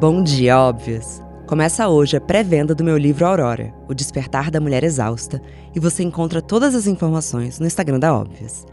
Bom 0.00 0.22
dia, 0.22 0.58
óbvios! 0.58 1.20
Começa 1.46 1.86
hoje 1.86 2.16
a 2.16 2.20
pré-venda 2.22 2.74
do 2.74 2.82
meu 2.82 2.96
livro 2.96 3.26
Aurora, 3.26 3.70
O 3.86 3.92
Despertar 3.92 4.50
da 4.50 4.58
Mulher 4.58 4.82
Exausta, 4.82 5.42
e 5.74 5.78
você 5.78 6.02
encontra 6.02 6.40
todas 6.40 6.74
as 6.74 6.86
informações 6.86 7.60
no 7.60 7.66
Instagram 7.66 7.98
da 7.98 8.14
Óbvias. 8.14 8.64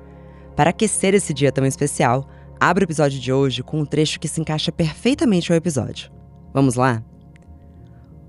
Para 0.55 0.69
aquecer 0.69 1.13
esse 1.13 1.33
dia 1.33 1.51
tão 1.51 1.65
especial, 1.65 2.29
abra 2.57 2.81
o 2.81 2.85
episódio 2.85 3.19
de 3.19 3.33
hoje 3.33 3.61
com 3.61 3.81
um 3.81 3.85
trecho 3.85 4.21
que 4.21 4.27
se 4.29 4.39
encaixa 4.39 4.71
perfeitamente 4.71 5.51
ao 5.51 5.57
episódio. 5.57 6.09
Vamos 6.53 6.75
lá? 6.75 7.03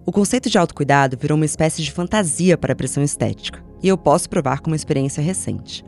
O 0.04 0.10
conceito 0.10 0.50
de 0.50 0.58
autocuidado 0.58 1.16
virou 1.16 1.36
uma 1.36 1.46
espécie 1.46 1.84
de 1.84 1.92
fantasia 1.92 2.58
para 2.58 2.72
a 2.72 2.76
pressão 2.76 3.04
estética, 3.04 3.64
e 3.80 3.86
eu 3.86 3.96
posso 3.96 4.28
provar 4.28 4.58
com 4.58 4.70
uma 4.70 4.76
experiência 4.76 5.22
recente. 5.22 5.84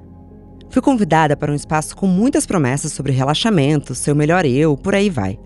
Fui 0.68 0.80
convidada 0.80 1.36
para 1.36 1.50
um 1.50 1.56
espaço 1.56 1.96
com 1.96 2.06
muitas 2.06 2.46
promessas 2.46 2.92
sobre 2.92 3.10
relaxamento, 3.10 3.96
seu 3.96 4.14
melhor 4.14 4.46
eu, 4.46 4.76
por 4.76 4.94
aí 4.94 5.10
vai. 5.10 5.40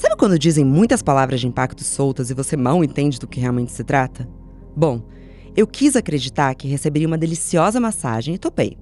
Sabe 0.00 0.16
quando 0.16 0.38
dizem 0.38 0.64
muitas 0.64 1.02
palavras 1.02 1.42
de 1.42 1.46
impacto 1.46 1.84
soltas 1.84 2.30
e 2.30 2.34
você 2.34 2.56
mal 2.56 2.82
entende 2.82 3.18
do 3.18 3.26
que 3.26 3.38
realmente 3.38 3.70
se 3.70 3.84
trata? 3.84 4.26
Bom, 4.74 5.02
eu 5.54 5.66
quis 5.66 5.94
acreditar 5.94 6.54
que 6.54 6.66
receberia 6.66 7.06
uma 7.06 7.18
deliciosa 7.18 7.78
massagem 7.78 8.34
e 8.34 8.38
topei. 8.38 8.78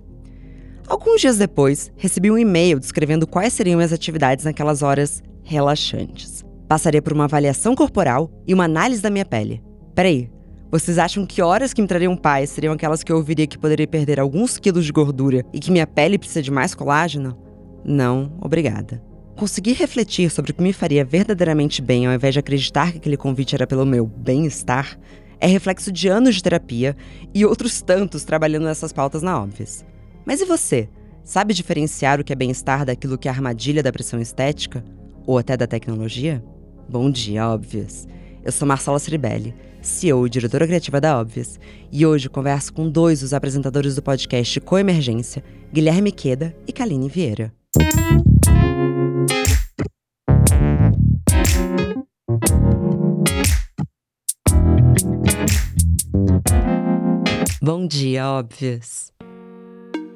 Alguns 0.86 1.20
dias 1.20 1.36
depois, 1.36 1.90
recebi 1.96 2.30
um 2.30 2.38
e-mail 2.38 2.78
descrevendo 2.78 3.26
quais 3.26 3.52
seriam 3.52 3.80
as 3.80 3.92
atividades 3.92 4.44
naquelas 4.44 4.80
horas 4.80 5.20
relaxantes. 5.42 6.44
Passaria 6.68 7.02
por 7.02 7.12
uma 7.12 7.24
avaliação 7.24 7.74
corporal 7.74 8.30
e 8.46 8.54
uma 8.54 8.66
análise 8.66 9.02
da 9.02 9.10
minha 9.10 9.24
pele. 9.24 9.60
Peraí, 9.96 10.30
vocês 10.70 10.98
acham 10.98 11.26
que 11.26 11.42
horas 11.42 11.74
que 11.74 11.82
me 11.82 11.88
trariam 11.88 12.16
paz 12.16 12.50
seriam 12.50 12.74
aquelas 12.74 13.02
que 13.02 13.10
eu 13.10 13.16
ouviria 13.16 13.48
que 13.48 13.58
poderia 13.58 13.88
perder 13.88 14.20
alguns 14.20 14.56
quilos 14.56 14.86
de 14.86 14.92
gordura 14.92 15.44
e 15.52 15.58
que 15.58 15.72
minha 15.72 15.84
pele 15.84 16.16
precisa 16.16 16.42
de 16.42 16.52
mais 16.52 16.76
colágeno? 16.76 17.36
Não, 17.84 18.38
obrigada. 18.40 19.07
Conseguir 19.38 19.74
refletir 19.74 20.32
sobre 20.32 20.50
o 20.50 20.54
que 20.54 20.60
me 20.60 20.72
faria 20.72 21.04
verdadeiramente 21.04 21.80
bem 21.80 22.08
ao 22.08 22.12
invés 22.12 22.34
de 22.34 22.40
acreditar 22.40 22.90
que 22.90 22.98
aquele 22.98 23.16
convite 23.16 23.54
era 23.54 23.68
pelo 23.68 23.86
meu 23.86 24.04
bem-estar 24.04 24.98
é 25.38 25.46
reflexo 25.46 25.92
de 25.92 26.08
anos 26.08 26.34
de 26.34 26.42
terapia 26.42 26.96
e 27.32 27.46
outros 27.46 27.80
tantos 27.80 28.24
trabalhando 28.24 28.64
nessas 28.64 28.92
pautas 28.92 29.22
na 29.22 29.40
óbvias. 29.40 29.84
Mas 30.26 30.40
e 30.40 30.44
você? 30.44 30.88
Sabe 31.22 31.54
diferenciar 31.54 32.18
o 32.18 32.24
que 32.24 32.32
é 32.32 32.36
bem-estar 32.36 32.84
daquilo 32.84 33.16
que 33.16 33.28
é 33.28 33.30
armadilha 33.30 33.80
da 33.80 33.92
pressão 33.92 34.20
estética? 34.20 34.84
Ou 35.24 35.38
até 35.38 35.56
da 35.56 35.68
tecnologia? 35.68 36.42
Bom 36.88 37.08
dia, 37.08 37.48
óbvias! 37.48 38.08
Eu 38.44 38.50
sou 38.50 38.66
Marcela 38.66 38.98
Ceribelli, 38.98 39.54
CEO 39.80 40.26
e 40.26 40.30
diretora 40.30 40.66
criativa 40.66 41.00
da 41.00 41.16
Óbvias, 41.16 41.60
e 41.92 42.04
hoje 42.04 42.28
converso 42.28 42.72
com 42.72 42.90
dois 42.90 43.20
dos 43.20 43.32
apresentadores 43.32 43.94
do 43.94 44.02
podcast 44.02 44.60
Coemergência, 44.62 45.44
Guilherme 45.72 46.10
Queda 46.10 46.56
e 46.66 46.72
Kaline 46.72 47.08
Vieira. 47.08 47.52
Bom 57.68 57.86
dia, 57.86 58.26
óbvias! 58.26 59.12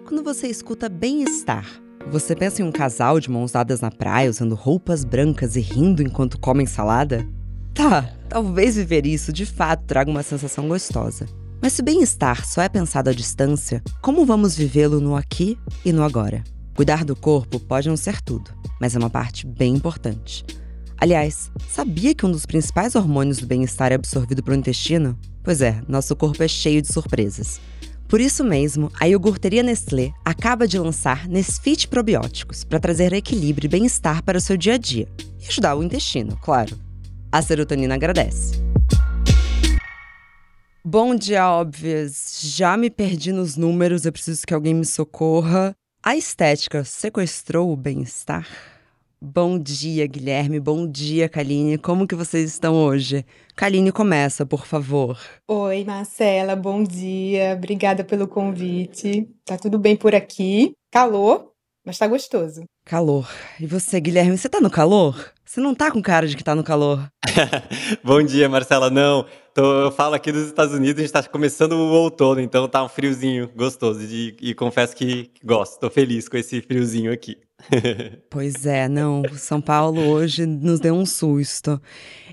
Quando 0.07 0.25
você 0.25 0.47
escuta 0.47 0.89
bem-estar, 0.89 1.67
você 2.11 2.35
pensa 2.35 2.63
em 2.63 2.65
um 2.65 2.73
casal 2.73 3.21
de 3.21 3.31
mãos 3.31 3.53
dadas 3.53 3.83
na 3.83 3.91
praia 3.91 4.31
usando 4.31 4.55
roupas 4.55 5.05
brancas 5.05 5.55
e 5.55 5.61
rindo 5.61 6.03
enquanto 6.03 6.41
comem 6.41 6.65
salada? 6.65 7.29
Tá, 7.75 8.11
talvez 8.27 8.77
viver 8.77 9.05
isso 9.05 9.31
de 9.35 9.45
fato 9.45 9.85
traga 9.85 10.11
uma 10.11 10.23
sensação 10.23 10.67
gostosa. 10.67 11.27
Mas 11.61 11.75
se 11.75 11.83
bem-estar 11.83 12.43
só 12.47 12.63
é 12.63 12.71
pensado 12.71 13.11
à 13.11 13.13
distância, 13.13 13.83
como 14.01 14.25
vamos 14.25 14.57
vivê-lo 14.57 14.99
no 14.99 15.15
aqui 15.15 15.59
e 15.85 15.93
no 15.93 16.03
agora? 16.03 16.43
Cuidar 16.75 17.05
do 17.05 17.15
corpo 17.15 17.61
pode 17.61 17.87
não 17.87 17.99
ser 17.99 18.23
tudo, 18.23 18.51
mas 18.81 18.97
é 18.97 18.99
uma 18.99 19.11
parte 19.11 19.47
bem 19.47 19.75
importante. 19.75 20.43
Aliás, 20.97 21.51
sabia 21.69 22.15
que 22.15 22.25
um 22.25 22.33
dos 22.33 22.47
principais 22.47 22.95
hormônios 22.95 23.37
do 23.37 23.47
bem-estar 23.47 23.93
é 23.93 23.97
absorvido 23.97 24.43
pelo 24.43 24.57
intestino? 24.57 25.19
Pois 25.43 25.61
é, 25.61 25.83
nosso 25.89 26.15
corpo 26.15 26.43
é 26.43 26.49
cheio 26.49 26.81
de 26.81 26.93
surpresas. 26.93 27.61
Por 28.09 28.21
isso 28.21 28.45
mesmo, 28.45 28.93
a 29.01 29.07
iogurteria 29.07 29.63
Nestlé 29.63 30.13
acaba 30.25 30.69
de 30.69 30.79
lançar 30.79 31.27
Nesfit 31.27 31.89
Probióticos 31.89 32.63
para 32.63 32.79
trazer 32.79 33.13
equilíbrio 33.13 33.67
e 33.67 33.71
bem-estar 33.71 34.23
para 34.23 34.39
o 34.39 34.41
seu 34.41 34.57
dia 34.57 34.75
a 34.75 34.79
dia 34.79 35.09
e 35.41 35.49
ajudar 35.49 35.75
o 35.75 35.83
intestino, 35.83 36.37
claro. 36.37 36.79
A 37.33 37.43
serotonina 37.43 37.95
agradece. 37.95 38.53
Bom 40.85 41.15
dia, 41.17 41.49
óbvias. 41.51 42.41
Já 42.43 42.77
me 42.77 42.91
perdi 42.91 43.33
nos 43.33 43.57
números, 43.57 44.05
eu 44.05 44.13
preciso 44.13 44.47
que 44.47 44.53
alguém 44.53 44.75
me 44.75 44.85
socorra. 44.85 45.75
A 46.03 46.17
estética 46.17 46.85
sequestrou 46.85 47.73
o 47.73 47.77
bem-estar? 47.77 48.47
Bom 49.25 49.57
dia, 49.57 50.05
Guilherme. 50.09 50.59
Bom 50.59 50.85
dia, 50.85 51.29
Kaline. 51.29 51.79
Como 51.79 52.09
que 52.09 52.15
vocês 52.17 52.51
estão 52.51 52.75
hoje? 52.75 53.25
Kaline, 53.55 53.93
começa, 53.93 54.45
por 54.45 54.67
favor. 54.67 55.17
Oi, 55.47 55.85
Marcela. 55.85 56.57
Bom 56.57 56.83
dia. 56.83 57.55
Obrigada 57.57 58.03
pelo 58.03 58.27
convite. 58.27 59.29
Tá 59.45 59.57
tudo 59.57 59.79
bem 59.79 59.95
por 59.95 60.13
aqui? 60.13 60.73
Calor, 60.91 61.53
mas 61.87 61.99
tá 61.99 62.09
gostoso. 62.09 62.65
Calor. 62.85 63.31
E 63.61 63.67
você, 63.67 64.01
Guilherme, 64.01 64.37
você 64.37 64.49
tá 64.49 64.61
no 64.61 64.69
calor? 64.69 65.33
Você 65.45 65.61
não 65.61 65.73
tá 65.73 65.89
com 65.93 66.03
cara 66.03 66.27
de 66.27 66.37
que 66.37 66.43
tá 66.43 66.57
no 66.57 66.65
calor? 66.65 67.07
Bom 68.03 68.25
dia, 68.25 68.49
Marcela. 68.49 68.91
Não, 68.91 69.25
tô, 69.55 69.85
eu 69.85 69.93
falo 69.93 70.17
aqui 70.17 70.33
dos 70.33 70.49
Estados 70.49 70.75
Unidos, 70.75 70.99
a 70.99 71.03
gente 71.03 71.13
tá 71.13 71.23
começando 71.23 71.75
o 71.75 71.93
outono, 71.93 72.41
então 72.41 72.67
tá 72.67 72.83
um 72.83 72.89
friozinho 72.89 73.49
gostoso. 73.55 74.03
E, 74.03 74.37
e 74.41 74.53
confesso 74.53 74.97
que 74.97 75.31
gosto, 75.45 75.79
tô 75.79 75.89
feliz 75.89 76.29
com 76.29 76.37
esse 76.37 76.61
friozinho 76.61 77.13
aqui. 77.13 77.37
Pois 78.31 78.67
é, 78.67 78.89
não, 78.89 79.23
São 79.37 79.61
Paulo 79.61 80.01
hoje 80.01 80.47
nos 80.47 80.81
deu 80.81 80.95
um 80.95 81.07
susto. 81.07 81.81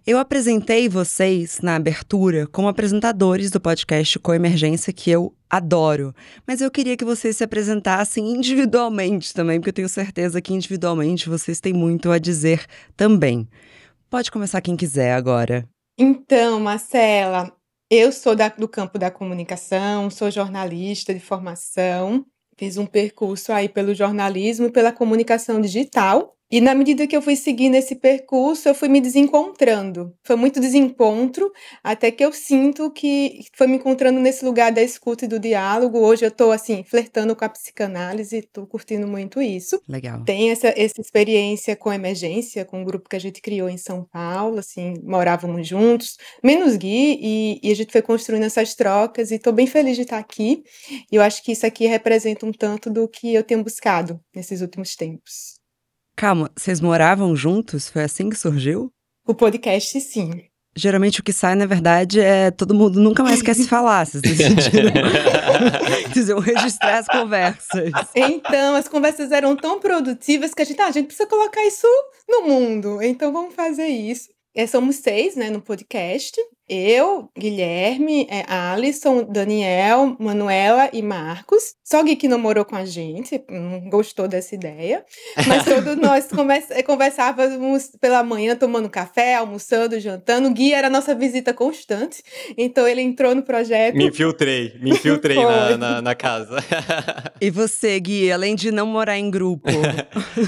Eu 0.05 0.17
apresentei 0.17 0.89
vocês 0.89 1.59
na 1.61 1.75
abertura 1.75 2.47
como 2.47 2.67
apresentadores 2.67 3.51
do 3.51 3.59
podcast 3.59 4.17
Coemergência, 4.19 4.93
que 4.93 5.11
eu 5.11 5.35
adoro. 5.49 6.13
Mas 6.47 6.61
eu 6.61 6.71
queria 6.71 6.97
que 6.97 7.05
vocês 7.05 7.37
se 7.37 7.43
apresentassem 7.43 8.31
individualmente 8.31 9.33
também, 9.33 9.59
porque 9.59 9.69
eu 9.69 9.73
tenho 9.73 9.89
certeza 9.89 10.41
que 10.41 10.53
individualmente 10.53 11.29
vocês 11.29 11.59
têm 11.59 11.73
muito 11.73 12.11
a 12.11 12.17
dizer 12.17 12.65
também. 12.95 13.47
Pode 14.09 14.31
começar 14.31 14.61
quem 14.61 14.75
quiser 14.75 15.13
agora. 15.13 15.67
Então, 15.97 16.59
Marcela, 16.59 17.51
eu 17.89 18.11
sou 18.11 18.35
da, 18.35 18.49
do 18.49 18.67
campo 18.67 18.97
da 18.97 19.11
comunicação, 19.11 20.09
sou 20.09 20.31
jornalista 20.31 21.13
de 21.13 21.19
formação 21.19 22.25
Fiz 22.59 22.75
um 22.75 22.85
percurso 22.85 23.53
aí 23.53 23.69
pelo 23.69 23.95
jornalismo 23.95 24.65
e 24.65 24.69
pela 24.69 24.91
comunicação 24.91 25.61
digital. 25.61 26.35
E 26.51 26.59
na 26.59 26.73
medida 26.73 27.05
que 27.05 27.15
eu 27.15 27.21
fui 27.21 27.35
seguindo 27.35 27.75
esse 27.75 27.95
percurso, 27.95 28.67
eu 28.67 28.73
fui 28.73 28.89
me 28.89 28.99
desencontrando. 28.99 30.15
Foi 30.23 30.35
muito 30.35 30.59
desencontro, 30.59 31.51
até 31.83 32.09
que 32.09 32.25
eu 32.25 32.33
sinto 32.33 32.89
que 32.89 33.41
foi 33.55 33.67
me 33.67 33.75
encontrando 33.75 34.19
nesse 34.19 34.43
lugar 34.43 34.71
da 34.71 34.81
escuta 34.81 35.25
e 35.25 35.27
do 35.27 35.39
diálogo. 35.39 35.99
Hoje 35.99 36.25
eu 36.25 36.29
estou 36.29 36.51
assim, 36.51 36.83
flertando 36.83 37.35
com 37.35 37.45
a 37.45 37.49
psicanálise, 37.49 38.37
estou 38.37 38.65
curtindo 38.65 39.07
muito 39.07 39.39
isso. 39.39 39.79
Legal. 39.87 40.23
Tem 40.23 40.49
essa, 40.49 40.69
essa 40.69 40.99
experiência 40.99 41.75
com 41.75 41.93
emergência, 41.93 42.65
com 42.65 42.81
um 42.81 42.83
grupo 42.83 43.07
que 43.07 43.15
a 43.15 43.21
gente 43.21 43.43
criou 43.43 43.69
em 43.69 43.77
São 43.77 44.03
Paulo, 44.11 44.57
assim, 44.57 44.95
morávamos 45.03 45.67
juntos, 45.67 46.17
menos 46.43 46.75
Gui, 46.75 47.19
e, 47.21 47.59
e 47.61 47.71
a 47.71 47.75
gente 47.75 47.91
foi 47.91 48.01
construindo 48.01 48.43
essas 48.45 48.73
trocas, 48.73 49.29
e 49.29 49.35
estou 49.35 49.53
bem 49.53 49.67
feliz 49.67 49.95
de 49.95 50.01
estar 50.01 50.17
aqui. 50.17 50.63
E 51.11 51.15
eu 51.15 51.21
acho 51.21 51.43
que 51.43 51.51
isso 51.51 51.67
aqui 51.67 51.85
representa 51.85 52.43
um 52.43 52.51
tanto 52.51 52.89
do 52.89 53.07
que 53.07 53.35
eu 53.35 53.43
tenho 53.43 53.63
buscado 53.63 54.19
nesses 54.33 54.61
últimos 54.61 54.95
tempos. 54.95 55.58
Calma, 56.19 56.51
vocês 56.53 56.81
moravam 56.81 57.33
juntos? 57.33 57.87
Foi 57.87 58.03
assim 58.03 58.29
que 58.29 58.35
surgiu? 58.35 58.91
O 59.25 59.33
podcast, 59.33 60.01
sim. 60.01 60.43
Geralmente 60.75 61.21
o 61.21 61.23
que 61.23 61.31
sai, 61.31 61.55
na 61.55 61.65
verdade, 61.65 62.19
é 62.19 62.51
todo 62.51 62.75
mundo 62.75 62.99
nunca 62.99 63.23
mais 63.23 63.41
quer 63.41 63.53
se 63.53 63.69
falar. 63.69 64.05
Vocês 64.05 64.21
decidiram. 64.27 64.91
Registrar 66.41 66.97
as 66.97 67.07
conversas. 67.07 67.93
Então, 68.13 68.75
as 68.75 68.89
conversas 68.89 69.31
eram 69.31 69.55
tão 69.55 69.79
produtivas 69.79 70.53
que 70.53 70.61
a 70.61 70.65
gente, 70.65 70.81
ah, 70.81 70.87
a 70.87 70.91
gente 70.91 71.05
precisa 71.05 71.25
colocar 71.25 71.65
isso 71.65 71.87
no 72.27 72.41
mundo. 72.41 73.01
Então 73.01 73.31
vamos 73.31 73.55
fazer 73.55 73.87
isso. 73.87 74.27
É, 74.53 74.67
somos 74.67 74.97
seis, 74.97 75.37
né, 75.37 75.49
no 75.49 75.61
podcast. 75.61 76.35
Eu, 76.69 77.31
Guilherme, 77.35 78.27
é, 78.29 78.45
Alisson, 78.47 79.23
Daniel, 79.23 80.15
Manuela 80.19 80.87
e 80.93 81.01
Marcos. 81.01 81.73
Só 81.83 82.01
o 82.01 82.03
Gui 82.03 82.15
que 82.15 82.27
não 82.27 82.37
morou 82.37 82.63
com 82.63 82.75
a 82.75 82.85
gente, 82.85 83.43
não 83.49 83.89
gostou 83.89 84.27
dessa 84.27 84.53
ideia. 84.53 85.03
Mas 85.47 85.65
todos 85.65 85.95
nós 85.97 86.27
é, 86.69 86.83
conversávamos 86.83 87.89
pela 87.99 88.23
manhã, 88.23 88.55
tomando 88.55 88.87
café, 88.87 89.35
almoçando, 89.35 89.99
jantando. 89.99 90.47
O 90.47 90.53
Gui 90.53 90.71
era 90.71 90.87
a 90.87 90.91
nossa 90.91 91.15
visita 91.15 91.55
constante. 91.55 92.21
Então 92.55 92.87
ele 92.87 93.01
entrou 93.01 93.33
no 93.33 93.41
projeto. 93.41 93.95
Me 93.95 94.07
infiltrei, 94.07 94.77
me 94.79 94.91
infiltrei 94.91 95.37
na, 95.43 95.77
na, 95.77 96.01
na, 96.03 96.15
casa. 96.15 96.63
E 97.41 97.49
você, 97.49 97.99
Gui, 97.99 98.31
além 98.31 98.53
de 98.53 98.71
não 98.71 98.85
morar 98.85 99.17
em 99.17 99.31
grupo, 99.31 99.69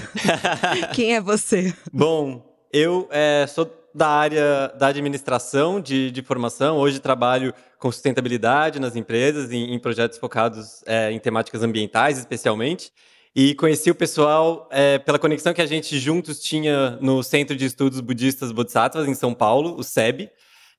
quem 0.94 1.16
é 1.16 1.22
você? 1.22 1.74
Bom, 1.92 2.44
eu 2.72 3.08
é, 3.12 3.46
sou 3.48 3.81
da 3.94 4.08
área 4.08 4.68
da 4.78 4.88
administração 4.88 5.80
de, 5.80 6.12
de 6.12 6.22
formação. 6.22 6.78
Hoje 6.78 7.00
trabalho 7.00 7.54
com 7.78 7.92
sustentabilidade 7.92 8.80
nas 8.80 8.96
empresas, 8.96 9.52
em, 9.52 9.74
em 9.74 9.80
projetos 9.80 10.18
focados 10.18 10.84
é, 10.86 11.12
em 11.12 11.20
temáticas 11.20 11.64
ambientais, 11.64 12.18
especialmente. 12.18 12.92
e 13.36 13.56
conheci 13.56 13.90
o 13.90 13.96
pessoal 13.96 14.68
é, 14.72 15.00
pela 15.00 15.18
conexão 15.18 15.54
que 15.54 15.62
a 15.62 15.66
gente 15.66 15.98
juntos 15.98 16.40
tinha 16.40 16.98
no 17.02 17.24
Centro 17.24 17.56
de 17.56 17.66
Estudos 17.66 18.02
Budistas 18.02 18.52
Bodhisattvas, 18.52 19.08
em 19.08 19.14
São 19.14 19.34
Paulo, 19.34 19.78
o 19.78 19.84
SEB, 19.84 20.30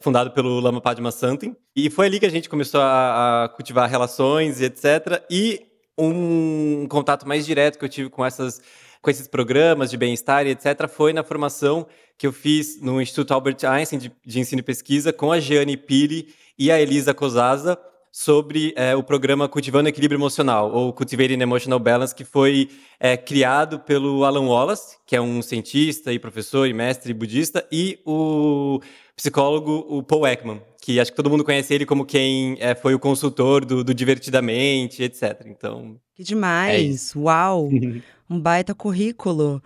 fundado 0.01 0.31
pelo 0.33 0.61
Lama 0.61 0.81
Padma 0.81 1.11
Santin. 1.11 1.57
E 1.75 1.89
foi 1.89 2.07
ali 2.07 2.21
que 2.21 2.27
a 2.27 2.31
gente 2.31 2.49
começou 2.49 2.81
a, 2.81 3.45
a 3.45 3.49
cultivar 3.49 3.89
relações 3.89 4.61
e 4.61 4.65
etc. 4.65 5.23
E 5.31 5.67
um 5.97 6.87
contato 6.89 7.27
mais 7.27 7.45
direto 7.47 7.79
que 7.79 7.85
eu 7.85 7.89
tive 7.89 8.11
com 8.11 8.25
essas 8.25 8.61
com 9.03 9.11
esses 9.11 9.27
programas 9.27 9.91
de 9.91 9.97
bem-estar 9.97 10.47
e 10.47 10.51
etc., 10.51 10.89
foi 10.89 11.13
na 11.13 11.25
formação 11.25 11.87
que 12.23 12.27
eu 12.29 12.33
fiz 12.33 12.81
no 12.81 13.03
Instituto 13.03 13.35
Albert 13.35 13.57
Einstein 13.65 13.99
de, 13.99 14.13
de 14.25 14.39
Ensino 14.39 14.61
e 14.61 14.63
Pesquisa 14.63 15.13
com 15.13 15.33
a 15.33 15.41
Jeane 15.41 15.77
Pili 15.77 16.29
e 16.57 16.71
a 16.71 16.81
Elisa 16.81 17.13
Cosaza, 17.13 17.77
sobre 18.13 18.73
é, 18.77 18.95
o 18.95 19.03
programa 19.03 19.49
Cultivando 19.49 19.89
Equilíbrio 19.89 20.19
Emocional, 20.19 20.71
ou 20.71 20.93
Cultivating 20.93 21.41
Emotional 21.41 21.81
Balance, 21.81 22.15
que 22.15 22.25
foi 22.25 22.69
é, 23.01 23.17
criado 23.17 23.81
pelo 23.81 24.25
Alan 24.25 24.47
Wallace, 24.47 24.99
que 25.05 25.17
é 25.17 25.21
um 25.21 25.43
cientista 25.43 26.13
e 26.13 26.19
professor 26.19 26.69
e 26.69 26.73
mestre 26.73 27.13
budista, 27.13 27.67
e 27.73 27.99
o 28.07 28.81
psicólogo 29.17 29.85
o 29.89 30.01
Paul 30.01 30.25
Ekman, 30.25 30.63
que 30.81 31.01
acho 31.01 31.11
que 31.11 31.17
todo 31.17 31.31
mundo 31.31 31.43
conhece 31.43 31.75
ele 31.75 31.85
como 31.85 32.05
quem 32.05 32.57
é, 32.61 32.75
foi 32.75 32.95
o 32.95 33.01
consultor 33.01 33.65
do, 33.65 33.83
do, 33.83 33.93
Divertidamente, 33.93 35.03
etc. 35.03 35.45
Então. 35.47 35.97
Que 36.15 36.23
demais! 36.23 37.17
É 37.17 37.19
Uau! 37.19 37.69
um 38.33 38.41
baita 38.41 38.75
currículo. 38.75 39.63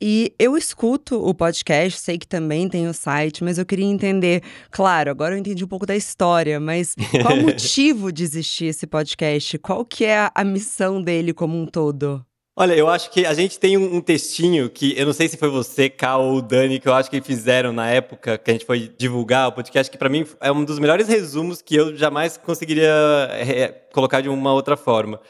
E 0.00 0.32
eu 0.38 0.56
escuto 0.56 1.20
o 1.20 1.34
podcast, 1.34 1.98
sei 2.00 2.18
que 2.18 2.26
também 2.26 2.68
tem 2.68 2.86
o 2.86 2.94
site, 2.94 3.42
mas 3.42 3.58
eu 3.58 3.66
queria 3.66 3.86
entender. 3.86 4.42
Claro, 4.70 5.10
agora 5.10 5.34
eu 5.34 5.38
entendi 5.38 5.64
um 5.64 5.68
pouco 5.68 5.86
da 5.86 5.96
história, 5.96 6.60
mas 6.60 6.94
qual 7.22 7.36
o 7.36 7.42
motivo 7.42 8.12
de 8.12 8.22
existir 8.22 8.66
esse 8.66 8.86
podcast? 8.86 9.58
Qual 9.58 9.84
que 9.84 10.04
é 10.04 10.30
a, 10.34 10.44
missão 10.44 11.02
dele 11.02 11.32
como 11.32 11.60
um 11.60 11.66
todo? 11.66 12.24
Olha, 12.56 12.74
eu 12.74 12.88
acho 12.88 13.10
que 13.10 13.24
a 13.24 13.34
gente 13.34 13.58
tem 13.58 13.76
um, 13.76 14.00
textinho 14.00 14.68
que 14.68 14.96
eu 14.98 15.06
não 15.06 15.12
sei 15.12 15.28
se 15.28 15.36
foi 15.36 15.48
você, 15.48 15.88
Cal 15.88 16.24
ou 16.24 16.42
Dani, 16.42 16.80
que 16.80 16.88
eu 16.88 16.94
acho 16.94 17.08
que 17.08 17.20
fizeram 17.20 17.72
na 17.72 17.88
época 17.88 18.36
que 18.36 18.50
a 18.50 18.54
gente 18.54 18.66
foi 18.66 18.92
divulgar 18.98 19.48
o 19.48 19.52
podcast, 19.52 19.90
que 19.90 19.98
para 19.98 20.08
mim 20.08 20.26
é 20.40 20.50
um 20.50 20.64
dos 20.64 20.78
melhores 20.78 21.06
resumos 21.06 21.62
que 21.62 21.76
eu 21.76 21.96
jamais 21.96 22.36
conseguiria 22.36 22.92
é, 23.32 23.68
colocar 23.92 24.20
de 24.20 24.28
uma 24.28 24.52
outra 24.52 24.76
forma. 24.76 25.20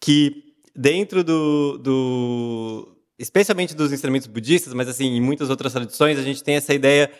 Que 0.00 0.47
dentro 0.78 1.24
do, 1.24 1.76
do 1.78 2.96
especialmente 3.18 3.74
dos 3.74 3.92
ensinamentos 3.92 4.28
budistas, 4.28 4.72
mas 4.72 4.88
assim, 4.88 5.06
em 5.06 5.20
muitas 5.20 5.50
outras 5.50 5.72
tradições, 5.72 6.16
a 6.16 6.22
gente 6.22 6.42
tem 6.42 6.54
essa 6.54 6.72
ideia 6.72 7.10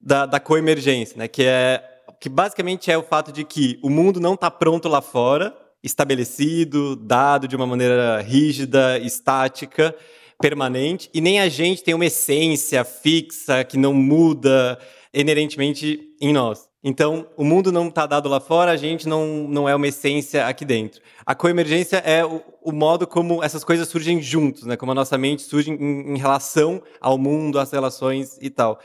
da, 0.00 0.26
da 0.26 0.38
coemergência, 0.38 1.18
né? 1.18 1.26
Que 1.26 1.42
é 1.42 1.84
que 2.20 2.28
basicamente 2.28 2.90
é 2.90 2.96
o 2.96 3.02
fato 3.02 3.32
de 3.32 3.44
que 3.44 3.78
o 3.82 3.88
mundo 3.88 4.20
não 4.20 4.34
está 4.34 4.50
pronto 4.50 4.88
lá 4.88 5.00
fora, 5.00 5.56
estabelecido, 5.82 6.94
dado 6.94 7.48
de 7.48 7.56
uma 7.56 7.66
maneira 7.66 8.20
rígida, 8.20 8.98
estática, 8.98 9.94
permanente, 10.40 11.10
e 11.12 11.20
nem 11.20 11.40
a 11.40 11.48
gente 11.48 11.82
tem 11.82 11.94
uma 11.94 12.06
essência 12.06 12.84
fixa 12.84 13.64
que 13.64 13.76
não 13.76 13.92
muda 13.92 14.78
inerentemente 15.12 16.14
em 16.20 16.32
nós. 16.32 16.69
Então, 16.82 17.26
o 17.36 17.44
mundo 17.44 17.70
não 17.70 17.88
está 17.88 18.06
dado 18.06 18.28
lá 18.28 18.40
fora, 18.40 18.70
a 18.70 18.76
gente 18.76 19.06
não, 19.06 19.46
não 19.46 19.68
é 19.68 19.74
uma 19.74 19.86
essência 19.86 20.46
aqui 20.46 20.64
dentro. 20.64 21.02
A 21.26 21.34
coemergência 21.34 21.98
é 21.98 22.24
o, 22.24 22.42
o 22.62 22.72
modo 22.72 23.06
como 23.06 23.44
essas 23.44 23.62
coisas 23.62 23.86
surgem 23.86 24.22
juntos, 24.22 24.64
né? 24.64 24.76
Como 24.76 24.90
a 24.90 24.94
nossa 24.94 25.18
mente 25.18 25.42
surge 25.42 25.70
em, 25.70 26.14
em 26.14 26.18
relação 26.18 26.82
ao 26.98 27.18
mundo, 27.18 27.58
às 27.58 27.70
relações 27.70 28.38
e 28.40 28.48
tal. 28.48 28.80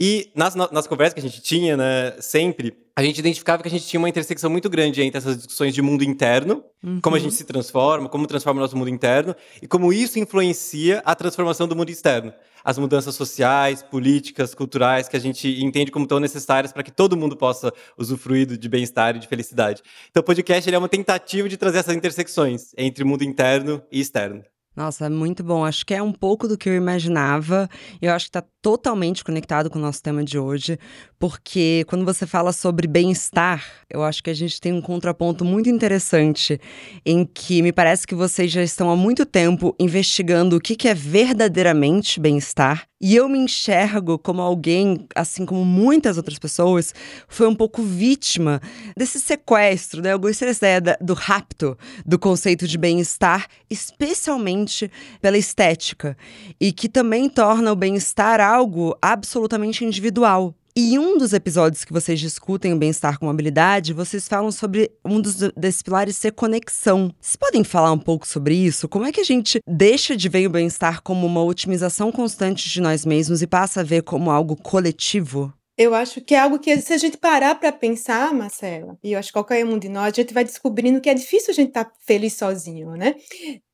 E 0.00 0.30
nas, 0.34 0.54
nas 0.54 0.86
conversas 0.86 1.14
que 1.14 1.20
a 1.20 1.28
gente 1.28 1.40
tinha, 1.40 1.76
né, 1.76 2.16
sempre, 2.20 2.72
a 2.98 3.02
gente 3.02 3.18
identificava 3.18 3.62
que 3.62 3.68
a 3.68 3.70
gente 3.70 3.86
tinha 3.86 4.00
uma 4.00 4.08
intersecção 4.08 4.50
muito 4.50 4.68
grande 4.68 5.00
entre 5.00 5.18
essas 5.18 5.36
discussões 5.36 5.72
de 5.72 5.80
mundo 5.80 6.02
interno, 6.02 6.64
uhum. 6.82 7.00
como 7.00 7.14
a 7.14 7.18
gente 7.20 7.32
se 7.32 7.44
transforma, 7.44 8.08
como 8.08 8.26
transforma 8.26 8.58
o 8.58 8.62
nosso 8.62 8.76
mundo 8.76 8.90
interno, 8.90 9.36
e 9.62 9.68
como 9.68 9.92
isso 9.92 10.18
influencia 10.18 11.00
a 11.04 11.14
transformação 11.14 11.68
do 11.68 11.76
mundo 11.76 11.90
externo. 11.90 12.34
As 12.64 12.76
mudanças 12.76 13.14
sociais, 13.14 13.84
políticas, 13.84 14.52
culturais, 14.52 15.08
que 15.08 15.16
a 15.16 15.20
gente 15.20 15.62
entende 15.62 15.92
como 15.92 16.08
tão 16.08 16.18
necessárias 16.18 16.72
para 16.72 16.82
que 16.82 16.90
todo 16.90 17.16
mundo 17.16 17.36
possa 17.36 17.72
usufruir 17.96 18.58
de 18.58 18.68
bem-estar 18.68 19.14
e 19.14 19.20
de 19.20 19.28
felicidade. 19.28 19.80
Então, 20.10 20.20
o 20.20 20.24
podcast 20.24 20.68
é 20.68 20.76
uma 20.76 20.88
tentativa 20.88 21.48
de 21.48 21.56
trazer 21.56 21.78
essas 21.78 21.94
intersecções 21.94 22.72
entre 22.76 23.04
o 23.04 23.06
mundo 23.06 23.22
interno 23.22 23.80
e 23.92 24.00
externo. 24.00 24.42
Nossa, 24.78 25.10
muito 25.10 25.42
bom. 25.42 25.64
Acho 25.64 25.84
que 25.84 25.92
é 25.92 26.00
um 26.00 26.12
pouco 26.12 26.46
do 26.46 26.56
que 26.56 26.68
eu 26.68 26.74
imaginava. 26.76 27.68
Eu 28.00 28.12
acho 28.12 28.26
que 28.26 28.28
está 28.28 28.44
totalmente 28.62 29.24
conectado 29.24 29.68
com 29.68 29.76
o 29.76 29.82
nosso 29.82 30.00
tema 30.00 30.22
de 30.22 30.38
hoje, 30.38 30.78
porque 31.18 31.84
quando 31.88 32.04
você 32.04 32.24
fala 32.24 32.52
sobre 32.52 32.86
bem-estar, 32.86 33.60
eu 33.90 34.04
acho 34.04 34.22
que 34.22 34.30
a 34.30 34.34
gente 34.34 34.60
tem 34.60 34.72
um 34.72 34.80
contraponto 34.80 35.44
muito 35.44 35.68
interessante 35.68 36.60
em 37.04 37.24
que 37.24 37.60
me 37.60 37.72
parece 37.72 38.06
que 38.06 38.14
vocês 38.14 38.52
já 38.52 38.62
estão 38.62 38.88
há 38.88 38.94
muito 38.94 39.26
tempo 39.26 39.74
investigando 39.80 40.54
o 40.54 40.60
que, 40.60 40.76
que 40.76 40.86
é 40.86 40.94
verdadeiramente 40.94 42.20
bem-estar. 42.20 42.87
E 43.00 43.14
eu 43.14 43.28
me 43.28 43.38
enxergo 43.38 44.18
como 44.18 44.42
alguém, 44.42 45.06
assim 45.14 45.46
como 45.46 45.64
muitas 45.64 46.16
outras 46.16 46.36
pessoas, 46.36 46.92
foi 47.28 47.46
um 47.46 47.54
pouco 47.54 47.80
vítima 47.80 48.60
desse 48.96 49.20
sequestro, 49.20 50.02
né? 50.02 50.12
Eu 50.12 50.18
gostei 50.18 50.48
dessa 50.48 50.66
ideia 50.66 50.98
do 51.00 51.14
rapto 51.14 51.78
do 52.04 52.18
conceito 52.18 52.66
de 52.66 52.76
bem-estar, 52.76 53.46
especialmente 53.70 54.90
pela 55.20 55.38
estética, 55.38 56.16
e 56.60 56.72
que 56.72 56.88
também 56.88 57.28
torna 57.28 57.70
o 57.70 57.76
bem-estar 57.76 58.40
algo 58.40 58.98
absolutamente 59.00 59.84
individual. 59.84 60.52
E 60.80 60.96
um 60.96 61.18
dos 61.18 61.32
episódios 61.32 61.84
que 61.84 61.92
vocês 61.92 62.20
discutem 62.20 62.72
o 62.72 62.78
bem-estar 62.78 63.18
com 63.18 63.28
habilidade, 63.28 63.92
vocês 63.92 64.28
falam 64.28 64.52
sobre 64.52 64.92
um 65.04 65.20
dos 65.20 65.34
desses 65.56 65.82
pilares 65.82 66.16
ser 66.16 66.30
conexão. 66.30 67.12
Vocês 67.20 67.34
podem 67.34 67.64
falar 67.64 67.90
um 67.90 67.98
pouco 67.98 68.24
sobre 68.24 68.54
isso? 68.54 68.88
Como 68.88 69.04
é 69.04 69.10
que 69.10 69.20
a 69.20 69.24
gente 69.24 69.58
deixa 69.66 70.16
de 70.16 70.28
ver 70.28 70.46
o 70.46 70.50
bem-estar 70.50 71.02
como 71.02 71.26
uma 71.26 71.42
otimização 71.42 72.12
constante 72.12 72.70
de 72.70 72.80
nós 72.80 73.04
mesmos 73.04 73.42
e 73.42 73.46
passa 73.48 73.80
a 73.80 73.82
ver 73.82 74.04
como 74.04 74.30
algo 74.30 74.54
coletivo? 74.54 75.52
Eu 75.76 75.96
acho 75.96 76.20
que 76.20 76.36
é 76.36 76.38
algo 76.38 76.60
que, 76.60 76.80
se 76.80 76.92
a 76.92 76.98
gente 76.98 77.16
parar 77.16 77.56
para 77.56 77.72
pensar, 77.72 78.32
Marcela, 78.32 78.96
e 79.02 79.14
eu 79.14 79.18
acho 79.18 79.30
que 79.30 79.32
qualquer 79.32 79.66
um 79.66 79.80
de 79.80 79.88
nós, 79.88 80.12
a 80.12 80.20
gente 80.22 80.32
vai 80.32 80.44
descobrindo 80.44 81.00
que 81.00 81.10
é 81.10 81.14
difícil 81.14 81.50
a 81.50 81.54
gente 81.54 81.70
estar 81.70 81.86
tá 81.86 81.92
feliz 82.06 82.34
sozinho, 82.34 82.92
né? 82.92 83.16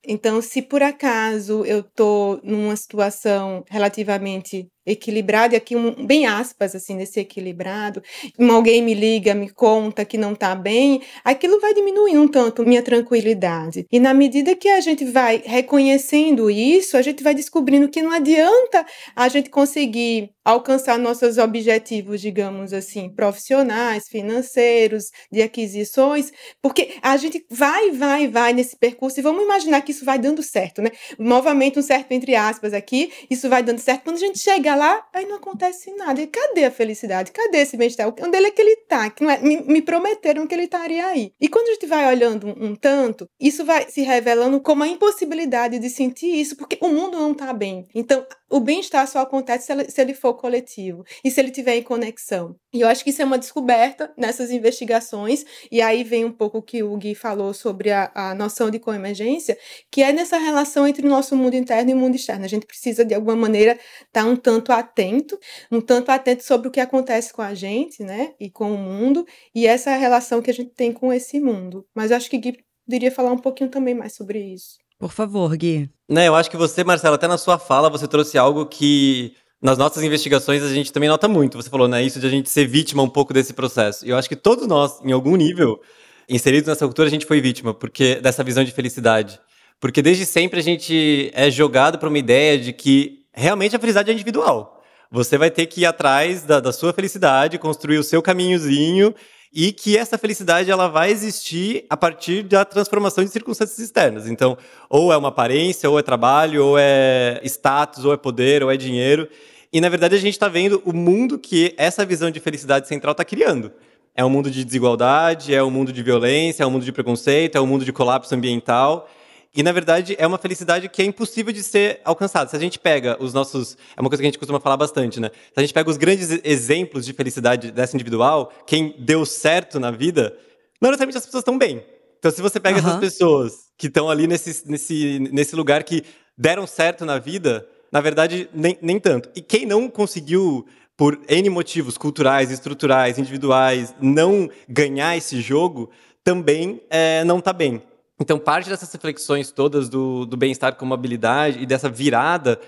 Então, 0.07 0.41
se 0.43 0.63
por 0.63 0.83
acaso 0.83 1.65
eu 1.65 1.81
estou 1.81 2.41
numa 2.43 2.77
situação 2.77 3.65
relativamente 3.69 4.69
equilibrada, 4.87 5.55
e 5.55 5.57
aqui 5.57 5.75
um, 5.75 6.07
bem 6.07 6.27
aspas, 6.27 6.75
assim, 6.75 6.95
nesse 6.95 7.21
equilibrado, 7.21 8.03
alguém 8.39 8.83
me 8.83 8.93
liga, 8.93 9.35
me 9.35 9.49
conta 9.49 10.05
que 10.05 10.19
não 10.19 10.33
está 10.33 10.55
bem, 10.55 11.01
aquilo 11.25 11.59
vai 11.59 11.73
diminuir 11.73 12.19
um 12.19 12.29
tanto 12.29 12.67
minha 12.67 12.83
tranquilidade. 12.83 13.87
E 13.91 13.99
na 13.99 14.13
medida 14.13 14.55
que 14.55 14.69
a 14.69 14.81
gente 14.81 15.05
vai 15.05 15.43
reconhecendo 15.45 16.51
isso, 16.51 16.97
a 16.97 17.03
gente 17.03 17.23
vai 17.23 17.35
descobrindo 17.35 17.89
que 17.89 18.03
não 18.03 18.11
adianta 18.11 18.85
a 19.17 19.29
gente 19.29 19.49
conseguir 19.49 20.31
alcançar 20.45 20.99
nossos 20.99 21.39
objetivos, 21.39 22.21
digamos 22.21 22.75
assim, 22.75 23.09
profissionais, 23.09 24.07
financeiros, 24.07 25.05
de 25.33 25.41
aquisições, 25.41 26.31
porque 26.61 26.97
a 27.01 27.17
gente 27.17 27.45
vai, 27.51 27.91
vai, 27.91 28.29
vai 28.29 28.53
nesse 28.53 28.77
percurso 28.77 29.19
e 29.19 29.23
vamos 29.23 29.43
imaginar 29.43 29.81
que 29.81 29.94
isso 29.97 30.05
vai 30.05 30.19
dando 30.19 30.43
certo, 30.43 30.83
né? 30.83 30.91
Novamente 31.19 31.79
um 31.79 31.83
certo 31.83 32.13
entre 32.13 32.35
aspas 32.35 32.73
aqui, 32.73 33.13
isso 33.31 33.49
vai 33.49 33.63
dando 33.63 33.79
certo. 33.79 34.05
Quando 34.05 34.17
a 34.17 34.21
gente 34.21 34.39
chega 34.39 34.75
lá, 34.75 35.07
aí 35.13 35.27
não 35.27 35.37
acontece 35.37 35.93
nada. 35.95 36.21
E 36.21 36.27
cadê 36.27 36.65
a 36.65 36.71
felicidade? 36.71 37.33
Cadê 37.33 37.59
esse 37.59 37.77
bem-estar? 37.77 38.13
Onde 38.21 38.37
ele 38.37 38.49
é 38.49 38.51
que 38.51 38.61
ele 38.61 38.77
tá? 38.89 39.11
Que 39.11 39.23
não 39.23 39.31
é, 39.31 39.39
me, 39.39 39.61
me, 39.63 39.83
prometeram 39.83 40.47
que 40.47 40.55
ele 40.55 40.65
estaria 40.65 41.07
aí. 41.07 41.33
E 41.41 41.49
quando 41.49 41.69
a 41.69 41.73
gente 41.73 41.87
vai 41.87 42.07
olhando 42.09 42.47
um, 42.47 42.67
um, 42.67 42.75
tanto, 42.75 43.29
isso 43.41 43.65
vai 43.65 43.89
se 43.89 44.03
revelando 44.03 44.61
como 44.61 44.83
a 44.83 44.89
impossibilidade 44.89 45.79
de 45.79 45.91
sentir 45.91 46.35
isso, 46.35 46.57
porque 46.57 46.79
o 46.81 46.89
mundo 46.89 47.19
não 47.19 47.35
tá 47.35 47.53
bem. 47.53 47.87
Então, 47.95 48.25
o 48.51 48.61
bem-estar 48.61 49.07
só 49.09 49.21
acontece 49.21 49.67
se 49.67 49.73
ele, 49.73 49.91
se 49.91 50.01
ele, 50.01 50.15
for 50.15 50.35
coletivo 50.35 51.05
e 51.25 51.31
se 51.31 51.41
ele 51.41 51.51
tiver 51.51 51.77
em 51.77 51.83
conexão. 51.83 52.55
E 52.73 52.81
eu 52.81 52.89
acho 52.89 53.03
que 53.03 53.11
isso 53.11 53.21
é 53.21 53.25
uma 53.25 53.39
descoberta 53.39 54.13
nessas 54.17 54.51
investigações, 54.51 55.45
e 55.71 55.81
aí 55.81 56.05
vem 56.05 56.25
um 56.25 56.33
pouco 56.33 56.59
o 56.59 56.63
que 56.63 56.83
o 56.83 56.97
Gui 56.97 57.15
falou 57.15 57.53
sobre 57.53 57.91
a, 57.91 58.11
a 58.15 58.35
noção 58.35 58.71
de 58.71 58.79
coemergência, 58.79 59.59
que 59.91 60.03
é 60.03 60.13
nessa 60.13 60.37
relação 60.39 60.87
entre 60.87 61.07
o 61.07 61.09
nosso 61.09 61.37
mundo 61.37 61.55
interno 61.55 61.91
e 61.91 61.95
o 61.95 61.97
mundo 61.97 62.17
externo. 62.17 62.45
A 62.45 62.49
gente 62.49 62.67
precisa, 62.67 63.05
de 63.05 63.15
alguma 63.15 63.37
maneira, 63.37 63.73
estar 63.73 64.23
tá 64.23 64.25
um 64.25 64.37
tanto 64.37 64.73
atento, 64.73 65.39
um 65.71 65.81
tanto 65.81 66.11
atento 66.11 66.45
sobre 66.45 66.69
o 66.69 66.71
que 66.71 66.81
acontece 66.81 67.33
com 67.33 67.43
a 67.43 67.55
gente, 67.55 68.03
né, 68.03 68.33
e 68.41 68.51
com 68.51 68.73
o 68.73 68.79
mundo, 68.79 69.25
e 69.55 69.67
essa 69.67 69.95
relação 69.97 70.43
que 70.43 70.51
a 70.51 70.55
gente 70.55 70.71
tem 70.71 70.93
com 70.93 71.13
esse 71.13 71.41
mundo. 71.41 71.87
Mas 71.95 72.11
eu 72.11 72.17
acho 72.17 72.29
que 72.29 72.39
Gui 72.39 72.59
poderia 72.85 73.11
falar 73.11 73.33
um 73.33 73.39
pouquinho 73.39 73.71
também 73.71 73.95
mais 73.95 74.15
sobre 74.15 74.39
isso. 74.41 74.79
Por 74.99 75.13
favor, 75.13 75.57
Gui. 75.57 75.91
Né, 76.09 76.29
eu 76.29 76.35
acho 76.35 76.51
que 76.51 76.57
você, 76.57 76.83
Marcelo, 76.85 77.15
até 77.15 77.29
na 77.29 77.39
sua 77.39 77.59
fala, 77.59 77.91
você 77.91 78.07
trouxe 78.07 78.37
algo 78.37 78.67
que 78.67 79.35
nas 79.65 79.79
nossas 79.79 80.03
investigações 80.03 80.63
a 80.63 80.69
gente 80.69 80.93
também 80.93 81.09
nota 81.09 81.27
muito. 81.27 81.57
Você 81.57 81.71
falou, 81.71 81.89
né, 81.89 82.03
isso 82.03 82.21
de 82.21 82.27
a 82.27 82.31
gente 82.31 82.51
ser 82.51 82.67
vítima 82.67 83.03
um 83.03 83.09
pouco 83.09 83.33
desse 83.33 83.55
processo. 83.55 84.05
E 84.05 84.11
eu 84.11 84.17
acho 84.17 84.29
que 84.29 84.37
todos 84.37 84.67
nós, 84.67 85.01
em 85.03 85.11
algum 85.11 85.37
nível, 85.37 85.81
inseridos 86.29 86.69
nessa 86.69 86.85
cultura, 86.85 87.09
a 87.09 87.11
gente 87.11 87.27
foi 87.27 87.41
vítima, 87.41 87.73
porque 87.73 88.17
dessa 88.17 88.45
visão 88.45 88.63
de 88.63 88.73
felicidade. 88.73 89.41
Porque 89.81 90.01
desde 90.03 90.25
sempre 90.25 90.61
a 90.61 90.63
gente 90.63 91.31
é 91.35 91.51
jogado 91.51 91.99
para 91.99 92.09
uma 92.09 92.19
ideia 92.19 92.59
de 92.59 92.73
que 92.73 93.27
realmente 93.33 93.77
a 93.77 93.79
felicidade 93.79 94.11
é 94.11 94.15
individual. 94.15 94.83
Você 95.11 95.37
vai 95.39 95.51
ter 95.51 95.67
que 95.67 95.83
ir 95.83 95.87
atrás 95.87 96.43
da, 96.43 96.61
da 96.61 96.73
sua 96.73 96.93
felicidade, 96.93 97.59
construir 97.59 97.99
o 97.99 98.03
seu 98.03 98.23
caminhozinho 98.23 99.15
e 99.53 99.71
que 99.71 99.97
essa 99.97 100.19
felicidade 100.19 100.71
ela 100.71 100.89
vai 100.89 101.13
existir 101.13 101.87
a 101.89 101.97
partir 101.97 102.43
da 102.43 102.65
transformação 102.65 103.23
de 103.23 103.31
circunstâncias 103.31 103.79
externas. 103.79 104.27
Então, 104.27 104.59
ou 104.91 105.13
é 105.13 105.17
uma 105.17 105.29
aparência, 105.29 105.89
ou 105.89 105.99
é 105.99 106.03
trabalho, 106.03 106.65
ou 106.65 106.77
é 106.77 107.41
status, 107.45 108.05
ou 108.05 108.13
é 108.13 108.17
poder, 108.17 108.65
ou 108.65 108.71
é 108.73 108.77
dinheiro. 108.77 109.29
E 109.73 109.81
na 109.81 109.89
verdade 109.89 110.17
a 110.17 110.19
gente 110.19 110.35
está 110.35 110.49
vendo 110.49 110.83
o 110.85 110.93
mundo 110.93 111.39
que 111.39 111.75
essa 111.77 112.05
visão 112.05 112.31
de 112.31 112.41
felicidade 112.41 112.89
central 112.89 113.13
está 113.13 113.25
criando. 113.25 113.73
É 114.17 114.25
um 114.25 114.31
mundo 114.31 114.51
de 114.51 114.65
desigualdade, 114.65 115.55
é 115.55 115.63
um 115.63 115.71
mundo 115.71 115.93
de 115.93 116.03
violência, 116.03 116.65
é 116.65 116.67
um 116.67 116.71
mundo 116.71 116.85
de 116.85 116.93
preconceito, 116.93 117.57
é 117.57 117.61
um 117.61 117.67
mundo 117.67 117.85
de 117.85 117.93
colapso 117.93 118.35
ambiental. 118.35 119.09
E, 119.57 119.63
na 119.63 119.71
verdade, 119.71 120.17
é 120.19 120.27
uma 120.27 120.37
felicidade 120.37 120.89
que 120.89 121.01
é 121.01 121.05
impossível 121.05 121.53
de 121.53 121.63
ser 121.63 122.01
alcançada. 122.05 122.51
Se 122.51 122.57
a 122.57 122.59
gente 122.59 122.79
pega 122.79 123.17
os 123.21 123.33
nossos. 123.33 123.77
É 123.97 124.01
uma 124.01 124.11
coisa 124.11 124.21
que 124.21 124.27
a 124.27 124.31
gente 124.31 124.39
costuma 124.39 124.59
falar 124.59 124.77
bastante, 124.77 125.21
né? 125.21 125.31
Se 125.33 125.53
a 125.55 125.61
gente 125.61 125.73
pega 125.73 125.89
os 125.89 125.97
grandes 125.97 126.29
exemplos 126.43 127.07
de 127.07 127.13
felicidade 127.13 127.71
dessa 127.71 127.97
individual, 127.97 128.53
quem 128.67 128.97
deu 128.99 129.25
certo 129.25 129.79
na 129.79 129.93
vida, 129.93 130.37
não 130.81 130.91
necessariamente 130.91 131.19
as 131.19 131.25
pessoas 131.25 131.43
estão 131.43 131.57
bem. 131.57 131.85
Então, 132.19 132.33
se 132.33 132.43
você 132.43 132.59
pega 132.59 132.81
uhum. 132.81 132.87
essas 132.87 133.01
pessoas 133.01 133.53
que 133.79 133.87
estão 133.87 134.11
ali 134.11 134.27
nesse, 134.27 134.69
nesse, 134.69 135.19
nesse 135.31 135.55
lugar 135.55 135.85
que 135.85 136.03
deram 136.37 136.67
certo 136.67 137.05
na 137.05 137.19
vida, 137.19 137.69
na 137.93 138.01
verdade, 138.01 138.49
nem, 138.53 138.77
nem 138.83 138.99
tanto. 138.99 139.31
E 139.37 139.41
quem 139.41 139.67
não 139.67 139.89
conseguiu 139.89 140.67
por 140.97 141.21
N 141.29 141.49
motivos 141.51 141.97
culturais, 141.97 142.51
estruturais, 142.51 143.19
individuais, 143.19 143.95
não 144.01 144.49
ganhar 144.69 145.17
esse 145.17 145.41
jogo, 145.41 145.91
também 146.25 146.81
é, 146.91 147.23
não 147.25 147.39
está 147.39 147.53
bem. 147.53 147.83
Então, 148.21 148.39
parte 148.39 148.69
dessas 148.69 148.93
reflexões 148.93 149.51
todas 149.51 149.89
do, 149.89 150.25
do 150.25 150.37
bem-estar 150.37 150.77
como 150.77 150.95
habilidade 150.95 151.61
e 151.61 151.67
dessa 151.67 151.89
virada 151.89 152.61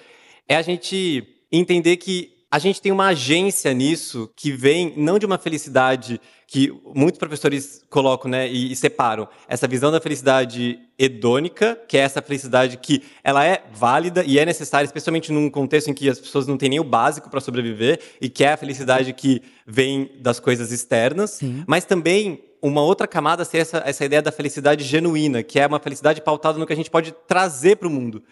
é 0.48 0.56
a 0.56 0.62
gente 0.62 1.26
entender 1.52 1.96
que 1.96 2.36
a 2.50 2.58
gente 2.58 2.80
tem 2.80 2.92
uma 2.92 3.08
agência 3.08 3.72
nisso 3.74 4.30
que 4.36 4.52
vem 4.52 4.94
não 4.96 5.18
de 5.18 5.26
uma 5.26 5.36
felicidade 5.36 6.20
que 6.46 6.72
muitos 6.94 7.18
professores 7.18 7.84
colocam 7.90 8.30
né, 8.30 8.48
e, 8.48 8.70
e, 8.70 8.76
separam 8.76 9.28
essa 9.48 9.66
visão 9.66 9.90
da 9.90 10.00
felicidade 10.00 10.78
hedônica, 10.96 11.76
que 11.88 11.98
é 11.98 12.00
essa 12.00 12.22
felicidade 12.22 12.76
que 12.76 13.02
ela 13.24 13.44
é 13.44 13.64
válida 13.74 14.22
e 14.24 14.38
é 14.38 14.46
necessária, 14.46 14.86
especialmente 14.86 15.32
num 15.32 15.50
contexto 15.50 15.90
em 15.90 15.94
que 15.94 16.08
as 16.08 16.20
pessoas 16.20 16.46
não 16.46 16.56
têm 16.56 16.68
nem 16.68 16.80
o 16.80 16.84
básico 16.84 17.28
para 17.28 17.40
sobreviver, 17.40 18.00
e 18.20 18.28
que 18.28 18.44
é 18.44 18.52
a 18.52 18.56
felicidade 18.56 19.12
que 19.12 19.42
vem 19.66 20.12
das 20.20 20.38
coisas 20.38 20.70
externas, 20.70 21.32
Sim. 21.32 21.64
mas 21.66 21.84
também 21.84 22.45
uma 22.62 22.82
outra 22.82 23.06
camada 23.06 23.44
ser 23.44 23.58
essa, 23.58 23.82
essa 23.84 24.04
ideia 24.04 24.22
da 24.22 24.32
felicidade 24.32 24.84
genuína, 24.84 25.42
que 25.42 25.58
é 25.58 25.66
uma 25.66 25.78
felicidade 25.78 26.20
pautada 26.20 26.58
no 26.58 26.66
que 26.66 26.72
a 26.72 26.76
gente 26.76 26.90
pode 26.90 27.12
trazer 27.26 27.76
para 27.76 27.88
o 27.88 27.90
mundo. 27.90 28.22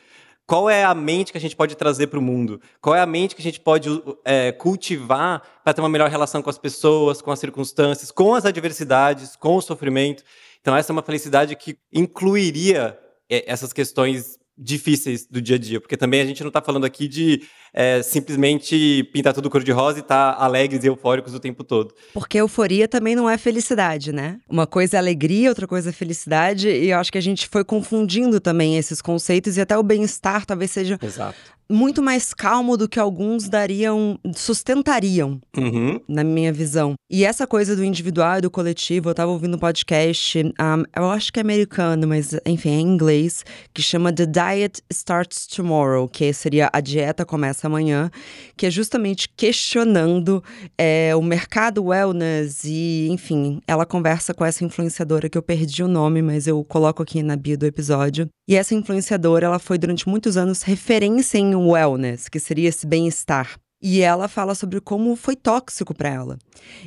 Qual 0.47 0.69
é 0.69 0.85
a 0.85 0.95
mente 0.95 1.33
que 1.33 1.39
a 1.39 1.41
gente 1.41 1.57
pode 1.57 1.75
trazer 1.75 2.09
para 2.09 2.19
o 2.19 2.23
mundo? 2.23 2.61
Qual 2.81 2.95
é 2.95 3.01
a 3.01 3.07
mente 3.07 3.35
que 3.35 3.41
a 3.41 3.45
gente 3.45 3.61
pode 3.61 3.89
é, 4.25 4.53
cultivar 4.53 5.43
para 5.65 5.73
ter 5.73 5.81
uma 5.81 5.89
melhor 5.89 6.11
relação 6.11 6.43
com 6.43 6.51
as 6.51 6.59
pessoas, 6.59 7.23
com 7.23 7.31
as 7.31 7.39
circunstâncias, 7.39 8.11
com 8.11 8.35
as 8.35 8.45
adversidades, 8.45 9.37
com 9.37 9.57
o 9.57 9.63
sofrimento? 9.63 10.23
Então, 10.61 10.77
essa 10.77 10.93
é 10.93 10.95
uma 10.95 11.03
felicidade 11.03 11.57
que 11.57 11.79
incluiria 11.93 12.99
é, 13.31 13.51
essas 13.51 13.73
questões 13.73 14.39
difíceis 14.57 15.27
do 15.27 15.41
dia 15.43 15.57
a 15.57 15.59
dia, 15.59 15.81
porque 15.81 15.97
também 15.97 16.21
a 16.21 16.25
gente 16.25 16.43
não 16.43 16.49
está 16.49 16.63
falando 16.63 16.85
aqui 16.85 17.09
de 17.09 17.43
é, 17.73 18.03
simplesmente 18.03 19.09
pintar 19.13 19.35
tudo 19.35 19.51
cor 19.51 19.63
de 19.63 19.73
rosa 19.73 19.99
e 19.99 20.01
estar 20.01 20.35
tá 20.35 20.45
alegres 20.45 20.85
e 20.85 20.87
eufóricos 20.87 21.35
o 21.35 21.41
tempo 21.41 21.65
todo. 21.65 21.95
Porque 22.13 22.39
euforia 22.39 22.87
também 22.87 23.17
não 23.17 23.29
é 23.29 23.37
felicidade, 23.37 24.13
né? 24.13 24.39
Uma 24.49 24.67
coisa 24.67 24.97
é 24.97 24.99
alegria, 24.99 25.49
outra 25.49 25.67
coisa 25.67 25.91
é 25.91 25.93
felicidade, 25.93 26.69
e 26.69 26.91
eu 26.91 26.99
acho 26.99 27.11
que 27.11 27.19
a 27.19 27.23
gente 27.23 27.49
foi 27.49 27.65
confundindo 27.65 28.41
também 28.41 28.77
esses 28.77 29.03
conceitos 29.03 29.57
e 29.57 29.61
até 29.61 29.77
o 29.77 29.83
bem-estar 29.83 30.47
talvez 30.47 30.71
seja 30.71 30.99
Exato 31.03 31.54
muito 31.71 32.03
mais 32.03 32.35
calmo 32.35 32.77
do 32.77 32.89
que 32.89 32.99
alguns 32.99 33.49
dariam, 33.49 34.19
sustentariam, 34.35 35.41
uhum. 35.57 36.01
na 36.09 36.23
minha 36.23 36.53
visão. 36.53 36.95
E 37.11 37.25
essa 37.25 37.47
coisa 37.47 37.77
do 37.77 37.85
individual 37.85 38.39
e 38.39 38.41
do 38.43 38.51
coletivo, 38.51 39.11
eu 39.11 39.15
tava 39.15 39.31
ouvindo 39.31 39.57
um 39.57 39.59
podcast, 39.59 40.39
um, 40.39 40.85
eu 40.97 41.11
acho 41.11 41.33
que 41.33 41.39
é 41.39 41.43
americano, 41.43 42.07
mas 42.07 42.35
enfim, 42.47 42.71
é 42.71 42.81
em 42.81 42.83
inglês, 42.83 43.45
que 43.73 43.83
chama 43.83 44.13
The 44.13 44.27
Diet 44.27 44.83
Starts 44.91 45.47
Tomorrow, 45.47 46.09
que 46.09 46.33
seria 46.33 46.71
A 46.73 46.81
Dieta 46.81 47.25
Começa 47.25 47.67
Amanhã, 47.67 48.11
que 48.57 48.67
é 48.67 48.71
justamente 48.71 49.29
questionando 49.29 50.43
é, 50.77 51.15
o 51.17 51.23
mercado 51.23 51.85
wellness 51.85 52.65
e, 52.65 53.09
enfim, 53.11 53.61
ela 53.67 53.87
conversa 53.87 54.35
com 54.35 54.45
essa 54.45 54.65
influenciadora 54.65 55.29
que 55.29 55.39
eu 55.39 55.43
perdi 55.43 55.83
o 55.83 55.89
nome, 55.89 56.23
mas 56.23 56.47
eu 56.47 56.63
coloco 56.65 57.03
aqui 57.03 57.23
na 57.23 57.37
bio 57.37 57.57
do 57.57 57.67
episódio. 57.67 58.29
E 58.47 58.57
essa 58.57 58.75
influenciadora, 58.75 59.47
ela 59.47 59.59
foi 59.59 59.79
durante 59.79 60.07
muitos 60.07 60.37
anos 60.37 60.63
referência 60.63 61.39
em 61.39 61.55
wellness, 61.55 62.29
que 62.29 62.39
seria 62.39 62.69
esse 62.69 62.87
bem-estar. 62.87 63.59
E 63.87 64.01
ela 64.01 64.29
fala 64.29 64.55
sobre 64.55 64.81
como 64.81 65.15
foi 65.15 65.37
tóxico 65.37 65.93
para 65.93 66.09
ela. 66.09 66.39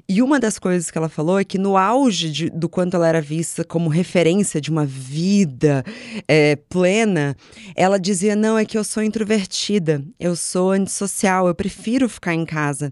E 0.09 0.19
uma 0.19 0.39
das 0.39 0.57
coisas 0.57 0.89
que 0.89 0.97
ela 0.97 1.07
falou 1.07 1.39
é 1.39 1.43
que 1.43 1.59
no 1.59 1.77
auge 1.77 2.31
de, 2.31 2.49
do 2.49 2.67
quanto 2.67 2.95
ela 2.95 3.07
era 3.07 3.21
vista 3.21 3.63
como 3.63 3.87
referência 3.87 4.59
de 4.59 4.71
uma 4.71 4.83
vida 4.83 5.85
é, 6.27 6.55
plena, 6.55 7.37
ela 7.75 7.99
dizia: 7.99 8.35
Não, 8.35 8.57
é 8.57 8.65
que 8.65 8.75
eu 8.75 8.83
sou 8.83 9.03
introvertida, 9.03 10.03
eu 10.19 10.35
sou 10.35 10.71
antissocial, 10.71 11.47
eu 11.47 11.53
prefiro 11.53 12.09
ficar 12.09 12.33
em 12.33 12.43
casa. 12.43 12.91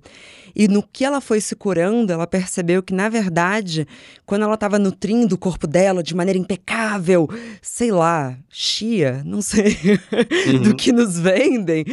E 0.56 0.70
no 0.70 0.82
que 0.82 1.04
ela 1.04 1.20
foi 1.20 1.42
se 1.42 1.54
curando, 1.54 2.14
ela 2.14 2.26
percebeu 2.26 2.82
que, 2.82 2.94
na 2.94 3.10
verdade, 3.10 3.86
quando 4.26 4.44
ela 4.44 4.54
estava 4.54 4.80
nutrindo 4.80 5.36
o 5.36 5.38
corpo 5.38 5.68
dela 5.68 6.02
de 6.02 6.16
maneira 6.16 6.40
impecável, 6.40 7.28
sei 7.62 7.92
lá, 7.92 8.38
chia, 8.50 9.22
não 9.26 9.42
sei, 9.42 9.78
uhum. 10.48 10.62
do 10.62 10.76
que 10.76 10.94
nos 10.94 11.20
vendem, 11.20 11.84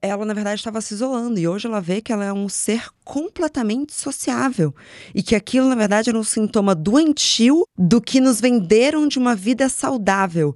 ela, 0.00 0.24
na 0.24 0.34
verdade, 0.34 0.60
estava 0.60 0.80
se 0.80 0.94
isolando. 0.94 1.40
E 1.40 1.48
hoje 1.48 1.61
ela 1.66 1.80
vê 1.80 2.00
que 2.00 2.12
ela 2.12 2.24
é 2.24 2.32
um 2.32 2.48
ser 2.48 2.88
completamente 3.04 3.92
sociável. 3.92 4.74
E 5.14 5.22
que 5.22 5.34
aquilo, 5.34 5.68
na 5.68 5.74
verdade, 5.74 6.10
era 6.10 6.18
um 6.18 6.24
sintoma 6.24 6.74
doentio 6.74 7.64
do 7.76 8.00
que 8.00 8.20
nos 8.20 8.40
venderam 8.40 9.06
de 9.06 9.18
uma 9.18 9.34
vida 9.34 9.68
saudável. 9.68 10.54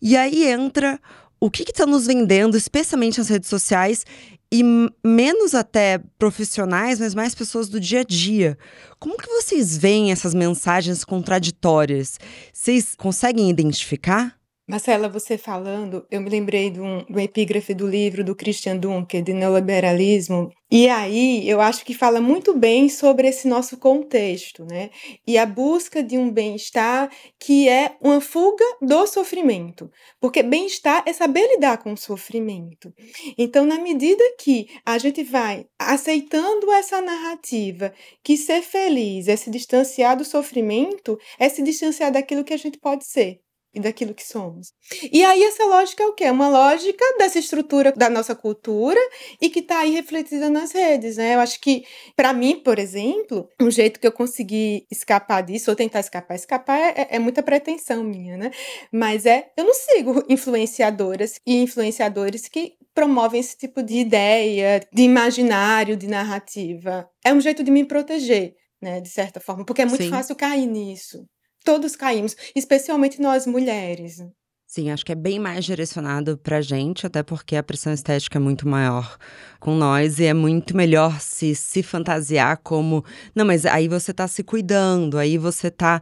E 0.00 0.16
aí 0.16 0.44
entra 0.44 1.00
o 1.40 1.50
que 1.50 1.62
estão 1.62 1.86
nos 1.86 2.06
vendendo, 2.06 2.56
especialmente 2.56 3.18
nas 3.18 3.28
redes 3.28 3.48
sociais, 3.48 4.04
e 4.52 4.62
menos 5.04 5.54
até 5.54 6.00
profissionais, 6.18 7.00
mas 7.00 7.14
mais 7.14 7.34
pessoas 7.34 7.68
do 7.68 7.80
dia 7.80 8.00
a 8.00 8.04
dia. 8.04 8.56
Como 9.00 9.18
que 9.18 9.28
vocês 9.28 9.76
veem 9.76 10.12
essas 10.12 10.32
mensagens 10.32 11.04
contraditórias? 11.04 12.18
Vocês 12.52 12.94
conseguem 12.96 13.50
identificar? 13.50 14.38
Marcela, 14.66 15.10
você 15.10 15.36
falando, 15.36 16.06
eu 16.10 16.22
me 16.22 16.30
lembrei 16.30 16.70
de 16.70 16.80
um, 16.80 17.04
de 17.04 17.12
um 17.12 17.20
epígrafe 17.20 17.74
do 17.74 17.86
livro 17.86 18.24
do 18.24 18.34
Christian 18.34 18.78
Dunker, 18.78 19.22
de 19.22 19.34
neoliberalismo, 19.34 20.50
e 20.70 20.88
aí 20.88 21.46
eu 21.46 21.60
acho 21.60 21.84
que 21.84 21.92
fala 21.92 22.18
muito 22.18 22.54
bem 22.56 22.88
sobre 22.88 23.28
esse 23.28 23.46
nosso 23.46 23.76
contexto, 23.76 24.64
né? 24.64 24.88
E 25.26 25.36
a 25.36 25.44
busca 25.44 26.02
de 26.02 26.16
um 26.16 26.30
bem-estar 26.30 27.10
que 27.38 27.68
é 27.68 27.94
uma 28.00 28.22
fuga 28.22 28.64
do 28.80 29.06
sofrimento, 29.06 29.90
porque 30.18 30.42
bem-estar 30.42 31.04
é 31.06 31.12
saber 31.12 31.46
lidar 31.46 31.76
com 31.82 31.92
o 31.92 31.98
sofrimento. 31.98 32.90
Então, 33.36 33.66
na 33.66 33.78
medida 33.78 34.24
que 34.40 34.68
a 34.82 34.96
gente 34.96 35.22
vai 35.22 35.66
aceitando 35.78 36.72
essa 36.72 37.02
narrativa 37.02 37.92
que 38.22 38.38
ser 38.38 38.62
feliz 38.62 39.28
é 39.28 39.36
se 39.36 39.50
distanciar 39.50 40.16
do 40.16 40.24
sofrimento, 40.24 41.18
é 41.38 41.50
se 41.50 41.62
distanciar 41.62 42.10
daquilo 42.10 42.42
que 42.44 42.54
a 42.54 42.58
gente 42.58 42.78
pode 42.78 43.04
ser 43.04 43.44
e 43.74 43.80
daquilo 43.80 44.14
que 44.14 44.24
somos. 44.24 44.72
E 45.12 45.24
aí 45.24 45.42
essa 45.42 45.64
lógica 45.66 46.02
é 46.02 46.06
o 46.06 46.12
quê? 46.12 46.24
É 46.24 46.32
uma 46.32 46.48
lógica 46.48 47.04
dessa 47.18 47.38
estrutura 47.38 47.92
da 47.92 48.08
nossa 48.08 48.34
cultura 48.34 49.00
e 49.40 49.50
que 49.50 49.58
está 49.60 49.80
aí 49.80 49.90
refletida 49.90 50.48
nas 50.48 50.72
redes, 50.72 51.16
né? 51.16 51.34
Eu 51.34 51.40
acho 51.40 51.60
que, 51.60 51.84
para 52.14 52.32
mim, 52.32 52.60
por 52.60 52.78
exemplo, 52.78 53.48
um 53.60 53.70
jeito 53.70 53.98
que 53.98 54.06
eu 54.06 54.12
consegui 54.12 54.86
escapar 54.90 55.42
disso, 55.42 55.70
ou 55.70 55.76
tentar 55.76 56.00
escapar, 56.00 56.34
escapar 56.34 56.78
é, 56.78 57.08
é 57.10 57.18
muita 57.18 57.42
pretensão 57.42 58.04
minha, 58.04 58.36
né? 58.36 58.50
Mas 58.92 59.26
é, 59.26 59.50
eu 59.56 59.64
não 59.64 59.74
sigo 59.74 60.24
influenciadoras 60.28 61.40
e 61.46 61.56
influenciadores 61.56 62.48
que 62.48 62.74
promovem 62.94 63.40
esse 63.40 63.56
tipo 63.56 63.82
de 63.82 63.96
ideia, 63.96 64.80
de 64.92 65.02
imaginário, 65.02 65.96
de 65.96 66.06
narrativa. 66.06 67.08
É 67.24 67.32
um 67.32 67.40
jeito 67.40 67.64
de 67.64 67.70
me 67.70 67.84
proteger, 67.84 68.54
né, 68.80 69.00
de 69.00 69.08
certa 69.08 69.40
forma, 69.40 69.64
porque 69.64 69.82
é 69.82 69.86
muito 69.86 70.04
Sim. 70.04 70.10
fácil 70.10 70.36
cair 70.36 70.66
nisso 70.66 71.26
todos 71.64 71.96
caímos, 71.96 72.36
especialmente 72.54 73.20
nós 73.20 73.46
mulheres. 73.46 74.22
Sim, 74.66 74.90
acho 74.90 75.04
que 75.04 75.12
é 75.12 75.14
bem 75.14 75.38
mais 75.38 75.64
direcionado 75.64 76.36
pra 76.36 76.60
gente, 76.60 77.06
até 77.06 77.22
porque 77.22 77.54
a 77.54 77.62
pressão 77.62 77.92
estética 77.92 78.38
é 78.38 78.40
muito 78.40 78.66
maior 78.66 79.16
com 79.60 79.76
nós 79.76 80.18
e 80.18 80.24
é 80.24 80.34
muito 80.34 80.76
melhor 80.76 81.20
se 81.20 81.54
se 81.54 81.80
fantasiar 81.80 82.58
como, 82.60 83.04
não, 83.34 83.44
mas 83.44 83.64
aí 83.66 83.86
você 83.86 84.12
tá 84.12 84.26
se 84.26 84.42
cuidando, 84.42 85.16
aí 85.16 85.38
você 85.38 85.70
tá 85.70 86.00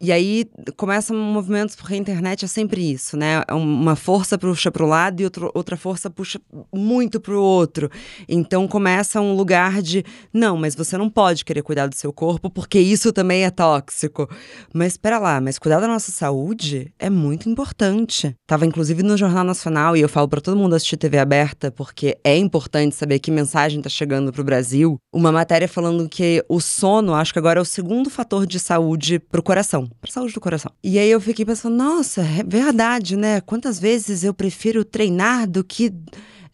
e 0.00 0.10
aí 0.10 0.46
começam 0.78 1.14
movimentos, 1.14 1.76
porque 1.76 1.92
a 1.92 1.96
internet 1.96 2.44
é 2.44 2.48
sempre 2.48 2.90
isso, 2.90 3.18
né? 3.18 3.42
É 3.46 3.52
uma 3.52 3.94
força 3.94 4.38
puxa 4.38 4.70
para 4.70 4.82
o 4.82 4.88
lado 4.88 5.20
e 5.20 5.24
outro, 5.24 5.50
outra 5.54 5.76
força 5.76 6.08
puxa 6.08 6.40
muito 6.74 7.20
para 7.20 7.34
o 7.34 7.42
outro. 7.42 7.90
Então 8.26 8.66
começa 8.66 9.20
um 9.20 9.34
lugar 9.34 9.82
de, 9.82 10.02
não, 10.32 10.56
mas 10.56 10.74
você 10.74 10.96
não 10.96 11.10
pode 11.10 11.44
querer 11.44 11.62
cuidar 11.62 11.86
do 11.86 11.94
seu 11.94 12.14
corpo 12.14 12.48
porque 12.48 12.80
isso 12.80 13.12
também 13.12 13.44
é 13.44 13.50
tóxico. 13.50 14.26
Mas 14.72 14.92
espera 14.92 15.18
lá, 15.18 15.38
mas 15.38 15.58
cuidar 15.58 15.80
da 15.80 15.86
nossa 15.86 16.10
saúde 16.10 16.94
é 16.98 17.10
muito 17.10 17.50
importante. 17.50 18.34
Tava 18.46 18.64
inclusive 18.64 19.02
no 19.02 19.18
Jornal 19.18 19.44
Nacional 19.44 19.94
e 19.98 20.00
eu 20.00 20.08
falo 20.08 20.28
para 20.28 20.40
todo 20.40 20.56
mundo 20.56 20.74
assistir 20.74 20.96
TV 20.96 21.18
aberta 21.18 21.70
porque 21.70 22.16
é 22.24 22.38
importante 22.38 22.94
saber 22.94 23.18
que 23.18 23.30
mensagem 23.30 23.82
tá 23.82 23.90
chegando 23.90 24.32
pro 24.32 24.42
Brasil, 24.42 24.96
uma 25.12 25.30
matéria 25.30 25.68
falando 25.68 26.08
que 26.08 26.42
o 26.48 26.58
sono, 26.58 27.14
acho 27.14 27.34
que 27.34 27.38
agora 27.38 27.58
é 27.58 27.62
o 27.62 27.66
segundo 27.66 28.08
fator 28.08 28.46
de 28.46 28.58
saúde 28.58 29.18
pro 29.18 29.42
coração, 29.42 29.89
pra 30.00 30.10
saúde 30.10 30.34
do 30.34 30.40
coração. 30.40 30.72
E 30.82 30.98
aí 30.98 31.10
eu 31.10 31.20
fiquei 31.20 31.44
pensando, 31.44 31.76
nossa, 31.76 32.22
é 32.22 32.42
verdade, 32.42 33.16
né? 33.16 33.40
Quantas 33.40 33.78
vezes 33.78 34.24
eu 34.24 34.34
prefiro 34.34 34.84
treinar 34.84 35.48
do 35.48 35.64
que 35.64 35.92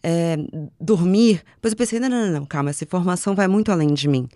é, 0.03 0.37
dormir? 0.79 1.43
Depois 1.55 1.73
eu 1.73 1.77
pensei, 1.77 1.99
não, 1.99 2.09
não, 2.09 2.31
não, 2.31 2.45
calma, 2.45 2.69
essa 2.69 2.83
informação 2.83 3.35
vai 3.35 3.47
muito 3.47 3.71
além 3.71 3.93
de 3.93 4.07
mim. 4.07 4.27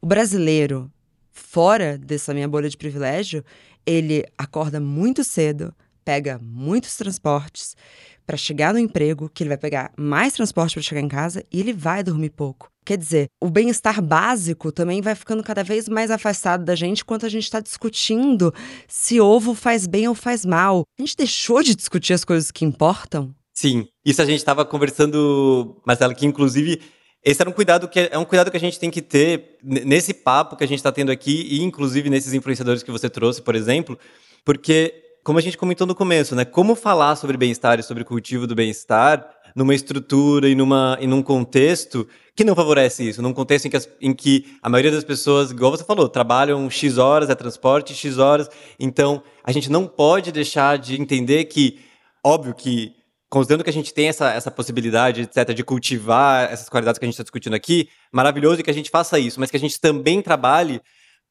O 0.00 0.06
brasileiro, 0.06 0.90
fora 1.32 1.96
dessa 1.96 2.34
minha 2.34 2.48
bolha 2.48 2.68
de 2.68 2.76
privilégio, 2.76 3.44
ele 3.86 4.24
acorda 4.36 4.80
muito 4.80 5.22
cedo, 5.22 5.74
pega 6.04 6.38
muitos 6.42 6.96
transportes 6.96 7.76
para 8.26 8.36
chegar 8.36 8.72
no 8.72 8.78
emprego, 8.78 9.30
que 9.32 9.42
ele 9.42 9.48
vai 9.48 9.58
pegar 9.58 9.92
mais 9.96 10.32
transporte 10.32 10.74
para 10.74 10.82
chegar 10.82 11.00
em 11.00 11.08
casa 11.08 11.44
e 11.52 11.60
ele 11.60 11.72
vai 11.72 12.02
dormir 12.02 12.30
pouco. 12.30 12.70
Quer 12.84 12.98
dizer, 12.98 13.28
o 13.40 13.48
bem-estar 13.48 14.02
básico 14.02 14.70
também 14.70 15.00
vai 15.00 15.14
ficando 15.14 15.42
cada 15.42 15.62
vez 15.62 15.88
mais 15.88 16.10
afastado 16.10 16.64
da 16.64 16.74
gente 16.74 17.00
enquanto 17.00 17.24
a 17.24 17.30
gente 17.30 17.44
está 17.44 17.60
discutindo 17.60 18.52
se 18.86 19.20
ovo 19.20 19.54
faz 19.54 19.86
bem 19.86 20.06
ou 20.06 20.14
faz 20.14 20.44
mal. 20.44 20.82
A 20.98 21.02
gente 21.02 21.16
deixou 21.16 21.62
de 21.62 21.74
discutir 21.74 22.12
as 22.12 22.24
coisas 22.24 22.50
que 22.50 22.64
importam? 22.64 23.34
Sim, 23.54 23.86
isso 24.04 24.20
a 24.20 24.26
gente 24.26 24.38
estava 24.38 24.64
conversando, 24.64 25.80
Marcelo, 25.86 26.14
que 26.14 26.26
inclusive 26.26 26.82
esse 27.24 27.40
era 27.40 27.48
um 27.48 27.54
cuidado 27.54 27.88
que 27.88 28.08
é 28.12 28.18
um 28.18 28.24
cuidado 28.24 28.50
que 28.50 28.56
a 28.56 28.60
gente 28.60 28.78
tem 28.78 28.90
que 28.90 29.00
ter 29.00 29.56
nesse 29.62 30.12
papo 30.12 30.56
que 30.56 30.64
a 30.64 30.68
gente 30.68 30.80
está 30.80 30.92
tendo 30.92 31.10
aqui 31.10 31.46
e 31.50 31.62
inclusive 31.62 32.10
nesses 32.10 32.34
influenciadores 32.34 32.82
que 32.82 32.90
você 32.90 33.08
trouxe, 33.08 33.40
por 33.40 33.54
exemplo, 33.54 33.98
porque 34.44 35.03
como 35.24 35.38
a 35.38 35.42
gente 35.42 35.56
comentou 35.56 35.86
no 35.86 35.94
começo, 35.94 36.36
né? 36.36 36.44
Como 36.44 36.74
falar 36.74 37.16
sobre 37.16 37.38
bem-estar 37.38 37.80
e 37.80 37.82
sobre 37.82 38.04
cultivo 38.04 38.46
do 38.46 38.54
bem-estar 38.54 39.26
numa 39.56 39.74
estrutura 39.74 40.48
e, 40.48 40.54
numa, 40.54 40.98
e 41.00 41.06
num 41.06 41.22
contexto 41.22 42.06
que 42.36 42.44
não 42.44 42.54
favorece 42.54 43.08
isso, 43.08 43.22
num 43.22 43.32
contexto 43.32 43.64
em 43.64 43.70
que, 43.70 43.76
as, 43.76 43.88
em 44.00 44.12
que 44.12 44.58
a 44.60 44.68
maioria 44.68 44.90
das 44.90 45.04
pessoas, 45.04 45.50
igual 45.50 45.70
você 45.70 45.84
falou, 45.84 46.08
trabalham 46.08 46.68
X 46.68 46.98
horas, 46.98 47.30
é 47.30 47.34
transporte 47.34 47.94
X 47.94 48.18
horas, 48.18 48.50
então 48.78 49.22
a 49.42 49.50
gente 49.50 49.70
não 49.70 49.86
pode 49.86 50.30
deixar 50.30 50.76
de 50.76 51.00
entender 51.00 51.44
que, 51.44 51.78
óbvio 52.22 52.52
que, 52.52 52.92
considerando 53.30 53.64
que 53.64 53.70
a 53.70 53.72
gente 53.72 53.94
tem 53.94 54.08
essa, 54.08 54.30
essa 54.30 54.50
possibilidade, 54.50 55.22
etc., 55.22 55.54
de 55.54 55.64
cultivar 55.64 56.52
essas 56.52 56.68
qualidades 56.68 56.98
que 56.98 57.04
a 57.04 57.08
gente 57.08 57.14
está 57.14 57.22
discutindo 57.22 57.54
aqui, 57.54 57.88
maravilhoso 58.12 58.62
que 58.62 58.70
a 58.70 58.74
gente 58.74 58.90
faça 58.90 59.18
isso, 59.18 59.38
mas 59.40 59.50
que 59.50 59.56
a 59.56 59.60
gente 59.60 59.80
também 59.80 60.20
trabalhe 60.20 60.82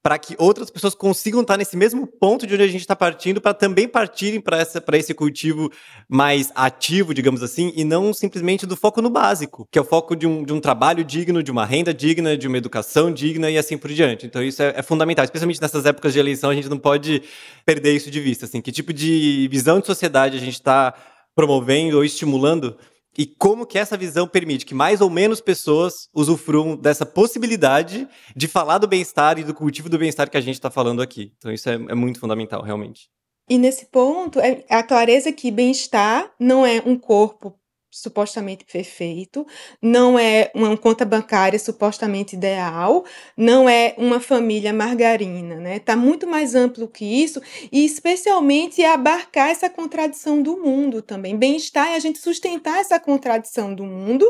para 0.03 0.19
que 0.19 0.35
outras 0.37 0.69
pessoas 0.69 0.93
consigam 0.93 1.41
estar 1.41 1.55
nesse 1.55 1.77
mesmo 1.77 2.05
ponto 2.05 2.45
de 2.45 2.53
onde 2.53 2.63
a 2.63 2.67
gente 2.67 2.81
está 2.81 2.93
partindo, 2.93 3.39
para 3.39 3.53
também 3.53 3.87
partirem 3.87 4.41
para 4.41 4.97
esse 4.97 5.13
cultivo 5.13 5.71
mais 6.09 6.51
ativo, 6.53 7.13
digamos 7.13 7.41
assim, 7.41 7.71
e 7.73 7.85
não 7.85 8.13
simplesmente 8.13 8.65
do 8.65 8.75
foco 8.75 9.01
no 9.01 9.09
básico, 9.09 9.65
que 9.71 9.79
é 9.79 9.81
o 9.81 9.85
foco 9.85 10.13
de 10.13 10.27
um, 10.27 10.43
de 10.43 10.51
um 10.51 10.59
trabalho 10.59 11.05
digno, 11.05 11.41
de 11.41 11.49
uma 11.49 11.65
renda 11.65 11.93
digna, 11.93 12.35
de 12.35 12.49
uma 12.49 12.57
educação 12.57 13.13
digna 13.13 13.49
e 13.49 13.57
assim 13.57 13.77
por 13.77 13.89
diante. 13.93 14.25
Então 14.25 14.43
isso 14.43 14.61
é, 14.61 14.73
é 14.75 14.81
fundamental, 14.81 15.23
especialmente 15.23 15.61
nessas 15.61 15.85
épocas 15.85 16.11
de 16.11 16.19
eleição, 16.19 16.49
a 16.49 16.55
gente 16.55 16.67
não 16.67 16.77
pode 16.77 17.23
perder 17.65 17.95
isso 17.95 18.11
de 18.11 18.19
vista. 18.19 18.45
Assim, 18.45 18.59
que 18.59 18.73
tipo 18.73 18.91
de 18.91 19.47
visão 19.49 19.79
de 19.79 19.87
sociedade 19.87 20.35
a 20.35 20.41
gente 20.41 20.55
está 20.55 20.93
promovendo 21.33 21.95
ou 21.95 22.03
estimulando 22.03 22.75
e 23.17 23.25
como 23.25 23.65
que 23.65 23.77
essa 23.77 23.97
visão 23.97 24.27
permite 24.27 24.65
que 24.65 24.73
mais 24.73 25.01
ou 25.01 25.09
menos 25.09 25.39
pessoas 25.39 26.09
usufruam 26.13 26.75
dessa 26.75 27.05
possibilidade 27.05 28.07
de 28.35 28.47
falar 28.47 28.77
do 28.77 28.87
bem-estar 28.87 29.37
e 29.37 29.43
do 29.43 29.53
cultivo 29.53 29.89
do 29.89 29.97
bem-estar 29.97 30.29
que 30.29 30.37
a 30.37 30.41
gente 30.41 30.55
está 30.55 30.71
falando 30.71 31.01
aqui. 31.01 31.33
Então 31.37 31.51
isso 31.51 31.69
é, 31.69 31.73
é 31.73 31.95
muito 31.95 32.19
fundamental, 32.19 32.61
realmente. 32.61 33.09
E 33.49 33.57
nesse 33.57 33.85
ponto, 33.87 34.39
é 34.39 34.63
a 34.69 34.81
clareza 34.81 35.31
que 35.31 35.51
bem-estar 35.51 36.31
não 36.39 36.65
é 36.65 36.81
um 36.85 36.97
corpo 36.97 37.53
supostamente 37.93 38.65
perfeito, 38.65 39.45
não 39.79 40.17
é 40.17 40.49
uma 40.55 40.75
conta 40.75 41.05
bancária 41.05 41.59
supostamente 41.59 42.35
ideal, 42.35 43.05
não 43.37 43.69
é 43.69 43.93
uma 43.99 44.19
família 44.19 44.73
margarina, 44.73 45.57
né? 45.57 45.77
Tá 45.77 45.95
muito 45.95 46.25
mais 46.25 46.55
amplo 46.55 46.87
que 46.87 47.05
isso 47.05 47.39
e 47.71 47.85
especialmente 47.85 48.83
abarcar 48.83 49.49
essa 49.49 49.69
contradição 49.69 50.41
do 50.41 50.57
mundo 50.57 51.03
também. 51.03 51.37
Bem-estar 51.37 51.89
é 51.89 51.95
a 51.95 51.99
gente 51.99 52.17
sustentar 52.17 52.79
essa 52.79 52.99
contradição 52.99 53.75
do 53.75 53.83
mundo 53.83 54.25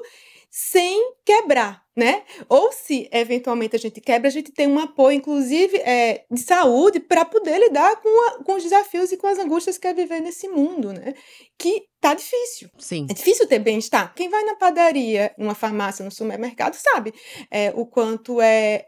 sem 0.55 1.15
quebrar, 1.25 1.83
né? 1.97 2.21
Ou 2.47 2.71
se 2.71 3.09
eventualmente 3.11 3.75
a 3.75 3.79
gente 3.79 3.99
quebra, 3.99 4.27
a 4.27 4.31
gente 4.31 4.51
tem 4.51 4.67
um 4.67 4.77
apoio, 4.77 5.17
inclusive, 5.17 5.77
é, 5.77 6.25
de 6.29 6.41
saúde 6.41 6.99
para 6.99 7.25
poder 7.25 7.57
lidar 7.57 7.99
com, 7.99 8.27
a, 8.27 8.43
com 8.43 8.53
os 8.53 8.61
desafios 8.61 9.11
e 9.11 9.17
com 9.17 9.25
as 9.25 9.39
angústias 9.39 9.79
que 9.79 9.87
é 9.87 9.93
viver 9.95 10.19
nesse 10.19 10.47
mundo, 10.47 10.93
né? 10.93 11.15
Que 11.57 11.87
tá 11.99 12.13
difícil. 12.13 12.69
Sim. 12.77 13.07
É 13.09 13.15
difícil 13.15 13.47
ter 13.47 13.57
bem-estar. 13.57 14.13
Quem 14.13 14.29
vai 14.29 14.43
na 14.43 14.55
padaria, 14.55 15.33
numa 15.39 15.55
farmácia, 15.55 16.05
no 16.05 16.11
supermercado, 16.11 16.75
sabe 16.75 17.15
é, 17.49 17.73
o 17.75 17.87
quanto 17.87 18.39
é, 18.39 18.85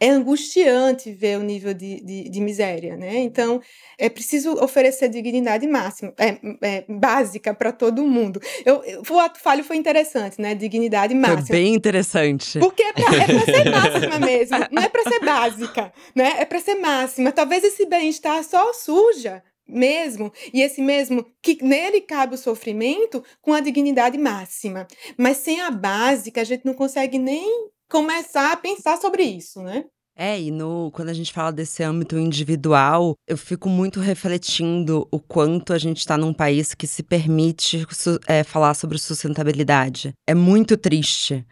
é 0.00 0.10
angustiante 0.10 1.12
ver 1.12 1.38
o 1.38 1.42
nível 1.42 1.74
de, 1.74 2.00
de, 2.00 2.28
de, 2.28 2.40
miséria, 2.40 2.96
né? 2.96 3.18
Então, 3.18 3.60
é 3.98 4.08
preciso 4.08 4.52
oferecer 4.62 5.08
dignidade 5.08 5.66
máxima, 5.66 6.12
é, 6.18 6.38
é 6.62 6.84
básica 6.88 7.54
para 7.54 7.72
todo 7.72 8.04
mundo. 8.04 8.40
Eu, 8.64 8.82
eu, 8.84 9.02
o 9.08 9.18
ato 9.18 9.40
falho 9.40 9.64
foi 9.64 9.76
interessante, 9.76 10.40
né? 10.40 10.54
Dignidade 10.54 11.14
máxima. 11.14 11.46
Foi 11.46 11.56
bem 11.56 11.74
interessante. 11.74 12.58
Porque 12.58 12.82
é 12.82 12.92
para 12.92 13.16
é 13.16 13.26
ser 13.26 13.64
máxima 13.70 14.18
mesmo, 14.18 14.56
não 14.70 14.82
é 14.82 14.88
para 14.88 15.02
ser 15.02 15.20
básica, 15.20 15.92
né? 16.14 16.34
É 16.38 16.44
para 16.44 16.60
ser 16.60 16.74
máxima. 16.74 17.32
Talvez 17.32 17.64
esse 17.64 17.86
bem-estar 17.86 18.42
só 18.44 18.72
suja 18.72 19.42
mesmo, 19.66 20.30
e 20.52 20.60
esse 20.60 20.82
mesmo 20.82 21.24
que 21.40 21.58
nele 21.62 22.00
cabe 22.00 22.34
o 22.34 22.38
sofrimento 22.38 23.24
com 23.40 23.52
a 23.52 23.60
dignidade 23.60 24.18
máxima. 24.18 24.86
Mas 25.16 25.38
sem 25.38 25.60
a 25.60 25.70
básica, 25.70 26.40
a 26.40 26.44
gente 26.44 26.64
não 26.64 26.74
consegue 26.74 27.18
nem 27.18 27.70
começar 27.88 28.52
a 28.52 28.56
pensar 28.56 28.96
sobre 28.98 29.22
isso, 29.22 29.62
né? 29.62 29.84
É, 30.16 30.40
e 30.40 30.52
no, 30.52 30.92
quando 30.92 31.08
a 31.08 31.12
gente 31.12 31.32
fala 31.32 31.50
desse 31.50 31.82
âmbito 31.82 32.16
individual, 32.16 33.16
eu 33.26 33.36
fico 33.36 33.68
muito 33.68 33.98
refletindo 33.98 35.08
o 35.10 35.18
quanto 35.18 35.72
a 35.72 35.78
gente 35.78 35.98
está 35.98 36.16
num 36.16 36.32
país 36.32 36.72
que 36.72 36.86
se 36.86 37.02
permite 37.02 37.84
é, 38.28 38.44
falar 38.44 38.74
sobre 38.74 38.96
sustentabilidade. 38.96 40.12
É 40.24 40.34
muito 40.34 40.76
triste. 40.76 41.44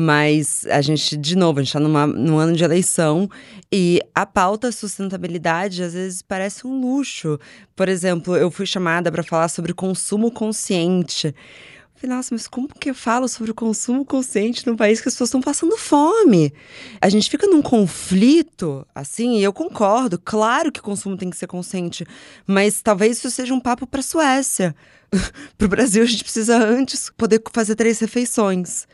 Mas 0.00 0.64
a 0.66 0.80
gente, 0.80 1.16
de 1.16 1.36
novo, 1.36 1.58
a 1.58 1.62
gente 1.62 1.76
está 1.76 1.80
num 1.80 2.38
ano 2.38 2.54
de 2.54 2.62
eleição 2.62 3.28
e 3.72 4.00
a 4.14 4.24
pauta 4.24 4.70
sustentabilidade 4.70 5.82
às 5.82 5.92
vezes 5.92 6.22
parece 6.22 6.68
um 6.68 6.80
luxo. 6.80 7.36
Por 7.74 7.88
exemplo, 7.88 8.36
eu 8.36 8.48
fui 8.48 8.64
chamada 8.64 9.10
para 9.10 9.24
falar 9.24 9.48
sobre 9.48 9.74
consumo 9.74 10.30
consciente. 10.30 11.34
Nossa, 12.06 12.32
mas 12.32 12.46
como 12.46 12.68
que 12.68 12.90
eu 12.90 12.94
falo 12.94 13.28
sobre 13.28 13.50
o 13.50 13.54
consumo 13.54 14.04
consciente 14.04 14.66
num 14.66 14.76
país 14.76 15.00
que 15.00 15.08
as 15.08 15.14
pessoas 15.14 15.28
estão 15.28 15.40
passando 15.40 15.76
fome? 15.76 16.52
A 17.00 17.08
gente 17.08 17.28
fica 17.28 17.46
num 17.46 17.60
conflito, 17.60 18.86
assim, 18.94 19.38
e 19.38 19.42
eu 19.42 19.52
concordo, 19.52 20.18
claro 20.18 20.70
que 20.70 20.78
o 20.78 20.82
consumo 20.82 21.16
tem 21.16 21.28
que 21.28 21.36
ser 21.36 21.48
consciente, 21.48 22.06
mas 22.46 22.80
talvez 22.80 23.18
isso 23.18 23.30
seja 23.30 23.52
um 23.52 23.60
papo 23.60 23.86
para 23.86 24.00
Suécia. 24.00 24.76
para 25.58 25.64
o 25.64 25.68
Brasil, 25.68 26.02
a 26.02 26.06
gente 26.06 26.22
precisa 26.22 26.56
antes 26.56 27.10
poder 27.10 27.42
fazer 27.52 27.74
três 27.74 27.98
refeições. 27.98 28.86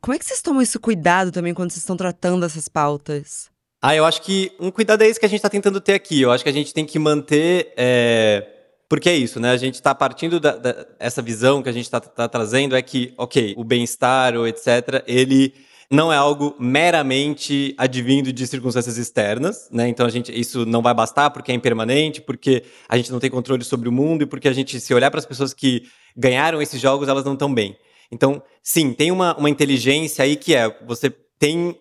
Como 0.00 0.14
é 0.14 0.18
que 0.18 0.24
vocês 0.24 0.40
tomam 0.40 0.62
esse 0.62 0.78
cuidado 0.78 1.32
também 1.32 1.52
quando 1.52 1.70
vocês 1.70 1.82
estão 1.82 1.96
tratando 1.96 2.46
essas 2.46 2.68
pautas? 2.68 3.50
Ah, 3.82 3.96
eu 3.96 4.04
acho 4.04 4.22
que 4.22 4.52
um 4.60 4.70
cuidado 4.70 5.02
é 5.02 5.08
esse 5.08 5.18
que 5.18 5.26
a 5.26 5.28
gente 5.28 5.38
está 5.38 5.50
tentando 5.50 5.80
ter 5.80 5.94
aqui. 5.94 6.20
Eu 6.20 6.30
acho 6.30 6.44
que 6.44 6.50
a 6.50 6.52
gente 6.52 6.72
tem 6.72 6.84
que 6.86 6.98
manter. 6.98 7.72
É 7.76 8.52
porque 8.88 9.08
é 9.08 9.16
isso, 9.16 9.40
né? 9.40 9.50
A 9.50 9.56
gente 9.56 9.74
está 9.74 9.94
partindo 9.94 10.38
da, 10.38 10.56
da, 10.56 10.86
essa 10.98 11.20
visão 11.20 11.62
que 11.62 11.68
a 11.68 11.72
gente 11.72 11.84
está 11.84 12.00
tá 12.00 12.28
trazendo 12.28 12.76
é 12.76 12.82
que, 12.82 13.12
ok, 13.18 13.54
o 13.56 13.64
bem-estar 13.64 14.36
ou 14.36 14.46
etc, 14.46 15.02
ele 15.06 15.52
não 15.90 16.12
é 16.12 16.16
algo 16.16 16.54
meramente 16.58 17.74
advindo 17.78 18.32
de 18.32 18.46
circunstâncias 18.46 18.96
externas, 18.96 19.68
né? 19.70 19.88
Então 19.88 20.06
a 20.06 20.10
gente 20.10 20.32
isso 20.32 20.66
não 20.66 20.82
vai 20.82 20.94
bastar 20.94 21.30
porque 21.30 21.52
é 21.52 21.54
impermanente, 21.54 22.20
porque 22.20 22.64
a 22.88 22.96
gente 22.96 23.10
não 23.12 23.20
tem 23.20 23.30
controle 23.30 23.64
sobre 23.64 23.88
o 23.88 23.92
mundo 23.92 24.22
e 24.22 24.26
porque 24.26 24.48
a 24.48 24.52
gente 24.52 24.80
se 24.80 24.94
olhar 24.94 25.10
para 25.10 25.20
as 25.20 25.26
pessoas 25.26 25.54
que 25.54 25.82
ganharam 26.16 26.60
esses 26.60 26.80
jogos, 26.80 27.08
elas 27.08 27.24
não 27.24 27.34
estão 27.34 27.52
bem. 27.52 27.76
Então, 28.10 28.42
sim, 28.62 28.92
tem 28.92 29.10
uma, 29.10 29.36
uma 29.36 29.50
inteligência 29.50 30.24
aí 30.24 30.36
que 30.36 30.54
é 30.54 30.76
você 30.86 31.10
tem 31.38 31.76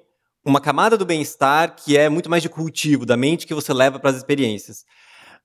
uma 0.46 0.62
camada 0.62 0.96
do 0.96 1.06
bem-estar 1.06 1.76
que 1.76 1.98
é 1.98 2.08
muito 2.08 2.30
mais 2.30 2.44
de 2.44 2.50
cultivo 2.50 3.06
da 3.06 3.18
mente 3.18 3.48
que 3.48 3.54
você 3.54 3.74
leva 3.74 4.00
para 4.00 4.12
as 4.12 4.18
experiências. 4.18 4.86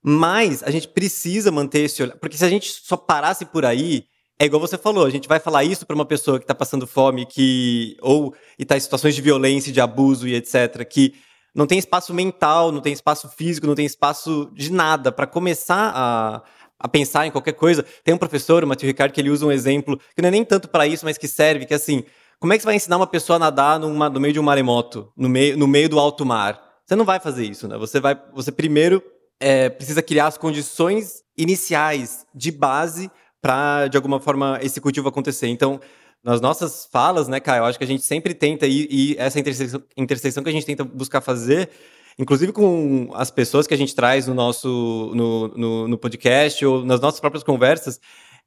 Mas 0.02 0.62
a 0.62 0.70
gente 0.70 0.88
precisa 0.88 1.50
manter 1.50 1.80
esse 1.80 2.02
olhar, 2.02 2.16
porque 2.16 2.36
se 2.36 2.44
a 2.44 2.48
gente 2.48 2.70
só 2.72 2.96
parasse 2.96 3.44
por 3.44 3.64
aí, 3.64 4.04
é 4.38 4.46
igual 4.46 4.60
você 4.60 4.78
falou, 4.78 5.04
a 5.04 5.10
gente 5.10 5.28
vai 5.28 5.38
falar 5.38 5.64
isso 5.64 5.84
para 5.84 5.94
uma 5.94 6.06
pessoa 6.06 6.38
que 6.38 6.44
está 6.44 6.54
passando 6.54 6.86
fome, 6.86 7.26
que 7.26 7.96
ou 8.00 8.34
está 8.58 8.76
em 8.76 8.80
situações 8.80 9.14
de 9.14 9.20
violência, 9.20 9.70
de 9.70 9.80
abuso 9.80 10.26
e 10.26 10.34
etc, 10.34 10.82
que 10.88 11.12
não 11.54 11.66
tem 11.66 11.78
espaço 11.78 12.14
mental, 12.14 12.72
não 12.72 12.80
tem 12.80 12.92
espaço 12.92 13.28
físico, 13.28 13.66
não 13.66 13.74
tem 13.74 13.84
espaço 13.84 14.50
de 14.54 14.72
nada 14.72 15.12
para 15.12 15.26
começar 15.26 15.92
a, 15.94 16.42
a 16.78 16.88
pensar 16.88 17.26
em 17.26 17.30
qualquer 17.30 17.52
coisa. 17.52 17.84
Tem 18.02 18.14
um 18.14 18.18
professor, 18.18 18.64
o 18.64 18.66
Matheus 18.66 18.88
Ricardo, 18.88 19.12
que 19.12 19.20
ele 19.20 19.30
usa 19.30 19.44
um 19.44 19.52
exemplo 19.52 19.98
que 20.16 20.22
não 20.22 20.28
é 20.28 20.30
nem 20.30 20.44
tanto 20.44 20.68
para 20.68 20.86
isso, 20.86 21.04
mas 21.04 21.18
que 21.18 21.28
serve, 21.28 21.66
que 21.66 21.74
é 21.74 21.76
assim, 21.76 22.04
como 22.38 22.54
é 22.54 22.56
que 22.56 22.62
você 22.62 22.66
vai 22.66 22.76
ensinar 22.76 22.96
uma 22.96 23.06
pessoa 23.06 23.36
a 23.36 23.38
nadar 23.38 23.78
numa, 23.78 24.08
no 24.08 24.18
meio 24.18 24.32
de 24.32 24.40
um 24.40 24.42
maremoto, 24.42 25.12
no 25.14 25.28
meio, 25.28 25.58
no 25.58 25.66
meio 25.66 25.90
do 25.90 25.98
alto 25.98 26.24
mar? 26.24 26.58
Você 26.86 26.96
não 26.96 27.04
vai 27.04 27.20
fazer 27.20 27.44
isso, 27.44 27.68
né? 27.68 27.76
Você 27.76 28.00
vai, 28.00 28.18
você 28.32 28.50
primeiro 28.50 29.02
é, 29.40 29.70
precisa 29.70 30.02
criar 30.02 30.26
as 30.26 30.36
condições 30.38 31.24
iniciais 31.36 32.26
de 32.34 32.52
base 32.52 33.10
para, 33.40 33.88
de 33.88 33.96
alguma 33.96 34.20
forma, 34.20 34.58
esse 34.62 34.80
cultivo 34.80 35.08
acontecer. 35.08 35.48
Então, 35.48 35.80
nas 36.22 36.40
nossas 36.40 36.86
falas, 36.92 37.26
né, 37.26 37.40
Caio? 37.40 37.64
Acho 37.64 37.78
que 37.78 37.84
a 37.84 37.86
gente 37.86 38.02
sempre 38.02 38.34
tenta, 38.34 38.66
e, 38.66 38.86
e 38.90 39.16
essa 39.18 39.40
interseção, 39.40 39.82
interseção 39.96 40.42
que 40.42 40.50
a 40.50 40.52
gente 40.52 40.66
tenta 40.66 40.84
buscar 40.84 41.22
fazer, 41.22 41.70
inclusive 42.18 42.52
com 42.52 43.10
as 43.14 43.30
pessoas 43.30 43.66
que 43.66 43.72
a 43.72 43.76
gente 43.76 43.94
traz 43.94 44.26
no 44.26 44.34
nosso 44.34 45.12
no, 45.14 45.48
no, 45.48 45.88
no 45.88 45.98
podcast 45.98 46.64
ou 46.66 46.84
nas 46.84 47.00
nossas 47.00 47.20
próprias 47.20 47.42
conversas, 47.42 47.98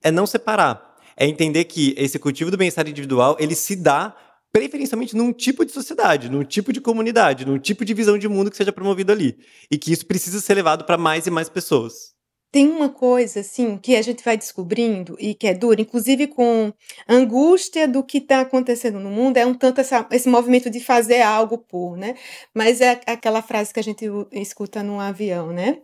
é 0.03 0.11
não 0.11 0.27
separar. 0.27 0.93
É 1.17 1.25
entender 1.27 1.63
que 1.65 1.95
esse 1.97 2.19
cultivo 2.19 2.51
do 2.51 2.57
bem-estar 2.57 2.87
individual, 2.87 3.35
ele 3.39 3.55
se 3.55 3.75
dá 3.75 4.15
preferencialmente 4.53 5.17
num 5.17 5.33
tipo 5.33 5.65
de 5.65 5.71
sociedade, 5.71 6.29
num 6.29 6.43
tipo 6.43 6.71
de 6.71 6.79
comunidade, 6.79 7.43
num 7.43 7.57
tipo 7.57 7.83
de 7.83 7.93
visão 7.93 8.19
de 8.19 8.29
mundo 8.29 8.51
que 8.51 8.57
seja 8.57 8.71
promovido 8.71 9.11
ali. 9.11 9.35
E 9.69 9.79
que 9.79 9.91
isso 9.91 10.05
precisa 10.05 10.39
ser 10.39 10.53
levado 10.53 10.85
para 10.85 10.95
mais 10.95 11.25
e 11.25 11.31
mais 11.31 11.49
pessoas. 11.49 12.13
Tem 12.51 12.69
uma 12.69 12.87
coisa, 12.87 13.39
assim, 13.39 13.79
que 13.79 13.95
a 13.95 14.01
gente 14.03 14.23
vai 14.23 14.37
descobrindo 14.37 15.17
e 15.19 15.33
que 15.33 15.47
é 15.47 15.55
dura, 15.55 15.81
inclusive 15.81 16.27
com 16.27 16.71
angústia 17.09 17.87
do 17.87 18.03
que 18.03 18.19
está 18.19 18.41
acontecendo 18.41 18.99
no 18.99 19.09
mundo, 19.09 19.37
é 19.37 19.45
um 19.45 19.55
tanto 19.55 19.81
essa, 19.81 20.07
esse 20.11 20.29
movimento 20.29 20.69
de 20.69 20.79
fazer 20.79 21.23
algo 21.23 21.57
por, 21.57 21.97
né? 21.97 22.13
Mas 22.53 22.79
é 22.79 23.01
aquela 23.07 23.41
frase 23.41 23.73
que 23.73 23.79
a 23.79 23.83
gente 23.83 24.05
escuta 24.31 24.83
no 24.83 24.99
avião, 24.99 25.51
né? 25.51 25.79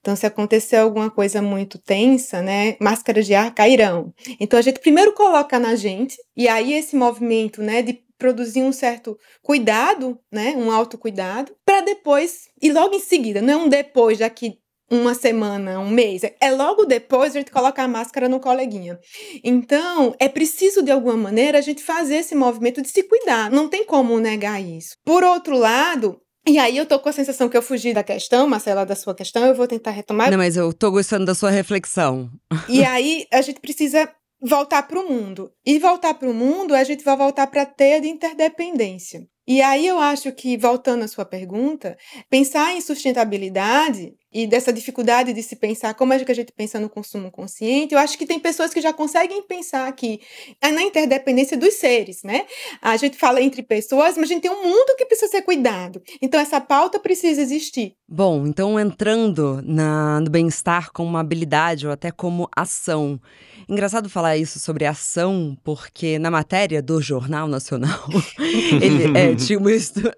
Então, 0.00 0.16
se 0.16 0.24
acontecer 0.24 0.76
alguma 0.76 1.10
coisa 1.10 1.42
muito 1.42 1.76
tensa, 1.76 2.40
né? 2.40 2.78
Máscaras 2.80 3.26
de 3.26 3.34
ar 3.34 3.52
cairão. 3.52 4.10
Então, 4.40 4.58
a 4.58 4.62
gente 4.62 4.80
primeiro 4.80 5.12
coloca 5.12 5.58
na 5.58 5.76
gente, 5.76 6.16
e 6.34 6.48
aí 6.48 6.72
esse 6.72 6.96
movimento, 6.96 7.60
né, 7.60 7.82
de 7.82 8.02
produzir 8.24 8.62
um 8.62 8.72
certo 8.72 9.18
cuidado, 9.42 10.18
né, 10.32 10.54
um 10.56 10.70
autocuidado, 10.70 11.52
para 11.62 11.82
depois, 11.82 12.48
e 12.62 12.72
logo 12.72 12.94
em 12.94 13.00
seguida, 13.00 13.42
não 13.42 13.52
é 13.52 13.56
um 13.58 13.68
depois 13.68 14.18
daqui 14.18 14.54
uma 14.90 15.14
semana, 15.14 15.78
um 15.78 15.90
mês, 15.90 16.22
é 16.24 16.50
logo 16.50 16.86
depois 16.86 17.36
a 17.36 17.38
gente 17.38 17.50
coloca 17.50 17.82
a 17.82 17.88
máscara 17.88 18.26
no 18.26 18.40
coleguinha. 18.40 18.98
Então, 19.42 20.14
é 20.18 20.26
preciso 20.26 20.82
de 20.82 20.90
alguma 20.90 21.16
maneira 21.18 21.58
a 21.58 21.60
gente 21.60 21.82
fazer 21.82 22.16
esse 22.16 22.34
movimento 22.34 22.80
de 22.80 22.88
se 22.88 23.02
cuidar, 23.02 23.50
não 23.50 23.68
tem 23.68 23.84
como 23.84 24.18
negar 24.18 24.58
isso. 24.58 24.96
Por 25.04 25.22
outro 25.22 25.58
lado, 25.58 26.18
e 26.46 26.58
aí 26.58 26.78
eu 26.78 26.86
tô 26.86 26.98
com 26.98 27.10
a 27.10 27.12
sensação 27.12 27.50
que 27.50 27.56
eu 27.58 27.62
fugi 27.62 27.92
da 27.92 28.02
questão, 28.02 28.46
Marcela, 28.46 28.86
da 28.86 28.96
sua 28.96 29.14
questão, 29.14 29.44
eu 29.44 29.54
vou 29.54 29.66
tentar 29.66 29.90
retomar. 29.90 30.30
Não, 30.30 30.38
mas 30.38 30.56
eu 30.56 30.72
tô 30.72 30.90
gostando 30.90 31.26
da 31.26 31.34
sua 31.34 31.50
reflexão. 31.50 32.30
E 32.70 32.82
aí 32.84 33.26
a 33.30 33.42
gente 33.42 33.60
precisa 33.60 34.08
voltar 34.44 34.82
para 34.82 35.00
o 35.00 35.08
mundo. 35.08 35.50
E 35.64 35.78
voltar 35.78 36.14
para 36.14 36.28
o 36.28 36.34
mundo, 36.34 36.74
a 36.74 36.84
gente 36.84 37.02
vai 37.02 37.16
voltar 37.16 37.46
para 37.46 37.62
a 37.62 37.66
teia 37.66 38.00
de 38.00 38.08
interdependência. 38.08 39.26
E 39.46 39.60
aí 39.60 39.86
eu 39.86 39.98
acho 39.98 40.32
que, 40.32 40.56
voltando 40.56 41.04
à 41.04 41.08
sua 41.08 41.24
pergunta, 41.24 41.96
pensar 42.30 42.74
em 42.74 42.80
sustentabilidade 42.80 44.14
e 44.34 44.48
dessa 44.48 44.72
dificuldade 44.72 45.32
de 45.32 45.42
se 45.44 45.54
pensar 45.54 45.94
como 45.94 46.12
é 46.12 46.24
que 46.24 46.32
a 46.32 46.34
gente 46.34 46.50
pensa 46.50 46.80
no 46.80 46.88
consumo 46.88 47.30
consciente, 47.30 47.94
eu 47.94 48.00
acho 48.00 48.18
que 48.18 48.26
tem 48.26 48.40
pessoas 48.40 48.74
que 48.74 48.80
já 48.80 48.92
conseguem 48.92 49.40
pensar 49.42 49.90
que 49.92 50.20
é 50.60 50.72
na 50.72 50.82
interdependência 50.82 51.56
dos 51.56 51.74
seres, 51.74 52.24
né? 52.24 52.44
A 52.82 52.96
gente 52.96 53.16
fala 53.16 53.40
entre 53.40 53.62
pessoas, 53.62 54.16
mas 54.16 54.24
a 54.24 54.34
gente 54.34 54.42
tem 54.42 54.50
um 54.50 54.64
mundo 54.64 54.96
que 54.98 55.06
precisa 55.06 55.30
ser 55.30 55.42
cuidado. 55.42 56.02
Então 56.20 56.40
essa 56.40 56.60
pauta 56.60 56.98
precisa 56.98 57.40
existir. 57.40 57.94
Bom, 58.08 58.44
então 58.44 58.78
entrando 58.78 59.62
na, 59.64 60.20
no 60.20 60.28
bem-estar 60.28 60.90
como 60.92 61.08
uma 61.08 61.20
habilidade 61.20 61.86
ou 61.86 61.92
até 61.92 62.10
como 62.10 62.48
ação. 62.56 63.20
Engraçado 63.68 64.10
falar 64.10 64.36
isso 64.36 64.58
sobre 64.58 64.84
ação, 64.84 65.56
porque 65.64 66.18
na 66.18 66.30
matéria 66.30 66.82
do 66.82 67.00
Jornal 67.00 67.48
Nacional, 67.48 68.08
ele 68.82 69.16
é, 69.16 69.34
tinha 69.34 69.58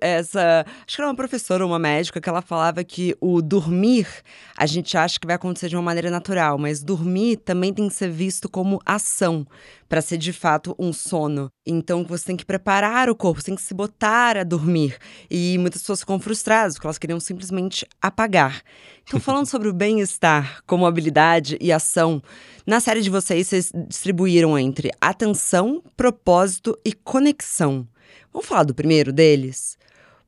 essa. 0.01 0.67
Acho 0.85 0.97
que 0.97 1.01
era 1.01 1.09
uma 1.09 1.15
professora, 1.15 1.65
uma 1.65 1.79
médica, 1.79 2.21
que 2.21 2.29
ela 2.29 2.43
falava 2.43 2.83
que 2.83 3.15
o 3.21 3.41
dormir 3.41 4.06
dormir, 4.07 4.23
a 4.57 4.67
gente 4.67 4.97
acha 4.97 5.19
que 5.19 5.27
vai 5.27 5.37
acontecer 5.37 5.69
de 5.69 5.77
uma 5.77 5.83
maneira 5.83 6.11
natural, 6.11 6.59
mas 6.59 6.83
dormir 6.83 7.37
também 7.39 7.73
tem 7.73 7.89
que 7.89 7.95
ser 7.95 8.11
visto 8.11 8.49
como 8.49 8.81
ação, 8.87 9.47
para 9.89 10.01
ser 10.01 10.17
de 10.17 10.33
fato 10.33 10.75
um 10.79 10.93
sono. 10.93 11.51
Então 11.67 12.05
você 12.05 12.27
tem 12.27 12.37
que 12.37 12.45
preparar 12.45 13.11
o 13.11 13.15
corpo, 13.15 13.41
você 13.41 13.47
tem 13.47 13.55
que 13.55 13.63
se 13.63 13.75
botar 13.75 14.37
a 14.37 14.45
dormir. 14.45 14.97
E 15.31 15.59
muitas 15.59 15.83
pessoas 15.83 16.01
ficam 16.01 16.19
frustradas, 16.19 16.75
porque 16.75 16.87
elas 16.87 16.99
queriam 16.99 17.21
simplesmente 17.21 17.87
apagar. 18.01 18.63
Então, 19.05 19.21
falando 19.21 19.47
sobre 19.51 19.69
o 19.69 19.75
bem-estar 19.75 20.63
como 20.67 20.87
habilidade 20.87 21.57
e 21.61 21.71
ação, 21.71 22.23
na 22.67 22.81
série 22.81 23.03
de 23.03 23.11
vocês, 23.11 23.47
vocês 23.47 23.73
distribuíram 23.89 24.59
entre 24.59 24.91
atenção, 25.01 25.83
propósito 25.97 26.79
e 26.85 26.93
conexão. 26.93 27.87
Vamos 28.33 28.49
falar 28.49 28.65
do 28.65 28.75
primeiro 28.75 29.13
deles? 29.13 29.79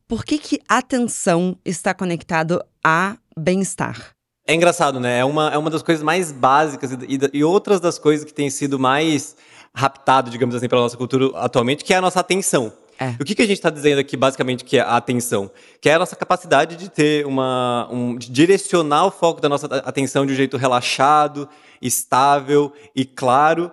Por 0.07 0.25
que, 0.25 0.39
que 0.39 0.59
atenção 0.67 1.59
está 1.67 1.93
conectado 1.93 2.65
a 2.83 3.19
bem-estar. 3.39 4.15
É 4.47 4.55
engraçado, 4.55 4.99
né? 4.99 5.19
É 5.19 5.25
uma, 5.25 5.53
é 5.53 5.59
uma 5.59 5.71
das 5.71 5.83
coisas 5.83 6.03
mais 6.03 6.33
básicas 6.33 6.93
e, 6.93 7.19
e 7.35 7.45
outras 7.45 7.81
das 7.81 7.99
coisas 7.99 8.25
que 8.25 8.33
tem 8.33 8.49
sido 8.49 8.79
mais 8.79 9.37
raptado, 9.75 10.31
digamos 10.31 10.55
assim, 10.55 10.69
pela 10.69 10.83
nossa 10.83 10.97
cultura 10.97 11.31
atualmente, 11.39 11.85
que 11.85 11.93
é 11.93 11.97
a 11.97 12.01
nossa 12.01 12.19
atenção. 12.19 12.73
É. 12.99 13.11
O 13.21 13.25
que, 13.25 13.35
que 13.35 13.43
a 13.43 13.47
gente 13.47 13.59
está 13.59 13.71
dizendo 13.71 14.01
aqui, 14.01 14.17
basicamente, 14.17 14.65
que 14.65 14.77
é 14.77 14.81
a 14.81 14.97
atenção? 14.97 15.51
Que 15.81 15.89
é 15.89 15.95
a 15.95 15.99
nossa 16.01 16.17
capacidade 16.17 16.77
de 16.77 16.89
ter 16.89 17.25
uma. 17.27 17.89
Um, 17.93 18.17
de 18.17 18.29
direcionar 18.31 19.07
o 19.07 19.11
foco 19.11 19.41
da 19.41 19.49
nossa 19.49 19.67
atenção 19.67 20.27
de 20.27 20.33
um 20.33 20.37
jeito 20.37 20.57
relaxado, 20.57 21.49
estável 21.81 22.73
e 22.97 23.05
claro, 23.05 23.71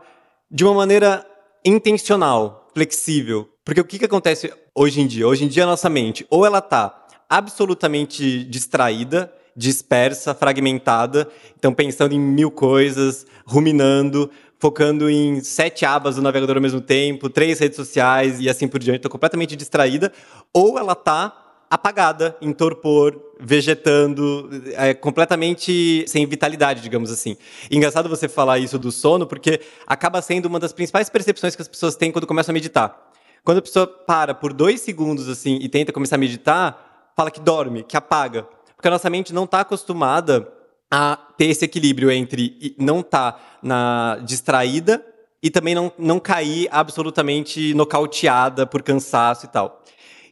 de 0.52 0.64
uma 0.64 0.76
maneira 0.76 1.26
intencional, 1.66 2.70
flexível. 2.74 3.50
Porque 3.64 3.82
o 3.82 3.86
que, 3.86 3.98
que 3.98 4.06
acontece 4.06 4.54
hoje 4.76 5.02
em 5.02 5.08
dia? 5.08 5.28
Hoje 5.28 5.44
em 5.44 5.48
dia, 5.48 5.64
a 5.64 5.68
nossa 5.68 5.90
mente, 5.90 6.28
ou 6.30 6.46
ela 6.46 6.60
está 6.60 7.08
absolutamente 7.28 8.44
distraída, 8.44 9.34
dispersa, 9.56 10.34
fragmentada, 10.34 11.28
então 11.58 11.74
pensando 11.74 12.14
em 12.14 12.20
mil 12.20 12.52
coisas, 12.52 13.26
ruminando, 13.46 14.30
focando 14.60 15.10
em 15.10 15.40
sete 15.42 15.86
abas 15.86 16.16
do 16.16 16.22
navegador 16.22 16.58
ao 16.58 16.62
mesmo 16.62 16.82
tempo, 16.82 17.30
três 17.30 17.60
redes 17.60 17.76
sociais 17.76 18.40
e 18.40 18.50
assim 18.50 18.68
por 18.68 18.80
diante, 18.80 18.98
estou 18.98 19.12
completamente 19.12 19.56
distraída, 19.56 20.12
ou 20.54 20.78
ela 20.78 20.94
está 20.94 21.42
apagada, 21.70 22.36
em 22.42 22.54
torpor, 22.54 23.20
vegetando, 23.40 24.50
é, 24.76 24.94
completamente 24.94 26.06
sem 26.08 26.26
vitalidade, 26.26 26.82
digamos 26.82 27.12
assim. 27.12 27.36
Engraçado 27.70 28.08
você 28.08 28.30
falar 28.30 28.60
isso 28.60 28.78
do 28.78 28.92
sono, 28.92 29.26
porque 29.26 29.60
acaba 29.86 30.22
sendo 30.22 30.46
uma 30.46 30.60
das 30.60 30.72
principais 30.72 31.10
percepções 31.10 31.56
que 31.56 31.62
as 31.62 31.68
pessoas 31.68 31.96
têm 31.96 32.12
quando 32.12 32.28
começam 32.28 32.54
a 32.54 32.54
meditar. 32.54 33.12
Quando 33.44 33.60
a 33.60 33.62
pessoa 33.62 33.86
para 33.88 34.34
por 34.34 34.54
dois 34.54 34.82
segundos 34.82 35.28
assim 35.28 35.60
e 35.62 35.70
tenta 35.70 35.92
começar 35.92 36.16
a 36.16 36.20
meditar, 36.20 37.12
fala 37.16 37.30
que 37.30 37.40
dorme, 37.40 37.84
que 37.84 37.98
apaga. 37.98 38.48
Porque 38.76 38.88
a 38.88 38.92
nossa 38.92 39.10
mente 39.10 39.34
não 39.34 39.46
está 39.46 39.62
acostumada 39.62 40.52
a 40.90 41.18
ter 41.38 41.46
esse 41.46 41.66
equilíbrio 41.66 42.12
entre 42.12 42.76
não 42.78 43.00
estar 43.00 43.34
tá 43.34 43.40
na 43.62 44.20
distraída 44.24 45.04
e 45.42 45.50
também 45.50 45.76
não, 45.76 45.92
não 45.98 46.20
cair 46.20 46.68
absolutamente 46.72 47.74
nocauteada 47.74 48.66
por 48.66 48.82
cansaço 48.82 49.46
e 49.46 49.50
tal. 49.50 49.84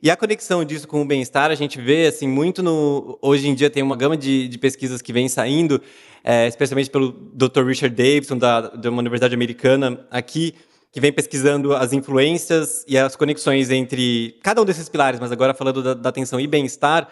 E 0.01 0.11
a 0.11 0.17
conexão 0.17 0.65
disso 0.65 0.85
com 0.85 1.01
o 1.01 1.05
bem-estar, 1.05 1.49
a 1.49 1.55
gente 1.55 1.79
vê 1.79 2.07
assim 2.07 2.27
muito 2.27 2.61
no. 2.61 3.17
Hoje 3.21 3.47
em 3.47 3.55
dia 3.55 3.69
tem 3.69 3.81
uma 3.81 3.95
gama 3.95 4.17
de, 4.17 4.49
de 4.49 4.57
pesquisas 4.57 5.01
que 5.01 5.13
vem 5.13 5.29
saindo, 5.29 5.81
é, 6.21 6.45
especialmente 6.45 6.89
pelo 6.89 7.11
Dr. 7.33 7.63
Richard 7.65 7.95
Davidson, 7.95 8.37
da, 8.37 8.67
de 8.67 8.89
uma 8.89 8.99
universidade 8.99 9.33
americana 9.33 10.05
aqui, 10.11 10.55
que 10.91 10.99
vem 10.99 11.13
pesquisando 11.13 11.73
as 11.73 11.93
influências 11.93 12.83
e 12.85 12.97
as 12.97 13.15
conexões 13.15 13.69
entre 13.69 14.37
cada 14.43 14.61
um 14.61 14.65
desses 14.65 14.89
pilares, 14.89 15.21
mas 15.21 15.31
agora 15.31 15.53
falando 15.53 15.81
da, 15.81 15.93
da 15.93 16.09
atenção 16.09 16.37
e 16.37 16.47
bem-estar, 16.47 17.07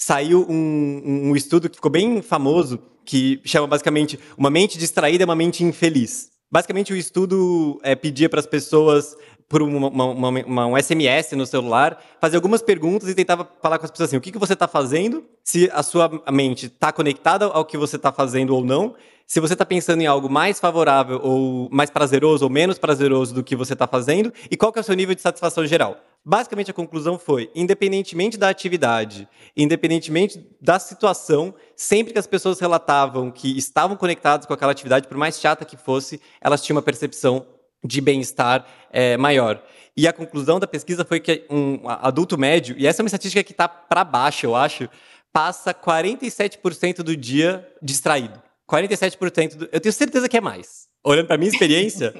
saiu 0.00 0.46
um, 0.48 1.28
um 1.30 1.36
estudo 1.36 1.68
que 1.68 1.76
ficou 1.76 1.90
bem 1.90 2.22
famoso, 2.22 2.80
que 3.04 3.38
chama 3.44 3.66
basicamente 3.66 4.18
Uma 4.36 4.48
mente 4.48 4.78
distraída 4.78 5.24
é 5.24 5.26
uma 5.26 5.36
mente 5.36 5.62
infeliz. 5.62 6.30
Basicamente, 6.50 6.92
o 6.92 6.96
estudo 6.96 7.78
é, 7.82 7.94
pedia 7.94 8.28
para 8.28 8.40
as 8.40 8.46
pessoas, 8.46 9.14
por 9.46 9.62
uma, 9.62 9.88
uma, 9.88 10.28
uma, 10.28 10.66
um 10.66 10.76
SMS 10.76 11.32
no 11.32 11.44
celular, 11.44 12.02
fazer 12.18 12.36
algumas 12.36 12.62
perguntas 12.62 13.08
e 13.08 13.14
tentava 13.14 13.48
falar 13.62 13.78
com 13.78 13.84
as 13.84 13.90
pessoas 13.90 14.08
assim: 14.08 14.16
o 14.16 14.20
que, 14.20 14.32
que 14.32 14.38
você 14.38 14.54
está 14.54 14.66
fazendo? 14.66 15.22
Se 15.44 15.70
a 15.72 15.82
sua 15.82 16.10
mente 16.32 16.66
está 16.66 16.90
conectada 16.90 17.44
ao 17.44 17.64
que 17.64 17.76
você 17.76 17.96
está 17.96 18.10
fazendo 18.10 18.56
ou 18.56 18.64
não, 18.64 18.94
se 19.26 19.38
você 19.38 19.52
está 19.52 19.66
pensando 19.66 20.00
em 20.00 20.06
algo 20.06 20.28
mais 20.30 20.58
favorável 20.58 21.20
ou 21.22 21.68
mais 21.70 21.90
prazeroso 21.90 22.44
ou 22.44 22.50
menos 22.50 22.78
prazeroso 22.78 23.34
do 23.34 23.44
que 23.44 23.54
você 23.54 23.74
está 23.74 23.86
fazendo 23.86 24.32
e 24.50 24.56
qual 24.56 24.72
que 24.72 24.78
é 24.78 24.82
o 24.82 24.84
seu 24.84 24.94
nível 24.94 25.14
de 25.14 25.20
satisfação 25.20 25.64
geral. 25.66 25.98
Basicamente, 26.24 26.70
a 26.70 26.74
conclusão 26.74 27.18
foi, 27.18 27.50
independentemente 27.54 28.36
da 28.36 28.50
atividade, 28.50 29.26
independentemente 29.56 30.46
da 30.60 30.78
situação, 30.78 31.54
sempre 31.74 32.12
que 32.12 32.18
as 32.18 32.26
pessoas 32.26 32.60
relatavam 32.60 33.30
que 33.30 33.56
estavam 33.56 33.96
conectadas 33.96 34.44
com 34.44 34.52
aquela 34.52 34.72
atividade, 34.72 35.08
por 35.08 35.16
mais 35.16 35.40
chata 35.40 35.64
que 35.64 35.78
fosse, 35.78 36.20
elas 36.40 36.62
tinham 36.62 36.76
uma 36.76 36.82
percepção 36.82 37.46
de 37.82 38.02
bem-estar 38.02 38.66
é, 38.92 39.16
maior. 39.16 39.62
E 39.96 40.06
a 40.06 40.12
conclusão 40.12 40.60
da 40.60 40.66
pesquisa 40.66 41.06
foi 41.06 41.20
que 41.20 41.46
um 41.48 41.88
adulto 41.88 42.36
médio, 42.36 42.76
e 42.78 42.86
essa 42.86 43.00
é 43.00 43.02
uma 43.02 43.08
estatística 43.08 43.42
que 43.42 43.52
está 43.52 43.66
para 43.66 44.04
baixo, 44.04 44.44
eu 44.44 44.54
acho, 44.54 44.90
passa 45.32 45.72
47% 45.72 46.96
do 47.02 47.16
dia 47.16 47.66
distraído. 47.80 48.42
47% 48.70 49.56
do... 49.56 49.68
Eu 49.72 49.80
tenho 49.80 49.92
certeza 49.92 50.28
que 50.28 50.36
é 50.36 50.40
mais. 50.40 50.89
Olhando 51.04 51.26
para 51.26 51.38
minha 51.38 51.50
experiência, 51.50 52.14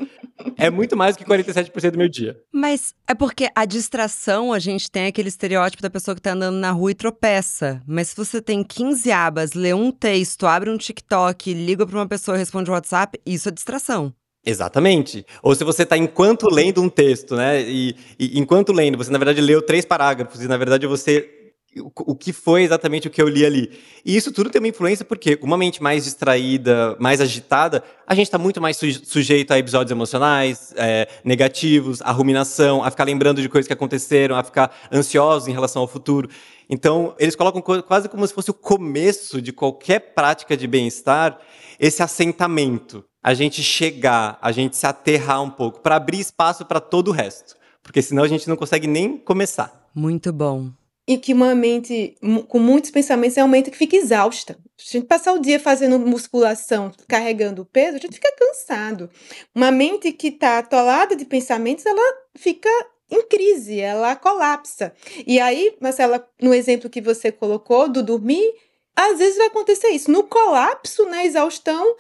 é 0.57 0.71
muito 0.71 0.97
mais 0.97 1.15
do 1.15 1.19
que 1.19 1.31
47% 1.31 1.91
do 1.91 1.99
meu 1.99 2.09
dia. 2.09 2.37
Mas 2.53 2.95
é 3.07 3.15
porque 3.15 3.49
a 3.55 3.65
distração, 3.67 4.53
a 4.53 4.59
gente 4.59 4.91
tem 4.91 5.07
aquele 5.07 5.29
estereótipo 5.29 5.83
da 5.83 5.91
pessoa 5.91 6.15
que 6.15 6.23
tá 6.23 6.33
andando 6.33 6.57
na 6.57 6.71
rua 6.71 6.91
e 6.91 6.95
tropeça. 6.95 7.83
Mas 7.87 8.09
se 8.09 8.17
você 8.17 8.41
tem 8.41 8.65
15 8.65 9.13
abas, 9.13 9.53
lê 9.53 9.75
um 9.75 9.91
texto, 9.91 10.47
abre 10.47 10.71
um 10.71 10.79
TikTok, 10.79 11.53
liga 11.53 11.87
para 11.87 11.97
uma 11.97 12.09
pessoa 12.09 12.37
e 12.37 12.39
responde 12.39 12.71
o 12.71 12.73
WhatsApp, 12.73 13.21
isso 13.27 13.49
é 13.49 13.53
distração. 13.53 14.15
Exatamente. 14.45 15.27
Ou 15.43 15.55
se 15.55 15.65
você 15.65 15.83
está 15.83 15.99
enquanto 15.99 16.49
lendo 16.49 16.81
um 16.81 16.89
texto, 16.89 17.37
né? 17.37 17.61
E, 17.61 17.95
e, 18.19 18.39
enquanto 18.39 18.73
lendo, 18.73 18.97
você 18.97 19.11
na 19.11 19.19
verdade 19.19 19.41
leu 19.41 19.61
três 19.61 19.85
parágrafos 19.85 20.43
e 20.43 20.49
na 20.49 20.57
verdade 20.57 20.87
você 20.87 21.40
o, 21.79 22.17
que 22.17 22.33
foi 22.33 22.63
exatamente 22.63 23.07
o 23.07 23.11
que 23.11 23.23
eu 23.23 23.29
li 23.29 23.45
ali. 23.47 23.71
E 24.05 24.17
isso 24.17 24.33
tudo 24.33 24.51
tem 24.51 24.61
uma 24.61 24.69
influência 24.69 25.05
porque 25.05 25.39
uma 25.41 25.57
mente 25.57 25.81
mais 25.81 26.05
distraída, 26.05 26.97
mais 26.99 27.21
agitada, 27.21 27.85
a 28.07 28.15
gente 28.15 28.27
está 28.27 28.39
muito 28.39 28.61
mais 28.61 28.77
sujeito 28.77 29.53
a 29.53 29.59
episódios 29.59 29.93
emocionais, 29.93 30.75
é, 30.77 31.07
negativos, 31.25 32.03
a 32.03 32.11
ruminação, 32.11 32.83
a 32.83 32.91
ficar 32.91 33.05
lembrando 33.05 33.41
de 33.41 33.49
coisas 33.49 33.69
que 33.69 33.73
aconteceram, 33.73 34.35
a 34.35 34.43
ficar 34.43 34.75
ansiosos 34.93 35.49
em 35.49 35.53
relação 35.53 35.83
ao 35.83 35.89
futuro. 35.89 36.29
Então, 36.69 37.15
eles 37.19 37.37
colocam 37.37 37.63
quase 37.83 38.09
como 38.09 38.27
se 38.27 38.35
fosse 38.35 38.51
o 38.51 38.55
começo 38.55 39.41
de 39.41 39.53
qualquer 39.53 40.13
prática 40.15 40.57
de 40.57 40.67
bem-estar, 40.67 41.39
esse 41.79 42.03
assentamento 42.03 43.05
a 43.23 43.35
gente 43.35 43.63
chegar, 43.63 44.39
a 44.41 44.51
gente 44.51 44.77
se 44.77 44.87
aterrar 44.87 45.43
um 45.43 45.51
pouco, 45.51 45.81
para 45.81 45.97
abrir 45.97 46.19
espaço 46.19 46.65
para 46.65 46.81
todo 46.81 47.09
o 47.09 47.13
resto. 47.13 47.55
Porque 47.83 48.03
senão 48.03 48.23
a 48.23 48.29
gente 48.29 48.49
não 48.49 48.57
consegue 48.57 48.87
nem 48.87 49.19
começar. 49.19 49.89
Muito 49.95 50.33
bom. 50.33 50.71
E 51.11 51.19
que 51.19 51.33
uma 51.33 51.57
mente 51.57 52.17
com 52.47 52.61
muitos 52.61 52.93
pensamentos 52.93 53.37
é 53.37 53.43
uma 53.43 53.51
mente 53.51 53.69
que 53.69 53.77
fica 53.77 53.97
exausta. 53.97 54.57
Se 54.79 54.97
a 54.97 55.01
gente 55.01 55.09
passar 55.09 55.33
o 55.33 55.41
dia 55.41 55.59
fazendo 55.59 55.99
musculação, 55.99 56.93
carregando 57.09 57.65
peso, 57.65 57.97
a 57.97 58.01
gente 58.01 58.15
fica 58.15 58.33
cansado. 58.39 59.11
Uma 59.53 59.73
mente 59.73 60.13
que 60.13 60.29
está 60.29 60.59
atolada 60.59 61.17
de 61.17 61.25
pensamentos, 61.25 61.85
ela 61.85 62.01
fica 62.37 62.71
em 63.11 63.27
crise, 63.27 63.81
ela 63.81 64.15
colapsa. 64.15 64.95
E 65.27 65.41
aí, 65.41 65.77
Marcela, 65.81 66.25
no 66.41 66.55
exemplo 66.55 66.89
que 66.89 67.01
você 67.01 67.33
colocou 67.33 67.89
do 67.89 68.05
dormir, 68.05 68.55
às 68.95 69.19
vezes 69.19 69.37
vai 69.37 69.49
acontecer 69.49 69.89
isso. 69.89 70.13
No 70.13 70.23
colapso, 70.23 71.07
na 71.07 71.25
exaustão, 71.25 71.97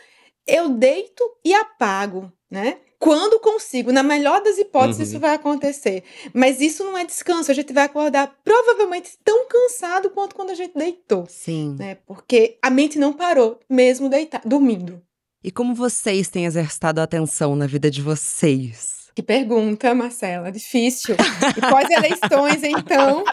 eu 0.46 0.68
deito 0.68 1.28
e 1.44 1.52
apago, 1.52 2.32
né? 2.48 2.78
Quando 3.00 3.40
consigo, 3.40 3.90
na 3.90 4.02
melhor 4.02 4.42
das 4.42 4.58
hipóteses, 4.58 4.98
uhum. 4.98 5.04
isso 5.04 5.18
vai 5.18 5.34
acontecer. 5.34 6.04
Mas 6.34 6.60
isso 6.60 6.84
não 6.84 6.98
é 6.98 7.04
descanso, 7.04 7.50
a 7.50 7.54
gente 7.54 7.72
vai 7.72 7.84
acordar 7.84 8.36
provavelmente 8.44 9.12
tão 9.24 9.48
cansado 9.48 10.10
quanto 10.10 10.36
quando 10.36 10.50
a 10.50 10.54
gente 10.54 10.76
deitou. 10.76 11.24
Sim. 11.26 11.76
Né? 11.78 11.96
Porque 12.06 12.58
a 12.60 12.68
mente 12.68 12.98
não 12.98 13.14
parou, 13.14 13.58
mesmo 13.70 14.10
deitar, 14.10 14.42
dormindo. 14.44 15.00
E 15.42 15.50
como 15.50 15.74
vocês 15.74 16.28
têm 16.28 16.44
exercitado 16.44 17.00
a 17.00 17.04
atenção 17.04 17.56
na 17.56 17.66
vida 17.66 17.90
de 17.90 18.02
vocês? 18.02 19.08
Que 19.14 19.22
pergunta, 19.22 19.94
Marcela, 19.94 20.52
difícil. 20.52 21.16
E 21.56 21.60
pós-eleições, 21.70 22.62
então? 22.62 23.24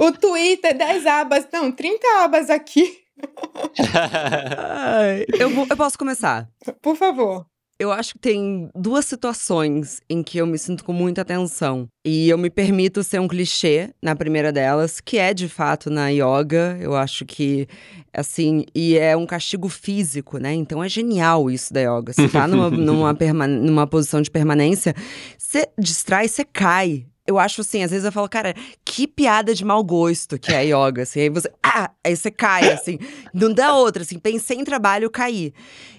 o 0.00 0.12
Twitter, 0.12 0.78
10 0.78 1.06
abas, 1.06 1.48
não, 1.52 1.72
30 1.72 2.06
abas 2.22 2.50
aqui. 2.50 3.02
eu, 5.38 5.50
vou, 5.50 5.66
eu 5.68 5.76
posso 5.76 5.98
começar? 5.98 6.48
Por 6.80 6.96
favor. 6.96 7.46
Eu 7.82 7.90
acho 7.90 8.12
que 8.12 8.20
tem 8.20 8.70
duas 8.76 9.04
situações 9.04 10.00
em 10.08 10.22
que 10.22 10.38
eu 10.38 10.46
me 10.46 10.56
sinto 10.56 10.84
com 10.84 10.92
muita 10.92 11.22
atenção. 11.22 11.88
E 12.06 12.28
eu 12.28 12.38
me 12.38 12.48
permito 12.48 13.02
ser 13.02 13.20
um 13.20 13.26
clichê 13.26 13.90
na 14.00 14.14
primeira 14.14 14.52
delas, 14.52 15.00
que 15.00 15.18
é 15.18 15.34
de 15.34 15.48
fato 15.48 15.90
na 15.90 16.08
yoga. 16.08 16.78
Eu 16.80 16.94
acho 16.94 17.26
que, 17.26 17.66
assim, 18.14 18.64
e 18.72 18.96
é 18.96 19.16
um 19.16 19.26
castigo 19.26 19.68
físico, 19.68 20.38
né? 20.38 20.54
Então 20.54 20.82
é 20.82 20.88
genial 20.88 21.50
isso 21.50 21.74
da 21.74 21.80
yoga. 21.80 22.12
Você 22.12 22.28
tá 22.28 22.46
numa, 22.46 22.70
numa, 22.70 23.48
numa 23.48 23.86
posição 23.88 24.22
de 24.22 24.30
permanência, 24.30 24.94
você 25.36 25.68
distrai, 25.76 26.28
você 26.28 26.44
cai 26.44 27.06
eu 27.26 27.38
acho 27.38 27.60
assim, 27.60 27.82
às 27.82 27.90
vezes 27.90 28.04
eu 28.04 28.12
falo, 28.12 28.28
cara, 28.28 28.54
que 28.84 29.06
piada 29.06 29.54
de 29.54 29.64
mau 29.64 29.82
gosto 29.84 30.38
que 30.38 30.52
é 30.52 30.58
a 30.58 30.60
yoga, 30.60 31.02
assim. 31.02 31.20
Aí 31.20 31.28
você, 31.28 31.50
ah, 31.62 31.90
aí 32.04 32.16
você 32.16 32.30
cai, 32.30 32.72
assim. 32.72 32.98
Não 33.32 33.52
dá 33.52 33.74
outra, 33.74 34.02
assim. 34.02 34.18
Pensei 34.18 34.58
em 34.58 34.64
trabalho, 34.64 35.10
caí. 35.10 35.52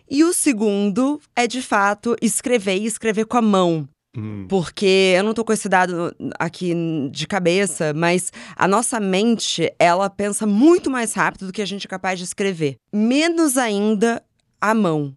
E 0.10 0.24
o 0.24 0.34
segundo 0.34 1.20
é, 1.36 1.48
de 1.48 1.62
fato, 1.62 2.16
escrever 2.22 2.78
e 2.78 2.86
escrever 2.86 3.26
com 3.26 3.38
a 3.38 3.42
mão. 3.42 3.88
Hum. 4.16 4.46
Porque 4.48 5.14
eu 5.18 5.24
não 5.24 5.34
tô 5.34 5.44
com 5.44 5.54
esse 5.54 5.68
dado 5.68 6.16
aqui 6.38 6.74
de 7.12 7.26
cabeça, 7.26 7.94
mas 7.96 8.32
a 8.56 8.68
nossa 8.68 9.00
mente, 9.00 9.74
ela 9.80 10.10
pensa 10.10 10.46
muito 10.46 10.92
mais 10.92 11.14
rápido 11.14 11.48
do 11.48 11.54
que 11.54 11.62
a 11.62 11.66
gente 11.66 11.88
é 11.88 11.90
capaz 11.90 12.20
de 12.20 12.26
escrever. 12.26 12.76
Menos 12.94 13.58
ainda 13.58 14.24
a 14.62 14.74
mão. 14.74 15.16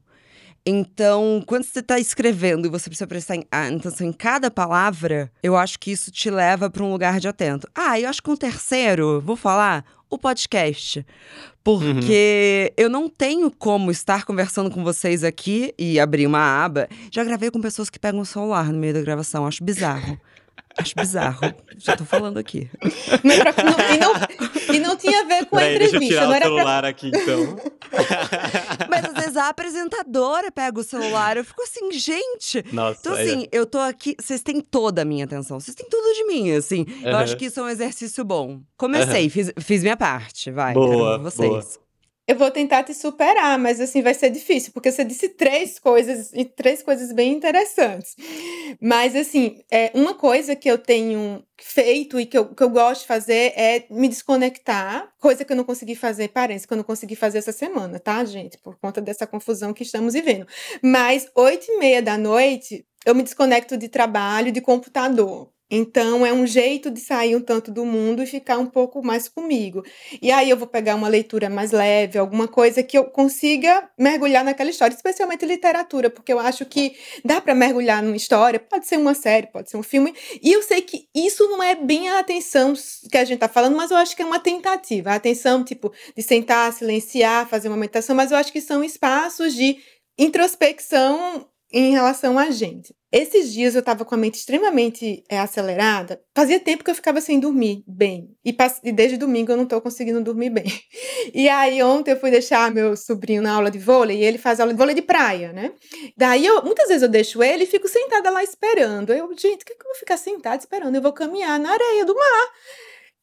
Então, 0.69 1.41
quando 1.47 1.63
você 1.63 1.79
está 1.79 2.01
escrevendo 2.01 2.67
e 2.67 2.69
você 2.69 2.91
precisa 2.91 3.07
prestar 3.07 3.39
atenção 3.53 4.05
em 4.05 4.13
cada 4.13 4.51
palavra, 4.51 5.31
eu 5.41 5.57
acho 5.57 5.79
que 5.79 5.93
isso 5.93 6.11
te 6.11 6.29
leva 6.29 6.69
para 6.69 6.83
um 6.83 6.91
lugar 6.91 7.21
de 7.21 7.29
atento. 7.29 7.69
Ah, 7.73 8.01
eu 8.01 8.09
acho 8.09 8.21
que 8.21 8.29
um 8.29 8.37
terceiro, 8.37 9.21
vou 9.21 9.37
falar, 9.37 9.85
o 10.11 10.19
podcast. 10.19 11.07
Porque 11.63 12.73
uhum. 12.77 12.85
eu 12.85 12.91
não 12.91 13.09
tenho 13.09 13.49
como 13.49 13.93
estar 13.93 14.25
conversando 14.25 14.69
com 14.69 14.83
vocês 14.83 15.23
aqui 15.23 15.73
e 15.79 16.01
abrir 16.01 16.27
uma 16.27 16.65
aba. 16.65 16.89
Já 17.13 17.23
gravei 17.23 17.49
com 17.49 17.61
pessoas 17.61 17.89
que 17.89 17.99
pegam 17.99 18.21
o 18.21 18.27
celular 18.27 18.73
no 18.73 18.79
meio 18.79 18.95
da 18.95 19.01
gravação, 19.01 19.47
acho 19.47 19.63
bizarro. 19.63 20.19
Acho 20.79 20.95
bizarro. 20.97 21.41
Já 21.79 21.97
tô 21.97 22.05
falando 22.05 22.39
aqui. 22.39 22.69
Não 23.25 23.39
pra, 23.39 23.55
não, 23.65 23.95
e, 23.95 23.99
não, 23.99 24.75
e, 24.75 24.79
não, 24.81 24.97
tinha 24.97 25.23
a 25.23 25.25
ver 25.25 25.47
com 25.47 25.57
a 25.57 25.71
entrevista. 25.71 25.99
Deixa 25.99 26.15
eu 26.15 26.19
tirar 26.21 26.29
não 26.29 26.37
o 26.37 26.43
celular 26.43 26.81
pra... 26.83 26.89
aqui, 26.89 27.09
então. 27.09 27.57
Mas 28.91 29.05
às 29.05 29.15
vezes 29.15 29.37
a 29.37 29.49
apresentadora 29.49 30.53
pega 30.53 30.79
o 30.79 30.85
celular. 30.85 31.37
Eu 31.37 31.45
fico 31.45 31.63
assim, 31.63 31.93
gente. 31.93 32.65
Nossa, 32.73 33.01
então, 33.01 33.13
assim, 33.15 33.45
é. 33.45 33.49
eu 33.53 33.67
tô 33.67 33.79
aqui. 33.79 34.17
Vocês 34.21 34.43
têm 34.43 34.61
toda 34.61 35.03
a 35.03 35.05
minha 35.05 35.25
atenção. 35.25 35.59
Vocês 35.59 35.75
têm 35.75 35.89
tudo 35.89 36.15
de 36.15 36.25
mim, 36.25 36.53
assim. 36.53 36.85
Uhum. 36.87 37.09
Eu 37.09 37.17
acho 37.17 37.37
que 37.37 37.47
isso 37.47 37.61
é 37.61 37.63
um 37.63 37.69
exercício 37.69 38.25
bom. 38.25 38.61
Comecei, 38.77 39.25
uhum. 39.25 39.31
fiz, 39.31 39.53
fiz 39.61 39.83
minha 39.83 39.97
parte. 39.97 40.51
Vai. 40.51 40.75
Boa. 40.75 41.19
vocês. 41.19 41.49
Boa. 41.49 41.86
Eu 42.29 42.37
vou 42.37 42.51
tentar 42.51 42.83
te 42.83 42.93
superar, 42.93 43.57
mas 43.57 43.81
assim 43.81 44.03
vai 44.03 44.13
ser 44.13 44.31
difícil, 44.31 44.73
porque 44.73 44.91
você 44.91 45.05
disse 45.05 45.29
três 45.29 45.79
coisas 45.79 46.33
e 46.33 46.45
três 46.45 46.83
coisas 46.83 47.13
bem 47.13 47.33
interessantes. 47.33 48.17
Mas 48.81 49.15
assim, 49.15 49.63
é 49.71 49.93
uma 49.95 50.13
coisa 50.13 50.57
que 50.57 50.69
eu 50.69 50.77
tenho 50.77 51.45
feito 51.57 52.19
e 52.19 52.27
que 52.27 52.37
eu, 52.37 52.53
que 52.53 52.63
eu 52.63 52.69
gosto 52.69 53.03
de 53.03 53.07
fazer 53.07 53.53
é 53.57 53.87
me 53.89 54.09
desconectar, 54.09 55.09
coisa 55.21 55.45
que 55.45 55.53
eu 55.53 55.57
não 55.57 55.65
consegui 55.65 55.95
fazer, 55.95 56.29
parece 56.29 56.67
que 56.67 56.73
eu 56.73 56.77
não 56.77 56.85
consegui 56.85 57.15
fazer 57.15 57.39
essa 57.39 57.53
semana, 57.53 58.01
tá, 58.01 58.25
gente? 58.25 58.59
Por 58.59 58.77
conta 58.77 59.01
dessa 59.01 59.27
confusão 59.27 59.73
que 59.73 59.85
estamos 59.85 60.15
vivendo. 60.15 60.47
Mas 60.83 61.29
oito 61.35 61.71
e 61.71 61.79
meia 61.79 62.03
da 62.03 62.19
noite 62.19 62.85
eu 63.05 63.15
me 63.15 63.23
desconecto 63.23 63.77
de 63.77 63.89
trabalho, 63.89 64.51
de 64.51 64.61
computador. 64.61 65.49
Então 65.71 66.25
é 66.25 66.33
um 66.33 66.47
jeito 66.47 66.91
de 66.91 67.01
sair 67.01 67.35
um 67.35 67.41
tanto 67.41 67.73
do 67.73 67.85
mundo 67.85 68.23
e 68.23 68.27
ficar 68.27 68.59
um 68.59 68.67
pouco 68.67 69.03
mais 69.05 69.29
comigo. 69.29 69.83
E 70.23 70.31
aí 70.31 70.49
eu 70.49 70.57
vou 70.57 70.67
pegar 70.69 70.95
uma 70.95 71.09
leitura 71.09 71.51
mais 71.51 71.73
leve, 71.73 72.19
alguma 72.19 72.47
coisa 72.47 72.83
que 72.83 72.97
eu 72.97 73.05
consiga 73.05 73.89
mergulhar 73.99 74.45
naquela 74.45 74.71
história, 74.71 74.95
especialmente 74.95 75.45
literatura, 75.45 76.09
porque 76.09 76.33
eu 76.33 76.39
acho 76.39 76.65
que 76.65 76.97
dá 77.25 77.41
para 77.41 77.55
mergulhar 77.55 78.03
numa 78.03 78.17
história, 78.17 78.61
pode 78.61 78.87
ser 78.87 78.97
uma 78.97 79.15
série, 79.15 79.49
pode 79.49 79.69
ser 79.69 79.77
um 79.77 79.83
filme. 79.83 80.15
E 80.41 80.53
eu 80.53 80.63
sei 80.63 80.81
que 80.83 81.09
isso 81.15 81.49
não 81.49 81.63
é 81.63 81.75
bem 81.75 82.09
a 82.11 82.21
atenção 82.21 82.75
que 83.11 83.19
a 83.19 83.25
gente 83.25 83.37
está 83.37 83.49
falando, 83.49 83.77
mas 83.77 83.91
eu 83.91 83.97
acho 83.97 84.15
que 84.15 84.23
é 84.23 84.27
uma 84.27 84.39
tentativa. 84.39 85.11
A 85.11 85.15
atenção, 85.17 85.65
tipo, 85.65 85.93
de 86.17 86.23
sentar, 86.23 86.73
silenciar, 86.73 87.49
fazer 87.49 87.69
uma 87.69 87.77
meditação, 87.77 88.15
mas 88.15 88.31
eu 88.31 88.37
acho 88.37 88.53
que 88.53 88.61
são 88.61 88.85
espaços 88.85 89.55
de 89.55 89.79
introspecção 90.19 91.47
em 91.79 91.93
relação 91.93 92.39
a 92.39 92.51
gente. 92.51 92.95
Esses 93.13 93.53
dias 93.53 93.75
eu 93.75 93.81
estava 93.81 94.05
com 94.05 94.15
a 94.15 94.19
mente 94.19 94.37
extremamente 94.37 95.23
é, 95.29 95.39
acelerada. 95.39 96.21
Fazia 96.35 96.59
tempo 96.59 96.83
que 96.83 96.91
eu 96.91 96.95
ficava 96.95 97.21
sem 97.21 97.39
dormir 97.39 97.85
bem. 97.87 98.35
E, 98.45 98.57
e 98.83 98.93
desde 98.93 99.19
domingo 99.19 99.53
eu 99.53 99.57
não 99.57 99.65
estou 99.65 99.81
conseguindo 99.81 100.23
dormir 100.23 100.51
bem. 100.51 100.65
E 101.35 101.49
aí 101.49 101.83
ontem 101.83 102.13
eu 102.13 102.21
fui 102.21 102.31
deixar 102.31 102.71
meu 102.71 102.97
sobrinho 102.97 103.43
na 103.43 103.53
aula 103.53 103.69
de 103.69 103.79
vôlei 103.79 104.19
e 104.19 104.25
ele 104.25 104.39
faz 104.39 104.61
aula 104.61 104.73
de 104.73 104.79
vôlei 104.79 104.95
de 104.95 105.03
praia, 105.03 105.53
né? 105.53 105.73
Daí 106.17 106.47
eu, 106.47 106.63
muitas 106.63 106.87
vezes 106.87 107.03
eu 107.03 107.09
deixo 107.09 107.43
ele 107.43 107.65
e 107.65 107.67
fico 107.67 107.89
sentada 107.89 108.31
lá 108.31 108.45
esperando. 108.45 109.13
Eu, 109.13 109.29
gente, 109.37 109.63
o 109.63 109.67
que, 109.67 109.75
que 109.75 109.83
eu 109.83 109.89
vou 109.89 109.97
ficar 109.97 110.17
sentada 110.17 110.57
esperando? 110.57 110.95
Eu 110.95 111.03
vou 111.03 111.13
caminhar 111.13 111.59
na 111.59 111.73
areia 111.73 112.05
do 112.05 112.15
mar. 112.15 112.49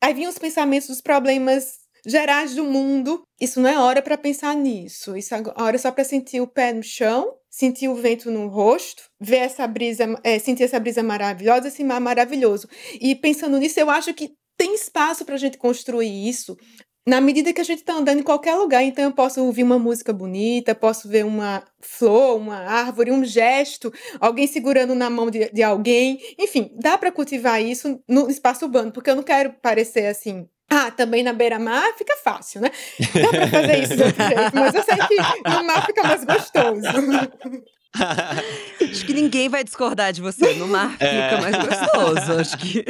Aí 0.01 0.13
vinham 0.13 0.29
os 0.29 0.37
pensamentos 0.37 0.89
dos 0.89 0.99
problemas 0.99 1.82
gerais 2.05 2.55
do 2.55 2.63
mundo. 2.63 3.23
Isso 3.39 3.59
não 3.61 3.69
é 3.69 3.77
hora 3.77 4.01
para 4.01 4.17
pensar 4.17 4.55
nisso. 4.55 5.15
Isso 5.15 5.33
é 5.33 5.41
hora 5.57 5.77
só 5.77 5.91
para 5.91 6.03
sentir 6.03 6.41
o 6.41 6.47
pé 6.47 6.73
no 6.73 6.83
chão 6.83 7.37
sentir 7.53 7.87
o 7.87 7.93
vento 7.93 8.31
no 8.31 8.47
rosto, 8.47 9.03
ver 9.21 9.37
essa 9.37 9.67
brisa, 9.67 10.19
é, 10.23 10.39
sentir 10.39 10.63
essa 10.63 10.79
brisa 10.79 11.03
maravilhosa, 11.03 11.67
esse 11.67 11.83
mar 11.83 12.01
maravilhoso. 12.01 12.67
E 12.99 13.13
pensando 13.13 13.59
nisso, 13.59 13.79
eu 13.79 13.91
acho 13.91 14.11
que 14.11 14.31
tem 14.57 14.73
espaço 14.73 15.23
para 15.23 15.35
a 15.35 15.37
gente 15.37 15.59
construir 15.59 16.27
isso 16.27 16.57
na 17.05 17.21
medida 17.21 17.53
que 17.53 17.61
a 17.61 17.63
gente 17.63 17.79
está 17.79 17.93
andando 17.93 18.21
em 18.21 18.23
qualquer 18.23 18.55
lugar. 18.55 18.81
Então, 18.81 19.03
eu 19.03 19.11
posso 19.11 19.43
ouvir 19.43 19.61
uma 19.61 19.77
música 19.77 20.11
bonita, 20.11 20.73
posso 20.73 21.07
ver 21.07 21.25
uma 21.25 21.63
flor, 21.79 22.37
uma 22.37 22.57
árvore, 22.57 23.11
um 23.11 23.23
gesto, 23.23 23.93
alguém 24.19 24.47
segurando 24.47 24.95
na 24.95 25.07
mão 25.11 25.29
de, 25.29 25.51
de 25.51 25.61
alguém. 25.61 26.19
Enfim, 26.39 26.71
dá 26.75 26.97
para 26.97 27.11
cultivar 27.11 27.61
isso 27.61 28.01
no 28.09 28.31
espaço 28.31 28.65
urbano, 28.65 28.91
porque 28.91 29.11
eu 29.11 29.15
não 29.15 29.23
quero 29.23 29.53
parecer 29.61 30.07
assim 30.07 30.47
ah, 30.73 30.91
também 30.91 31.21
na 31.23 31.33
beira-mar 31.33 31.93
fica 31.97 32.15
fácil, 32.17 32.62
né? 32.62 32.71
Dá 32.99 33.29
pra 33.29 33.47
fazer 33.47 33.83
isso 33.83 33.95
de 33.95 34.03
outro 34.03 34.23
jeito, 34.23 34.51
mas 34.55 34.73
eu 34.73 34.83
sei 34.83 34.97
que 34.97 35.49
no 35.49 35.63
mar 35.63 35.86
fica 35.86 36.03
mais 36.03 36.23
gostoso. 36.23 36.81
Acho 37.95 39.06
que 39.06 39.13
ninguém 39.13 39.49
vai 39.49 39.63
discordar 39.63 40.12
de 40.13 40.21
você. 40.21 40.53
No 40.56 40.67
mar 40.67 40.91
fica 40.93 41.06
É. 41.06 41.41
mais 41.41 41.56
gostoso. 41.56 42.34
Acho 42.39 42.58
que 42.58 42.84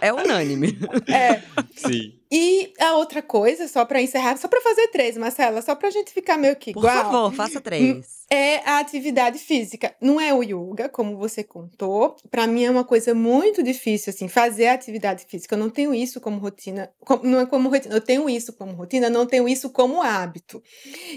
é 0.00 0.12
unânime. 0.12 0.78
É. 1.06 1.42
Sim. 1.76 2.14
E 2.30 2.74
a 2.78 2.94
outra 2.96 3.22
coisa, 3.22 3.66
só 3.68 3.86
pra 3.86 4.02
encerrar, 4.02 4.36
só 4.36 4.48
pra 4.48 4.60
fazer 4.60 4.88
três, 4.88 5.16
Marcela, 5.16 5.62
só 5.62 5.74
pra 5.74 5.88
gente 5.88 6.12
ficar 6.12 6.36
meio 6.36 6.54
que 6.56 6.74
Por 6.74 6.80
igual. 6.80 6.94
favor, 7.04 7.32
faça 7.32 7.58
três. 7.58 8.18
É 8.30 8.56
a 8.68 8.78
atividade 8.80 9.38
física. 9.38 9.94
Não 9.98 10.20
é 10.20 10.34
o 10.34 10.42
yoga, 10.42 10.90
como 10.90 11.16
você 11.16 11.42
contou. 11.42 12.16
Pra 12.30 12.46
mim 12.46 12.64
é 12.64 12.70
uma 12.70 12.84
coisa 12.84 13.14
muito 13.14 13.62
difícil, 13.62 14.10
assim, 14.10 14.28
fazer 14.28 14.66
a 14.66 14.74
atividade 14.74 15.24
física. 15.26 15.54
Eu 15.54 15.58
não 15.58 15.70
tenho 15.70 15.94
isso 15.94 16.20
como 16.20 16.38
rotina. 16.38 16.90
Não 17.22 17.40
é 17.40 17.46
como 17.46 17.70
rotina. 17.70 17.94
Eu 17.94 18.00
tenho 18.02 18.28
isso 18.28 18.52
como 18.52 18.72
rotina, 18.72 19.08
não 19.08 19.24
tenho 19.24 19.48
isso 19.48 19.70
como 19.70 20.02
hábito. 20.02 20.62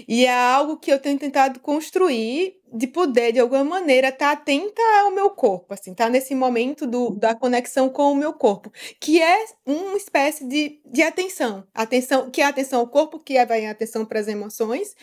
E 0.08 0.24
é 0.24 0.32
algo 0.34 0.78
que 0.78 0.90
eu 0.90 0.98
tenho 0.98 1.18
tentado 1.18 1.60
construir 1.60 2.54
de 2.72 2.86
poder, 2.86 3.32
de 3.32 3.38
alguma 3.38 3.64
maneira, 3.64 4.08
estar 4.08 4.32
atenta 4.32 4.80
ao 5.02 5.10
meu 5.10 5.30
corpo, 5.30 5.74
assim, 5.74 5.94
tá 5.94 6.08
nesse 6.08 6.34
momento 6.34 6.86
do, 6.86 7.10
da 7.10 7.34
conexão 7.34 7.88
com 7.88 8.12
o 8.12 8.16
meu 8.16 8.32
corpo, 8.32 8.72
que 8.98 9.20
é 9.20 9.44
uma 9.66 9.96
espécie 9.96 10.46
de, 10.48 10.80
de 10.86 11.02
atenção. 11.02 11.64
Atenção, 11.74 12.30
que 12.30 12.40
é 12.40 12.46
atenção 12.46 12.80
ao 12.80 12.88
corpo, 12.88 13.18
que 13.18 13.36
é 13.36 13.44
vai 13.44 13.66
atenção 13.66 14.04
para 14.04 14.20
as 14.20 14.28
emoções 14.28 14.94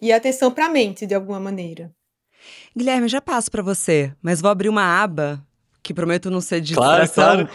e 0.00 0.12
atenção 0.12 0.50
para 0.50 0.66
a 0.66 0.68
mente, 0.68 1.06
de 1.06 1.14
alguma 1.14 1.40
maneira. 1.40 1.92
Guilherme, 2.76 3.08
já 3.08 3.20
passo 3.20 3.50
pra 3.50 3.62
você, 3.62 4.12
mas 4.22 4.40
vou 4.40 4.50
abrir 4.50 4.68
uma 4.68 5.02
aba 5.02 5.44
que 5.82 5.94
prometo 5.94 6.30
não 6.30 6.40
ser 6.40 6.60
de 6.60 6.74
Claro, 6.74 7.08
claro. 7.08 7.48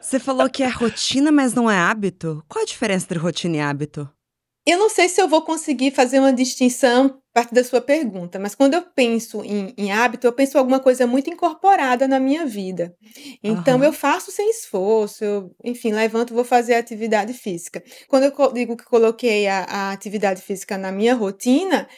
Você 0.00 0.18
falou 0.20 0.48
que 0.48 0.62
é 0.62 0.68
rotina, 0.68 1.32
mas 1.32 1.52
não 1.52 1.70
é 1.70 1.76
hábito? 1.76 2.42
Qual 2.48 2.62
a 2.62 2.66
diferença 2.66 3.04
entre 3.04 3.18
rotina 3.18 3.56
e 3.56 3.60
hábito? 3.60 4.08
Eu 4.64 4.78
não 4.78 4.88
sei 4.88 5.08
se 5.08 5.20
eu 5.20 5.28
vou 5.28 5.42
conseguir 5.42 5.90
fazer 5.90 6.20
uma 6.20 6.32
distinção 6.32 7.06
a 7.30 7.40
partir 7.40 7.54
da 7.54 7.64
sua 7.64 7.80
pergunta, 7.80 8.38
mas 8.38 8.54
quando 8.54 8.74
eu 8.74 8.82
penso 8.94 9.42
em, 9.42 9.74
em 9.76 9.90
hábito, 9.90 10.26
eu 10.26 10.32
penso 10.32 10.56
em 10.56 10.60
alguma 10.60 10.78
coisa 10.78 11.06
muito 11.06 11.30
incorporada 11.30 12.06
na 12.06 12.20
minha 12.20 12.46
vida. 12.46 12.94
Então, 13.42 13.78
Aham. 13.78 13.84
eu 13.84 13.92
faço 13.92 14.30
sem 14.30 14.50
esforço, 14.50 15.24
eu, 15.24 15.50
enfim, 15.64 15.92
levanto, 15.92 16.34
vou 16.34 16.44
fazer 16.44 16.74
atividade 16.74 17.32
física. 17.32 17.82
Quando 18.08 18.24
eu 18.24 18.32
co- 18.32 18.52
digo 18.52 18.76
que 18.76 18.84
coloquei 18.84 19.48
a, 19.48 19.64
a 19.64 19.92
atividade 19.92 20.42
física 20.42 20.78
na 20.78 20.92
minha 20.92 21.14
rotina 21.14 21.88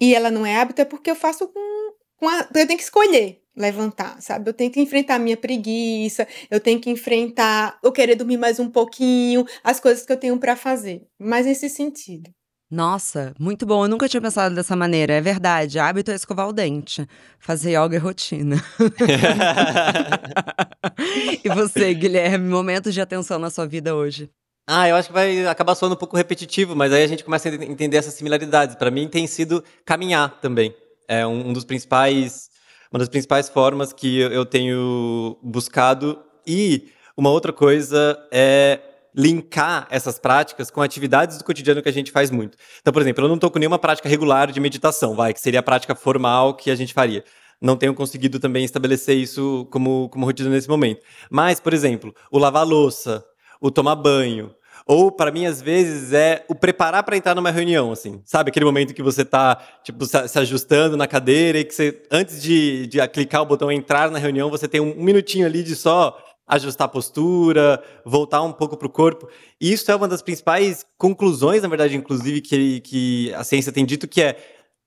e 0.00 0.14
ela 0.14 0.30
não 0.30 0.46
é 0.46 0.56
hábito, 0.56 0.80
é 0.82 0.84
porque 0.84 1.10
eu 1.10 1.16
faço 1.16 1.48
com 1.48 1.87
a, 2.26 2.48
eu 2.54 2.66
tenho 2.66 2.78
que 2.78 2.84
escolher 2.84 3.42
levantar, 3.54 4.22
sabe? 4.22 4.48
Eu 4.48 4.54
tenho 4.54 4.70
que 4.70 4.80
enfrentar 4.80 5.16
a 5.16 5.18
minha 5.18 5.36
preguiça, 5.36 6.26
eu 6.50 6.60
tenho 6.60 6.80
que 6.80 6.88
enfrentar 6.88 7.78
eu 7.82 7.92
querer 7.92 8.14
dormir 8.14 8.38
mais 8.38 8.58
um 8.58 8.70
pouquinho, 8.70 9.44
as 9.62 9.78
coisas 9.80 10.06
que 10.06 10.12
eu 10.12 10.16
tenho 10.16 10.38
para 10.38 10.56
fazer. 10.56 11.02
Mas 11.18 11.44
nesse 11.44 11.68
sentido. 11.68 12.30
Nossa, 12.70 13.32
muito 13.38 13.64
bom. 13.64 13.84
Eu 13.84 13.88
nunca 13.88 14.06
tinha 14.08 14.20
pensado 14.20 14.54
dessa 14.54 14.76
maneira. 14.76 15.14
É 15.14 15.20
verdade. 15.22 15.78
Hábito 15.78 16.10
é 16.10 16.14
escovar 16.14 16.46
o 16.48 16.52
dente. 16.52 17.06
Fazer 17.38 17.70
yoga 17.70 17.96
é 17.96 17.98
rotina. 17.98 18.56
e 21.44 21.48
você, 21.48 21.94
Guilherme, 21.94 22.48
momentos 22.48 22.92
de 22.92 23.00
atenção 23.00 23.38
na 23.38 23.50
sua 23.50 23.66
vida 23.66 23.94
hoje? 23.94 24.28
Ah, 24.68 24.86
eu 24.86 24.96
acho 24.96 25.08
que 25.08 25.14
vai 25.14 25.46
acabar 25.46 25.74
soando 25.74 25.94
um 25.94 25.98
pouco 25.98 26.16
repetitivo, 26.16 26.76
mas 26.76 26.92
aí 26.92 27.02
a 27.02 27.06
gente 27.06 27.24
começa 27.24 27.48
a 27.48 27.54
ent- 27.54 27.62
entender 27.62 27.96
essas 27.96 28.12
similaridades. 28.12 28.76
Pra 28.76 28.90
mim 28.90 29.08
tem 29.08 29.26
sido 29.26 29.64
caminhar 29.84 30.38
também. 30.42 30.74
É 31.08 31.26
um, 31.26 31.48
um 31.48 31.52
dos 31.52 31.64
principais, 31.64 32.50
uma 32.92 32.98
das 32.98 33.08
principais 33.08 33.48
formas 33.48 33.92
que 33.92 34.18
eu 34.18 34.44
tenho 34.44 35.38
buscado. 35.42 36.22
E 36.46 36.88
uma 37.16 37.30
outra 37.30 37.52
coisa 37.52 38.16
é 38.30 38.80
linkar 39.14 39.88
essas 39.90 40.18
práticas 40.18 40.70
com 40.70 40.80
atividades 40.80 41.38
do 41.38 41.44
cotidiano 41.44 41.82
que 41.82 41.88
a 41.88 41.92
gente 41.92 42.12
faz 42.12 42.30
muito. 42.30 42.56
Então, 42.80 42.92
por 42.92 43.02
exemplo, 43.02 43.24
eu 43.24 43.28
não 43.28 43.34
estou 43.34 43.50
com 43.50 43.58
nenhuma 43.58 43.78
prática 43.78 44.08
regular 44.08 44.52
de 44.52 44.60
meditação, 44.60 45.16
vai, 45.16 45.34
que 45.34 45.40
seria 45.40 45.58
a 45.60 45.62
prática 45.62 45.94
formal 45.94 46.54
que 46.54 46.70
a 46.70 46.76
gente 46.76 46.94
faria. 46.94 47.24
Não 47.60 47.76
tenho 47.76 47.92
conseguido 47.92 48.38
também 48.38 48.64
estabelecer 48.64 49.16
isso 49.16 49.66
como, 49.72 50.08
como 50.10 50.24
rotina 50.24 50.48
nesse 50.50 50.68
momento. 50.68 51.02
Mas, 51.28 51.58
por 51.58 51.74
exemplo, 51.74 52.14
o 52.30 52.38
lavar 52.38 52.64
louça, 52.64 53.24
o 53.60 53.70
tomar 53.70 53.96
banho, 53.96 54.54
ou, 54.90 55.12
para 55.12 55.30
mim, 55.30 55.44
às 55.44 55.60
vezes, 55.60 56.14
é 56.14 56.46
o 56.48 56.54
preparar 56.54 57.02
para 57.02 57.14
entrar 57.14 57.34
numa 57.34 57.50
reunião, 57.50 57.92
assim. 57.92 58.22
Sabe 58.24 58.48
aquele 58.48 58.64
momento 58.64 58.94
que 58.94 59.02
você 59.02 59.22
tá, 59.22 59.62
tipo, 59.84 60.06
se 60.06 60.38
ajustando 60.38 60.96
na 60.96 61.06
cadeira 61.06 61.58
e 61.58 61.64
que 61.64 61.74
você, 61.74 62.02
antes 62.10 62.40
de, 62.40 62.86
de 62.86 63.06
clicar 63.08 63.42
o 63.42 63.46
botão 63.46 63.70
entrar 63.70 64.10
na 64.10 64.18
reunião, 64.18 64.48
você 64.48 64.66
tem 64.66 64.80
um, 64.80 64.94
minutinho 64.94 65.44
ali 65.44 65.62
de 65.62 65.76
só 65.76 66.18
ajustar 66.46 66.86
a 66.86 66.88
postura, 66.88 67.84
voltar 68.02 68.40
um 68.40 68.50
pouco 68.50 68.78
pro 68.78 68.88
corpo. 68.88 69.28
E 69.60 69.70
isso 69.70 69.90
é 69.90 69.94
uma 69.94 70.08
das 70.08 70.22
principais 70.22 70.86
conclusões, 70.96 71.60
na 71.60 71.68
verdade, 71.68 71.94
inclusive, 71.94 72.40
que, 72.40 72.80
que 72.80 73.34
a 73.34 73.44
ciência 73.44 73.70
tem 73.70 73.84
dito, 73.84 74.08
que 74.08 74.22
é 74.22 74.36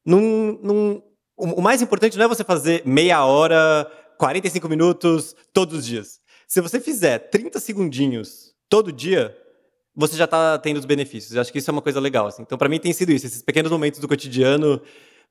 num, 0.04 0.58
num- 0.64 1.02
o 1.38 1.60
o 1.60 1.62
mais 1.62 1.80
importante 1.80 2.18
não 2.18 2.26
é 2.26 2.28
você 2.28 2.44
fazer 2.44 2.82
meia 2.86 3.24
hora, 3.24 3.86
45 4.18 4.68
minutos, 4.68 5.36
todos 5.54 5.78
os 5.78 5.86
dias. 5.86 6.20
Se 6.48 6.60
você 6.60 6.80
fizer 6.80 7.20
30 7.20 7.60
segundinhos 7.60 8.52
todo 8.68 8.92
dia, 8.92 9.38
você 9.95 10.15
já 10.15 10.27
tá 10.27 10.58
tendo 10.58 10.77
os 10.77 10.86
benefícios. 10.86 11.36
Eu 11.36 11.41
acho 11.41 11.51
que 11.51 11.60
isso 11.60 11.69
é 11.69 11.73
uma 11.73 11.82
coisa 11.82 11.99
legal. 11.99 12.27
Assim. 12.27 12.41
Então, 12.41 12.58
para 12.58 12.69
mim, 12.69 12.80
tem 12.80 12.93
sido 12.93 13.12
isso. 13.12 13.25
Esses 13.25 13.41
pequenos 13.41 13.71
momentos 13.71 13.99
do 13.99 14.08
cotidiano, 14.08 14.82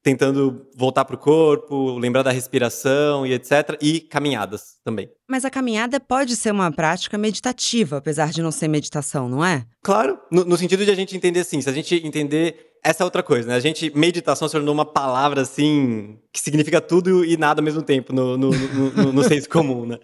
tentando 0.02 0.66
voltar 0.76 1.04
pro 1.04 1.18
corpo, 1.18 1.98
lembrar 1.98 2.22
da 2.22 2.30
respiração 2.30 3.26
e 3.26 3.32
etc. 3.32 3.76
E 3.80 4.00
caminhadas 4.00 4.78
também. 4.84 5.10
Mas 5.28 5.44
a 5.44 5.50
caminhada 5.50 6.00
pode 6.00 6.36
ser 6.36 6.50
uma 6.50 6.70
prática 6.72 7.18
meditativa, 7.18 7.98
apesar 7.98 8.30
de 8.30 8.42
não 8.42 8.50
ser 8.50 8.68
meditação, 8.68 9.28
não 9.28 9.44
é? 9.44 9.64
Claro, 9.82 10.18
no, 10.30 10.44
no 10.44 10.56
sentido 10.56 10.84
de 10.84 10.90
a 10.90 10.94
gente 10.94 11.16
entender 11.16 11.40
assim, 11.40 11.60
se 11.60 11.68
a 11.68 11.72
gente 11.72 11.94
entender 12.06 12.69
essa 12.82 13.02
é 13.02 13.04
outra 13.04 13.22
coisa, 13.22 13.48
né? 13.48 13.54
A 13.54 13.60
gente, 13.60 13.90
meditação 13.96 14.48
se 14.48 14.52
tornou 14.52 14.72
uma 14.72 14.84
palavra 14.86 15.42
assim, 15.42 16.18
que 16.32 16.40
significa 16.40 16.80
tudo 16.80 17.24
e 17.24 17.36
nada 17.36 17.60
ao 17.60 17.64
mesmo 17.64 17.82
tempo 17.82 18.12
no, 18.12 18.36
no, 18.38 18.50
no, 18.50 18.90
no- 18.90 19.12
no 19.12 19.22
senso 19.24 19.48
comum, 19.48 19.84
né? 19.86 19.98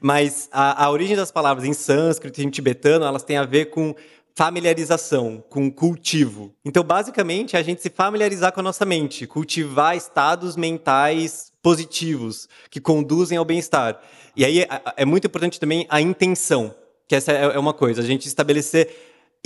Mas 0.00 0.48
a, 0.52 0.84
a 0.84 0.90
origem 0.90 1.16
das 1.16 1.30
palavras 1.30 1.64
em 1.64 1.72
sânscrito 1.72 2.40
e 2.40 2.44
em 2.44 2.50
tibetano, 2.50 3.04
elas 3.04 3.22
têm 3.22 3.36
a 3.36 3.44
ver 3.44 3.66
com 3.66 3.94
familiarização, 4.36 5.42
com 5.48 5.70
cultivo. 5.70 6.54
Então, 6.64 6.84
basicamente, 6.84 7.56
é 7.56 7.58
a 7.58 7.62
gente 7.62 7.82
se 7.82 7.90
familiarizar 7.90 8.52
com 8.52 8.60
a 8.60 8.62
nossa 8.62 8.84
mente, 8.84 9.26
cultivar 9.26 9.96
estados 9.96 10.56
mentais 10.56 11.52
positivos 11.62 12.48
que 12.70 12.80
conduzem 12.80 13.36
ao 13.36 13.44
bem-estar. 13.44 14.00
E 14.36 14.44
aí 14.44 14.60
é, 14.60 14.68
é 14.98 15.04
muito 15.04 15.26
importante 15.26 15.58
também 15.58 15.86
a 15.90 16.00
intenção, 16.00 16.74
que 17.08 17.14
essa 17.16 17.32
é 17.32 17.44
é 17.54 17.58
uma 17.58 17.74
coisa, 17.74 18.00
a 18.00 18.04
gente 18.04 18.26
estabelecer 18.28 18.88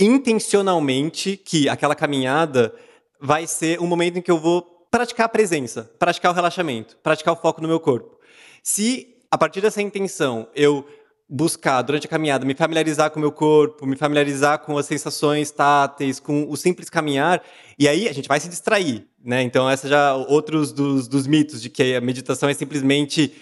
intencionalmente 0.03 1.37
que 1.37 1.69
aquela 1.69 1.95
caminhada 1.95 2.73
vai 3.19 3.47
ser 3.47 3.79
um 3.79 3.87
momento 3.87 4.17
em 4.17 4.21
que 4.21 4.31
eu 4.31 4.39
vou 4.39 4.61
praticar 4.91 5.25
a 5.25 5.29
presença, 5.29 5.89
praticar 5.97 6.31
o 6.31 6.35
relaxamento, 6.35 6.97
praticar 7.01 7.33
o 7.33 7.37
foco 7.37 7.61
no 7.61 7.67
meu 7.67 7.79
corpo. 7.79 8.19
Se 8.61 9.15
a 9.31 9.37
partir 9.37 9.61
dessa 9.61 9.81
intenção 9.81 10.47
eu 10.55 10.85
buscar 11.27 11.81
durante 11.81 12.05
a 12.05 12.09
caminhada 12.09 12.45
me 12.45 12.53
familiarizar 12.53 13.09
com 13.09 13.17
o 13.17 13.21
meu 13.21 13.31
corpo, 13.31 13.85
me 13.87 13.95
familiarizar 13.95 14.59
com 14.59 14.77
as 14.77 14.85
sensações 14.85 15.49
táteis, 15.49 16.19
com 16.19 16.47
o 16.49 16.55
simples 16.55 16.89
caminhar, 16.89 17.41
e 17.79 17.87
aí 17.87 18.07
a 18.07 18.13
gente 18.13 18.27
vai 18.27 18.39
se 18.39 18.49
distrair, 18.49 19.07
né? 19.23 19.41
Então 19.41 19.69
essa 19.69 19.87
já 19.87 20.13
outros 20.13 20.71
dos, 20.71 21.07
dos 21.07 21.25
mitos 21.25 21.61
de 21.61 21.69
que 21.69 21.95
a 21.95 22.01
meditação 22.01 22.49
é 22.49 22.53
simplesmente 22.53 23.33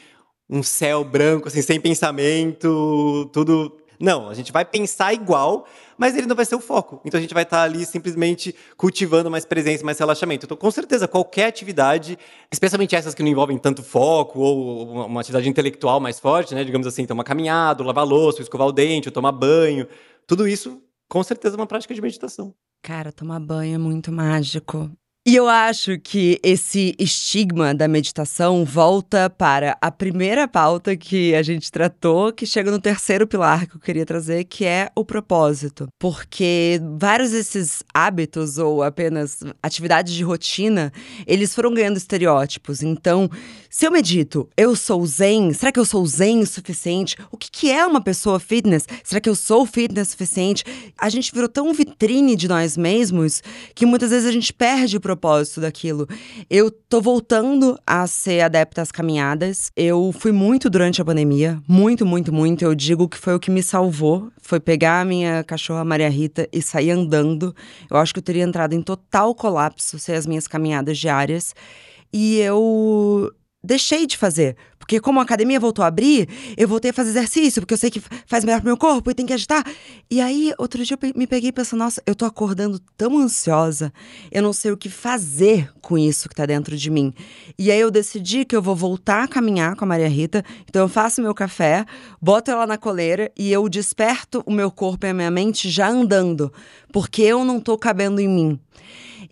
um 0.49 0.61
céu 0.61 1.03
branco, 1.03 1.47
assim, 1.47 1.61
sem 1.61 1.79
pensamento, 1.79 3.29
tudo. 3.33 3.80
Não, 4.01 4.29
a 4.29 4.33
gente 4.33 4.51
vai 4.51 4.65
pensar 4.65 5.13
igual, 5.13 5.65
mas 5.97 6.15
ele 6.15 6.27
não 6.27 6.35
vai 6.35 6.45
ser 6.45 6.55
o 6.55 6.59
foco. 6.59 6.99
Então 7.05 7.17
a 7.17 7.21
gente 7.21 7.33
vai 7.33 7.43
estar 7.43 7.61
ali 7.63 7.85
simplesmente 7.85 8.55
cultivando 8.75 9.29
mais 9.29 9.45
presença, 9.45 9.85
mais 9.85 9.99
relaxamento. 9.99 10.45
Então, 10.45 10.57
com 10.57 10.71
certeza, 10.71 11.07
qualquer 11.07 11.45
atividade, 11.45 12.17
especialmente 12.51 12.95
essas 12.95 13.13
que 13.13 13.21
não 13.21 13.29
envolvem 13.29 13.57
tanto 13.57 13.83
foco 13.83 14.39
ou 14.39 15.05
uma- 15.05 15.21
atividade 15.21 15.47
intelectual 15.47 15.99
mais 15.99 16.19
forte, 16.19 16.55
né? 16.55 16.63
Digamos 16.63 16.87
assim, 16.87 17.03
então 17.03 17.13
uma 17.13 17.23
caminhada, 17.23 17.83
lavar 17.83 18.05
louça, 18.05 18.41
escovar 18.41 18.67
o 18.67 18.71
dente, 18.71 19.11
tomar 19.11 19.31
banho, 19.31 19.87
tudo 20.25 20.47
isso, 20.47 20.81
com 21.07 21.21
certeza, 21.23 21.55
é 21.55 21.59
uma 21.59 21.67
prática 21.67 21.93
de 21.93 22.01
meditação. 22.01 22.53
Cara, 22.81 23.11
tomar 23.11 23.39
banho 23.39 23.75
é 23.75 23.77
muito 23.77 24.11
mágico. 24.11 24.89
E 25.23 25.35
eu 25.35 25.47
acho 25.47 25.99
que 25.99 26.39
esse 26.41 26.95
estigma 26.97 27.75
da 27.75 27.87
meditação 27.87 28.65
volta 28.65 29.29
para 29.29 29.77
a 29.79 29.91
primeira 29.91 30.47
pauta 30.47 30.97
que 30.97 31.35
a 31.35 31.43
gente 31.43 31.71
tratou, 31.71 32.33
que 32.33 32.43
chega 32.43 32.71
no 32.71 32.81
terceiro 32.81 33.27
pilar 33.27 33.67
que 33.67 33.75
eu 33.75 33.79
queria 33.79 34.03
trazer, 34.03 34.45
que 34.45 34.65
é 34.65 34.89
o 34.95 35.05
propósito. 35.05 35.87
Porque 35.99 36.81
vários 36.97 37.29
desses 37.29 37.83
hábitos 37.93 38.57
ou 38.57 38.81
apenas 38.81 39.41
atividades 39.61 40.11
de 40.15 40.23
rotina, 40.23 40.91
eles 41.27 41.53
foram 41.53 41.71
ganhando 41.71 41.97
estereótipos. 41.97 42.81
Então, 42.81 43.29
se 43.69 43.85
eu 43.85 43.91
medito, 43.91 44.49
eu 44.57 44.75
sou 44.75 45.05
zen, 45.05 45.53
será 45.53 45.71
que 45.71 45.79
eu 45.79 45.85
sou 45.85 46.03
zen 46.03 46.39
o 46.39 46.47
suficiente? 46.47 47.15
O 47.31 47.37
que, 47.37 47.51
que 47.51 47.71
é 47.71 47.85
uma 47.85 48.01
pessoa 48.01 48.39
fitness? 48.39 48.87
Será 49.03 49.21
que 49.21 49.29
eu 49.29 49.35
sou 49.35 49.67
fitness 49.67 50.07
o 50.07 50.11
suficiente? 50.13 50.63
A 50.97 51.09
gente 51.09 51.31
virou 51.31 51.47
tão 51.47 51.71
vitrine 51.75 52.35
de 52.35 52.47
nós 52.47 52.75
mesmos 52.75 53.43
que 53.75 53.85
muitas 53.85 54.09
vezes 54.09 54.27
a 54.27 54.31
gente 54.31 54.51
perde 54.51 54.97
o 54.97 55.10
propósito 55.11 55.61
daquilo. 55.61 56.07
Eu 56.49 56.71
tô 56.71 57.01
voltando 57.01 57.77
a 57.85 58.07
ser 58.07 58.41
adepta 58.41 58.81
às 58.81 58.91
caminhadas. 58.91 59.71
Eu 59.75 60.13
fui 60.17 60.31
muito 60.31 60.69
durante 60.69 61.01
a 61.01 61.05
pandemia, 61.05 61.61
muito, 61.67 62.05
muito, 62.05 62.31
muito. 62.31 62.63
Eu 62.63 62.73
digo 62.73 63.09
que 63.09 63.17
foi 63.17 63.35
o 63.35 63.39
que 63.39 63.51
me 63.51 63.61
salvou. 63.61 64.31
Foi 64.41 64.59
pegar 64.59 65.01
a 65.01 65.05
minha 65.05 65.43
cachorra 65.43 65.83
Maria 65.83 66.09
Rita 66.09 66.47
e 66.51 66.61
sair 66.61 66.91
andando. 66.91 67.53
Eu 67.89 67.97
acho 67.97 68.13
que 68.13 68.19
eu 68.19 68.23
teria 68.23 68.43
entrado 68.43 68.73
em 68.73 68.81
total 68.81 69.35
colapso 69.35 69.99
sem 69.99 70.15
as 70.15 70.25
minhas 70.25 70.47
caminhadas 70.47 70.97
diárias. 70.97 71.53
e 72.13 72.39
eu 72.39 73.31
deixei 73.63 74.07
de 74.07 74.17
fazer. 74.17 74.55
Porque 74.81 74.99
como 74.99 75.19
a 75.19 75.23
academia 75.23 75.59
voltou 75.59 75.85
a 75.85 75.87
abrir, 75.87 76.27
eu 76.57 76.67
voltei 76.67 76.89
a 76.89 76.93
fazer 76.93 77.11
exercício, 77.11 77.61
porque 77.61 77.73
eu 77.73 77.77
sei 77.77 77.91
que 77.91 78.01
faz 78.25 78.43
melhor 78.43 78.59
pro 78.59 78.67
meu 78.67 78.77
corpo 78.77 79.11
e 79.11 79.13
tem 79.13 79.25
que 79.25 79.31
agitar. 79.31 79.63
E 80.09 80.19
aí, 80.19 80.51
outro 80.57 80.83
dia 80.83 80.97
eu 80.99 81.13
me 81.15 81.27
peguei 81.27 81.51
pensando, 81.51 81.79
nossa, 81.79 82.01
eu 82.05 82.15
tô 82.15 82.25
acordando 82.25 82.79
tão 82.97 83.19
ansiosa, 83.19 83.93
eu 84.31 84.41
não 84.41 84.51
sei 84.51 84.71
o 84.71 84.77
que 84.77 84.89
fazer 84.89 85.71
com 85.81 85.97
isso 85.97 86.27
que 86.27 86.35
tá 86.35 86.47
dentro 86.47 86.75
de 86.75 86.89
mim. 86.89 87.13
E 87.57 87.71
aí 87.71 87.79
eu 87.79 87.91
decidi 87.91 88.43
que 88.43 88.55
eu 88.55 88.61
vou 88.61 88.75
voltar 88.75 89.23
a 89.23 89.27
caminhar 89.27 89.75
com 89.75 89.85
a 89.85 89.87
Maria 89.87 90.09
Rita, 90.09 90.43
então 90.67 90.81
eu 90.81 90.89
faço 90.89 91.21
meu 91.21 91.33
café, 91.33 91.85
boto 92.19 92.49
ela 92.49 92.65
na 92.65 92.77
coleira 92.77 93.31
e 93.37 93.51
eu 93.51 93.69
desperto 93.69 94.41
o 94.47 94.51
meu 94.51 94.71
corpo 94.71 95.05
e 95.05 95.09
a 95.09 95.13
minha 95.13 95.31
mente 95.31 95.69
já 95.69 95.87
andando, 95.87 96.51
porque 96.91 97.21
eu 97.21 97.45
não 97.45 97.59
tô 97.59 97.77
cabendo 97.77 98.19
em 98.19 98.27
mim. 98.27 98.59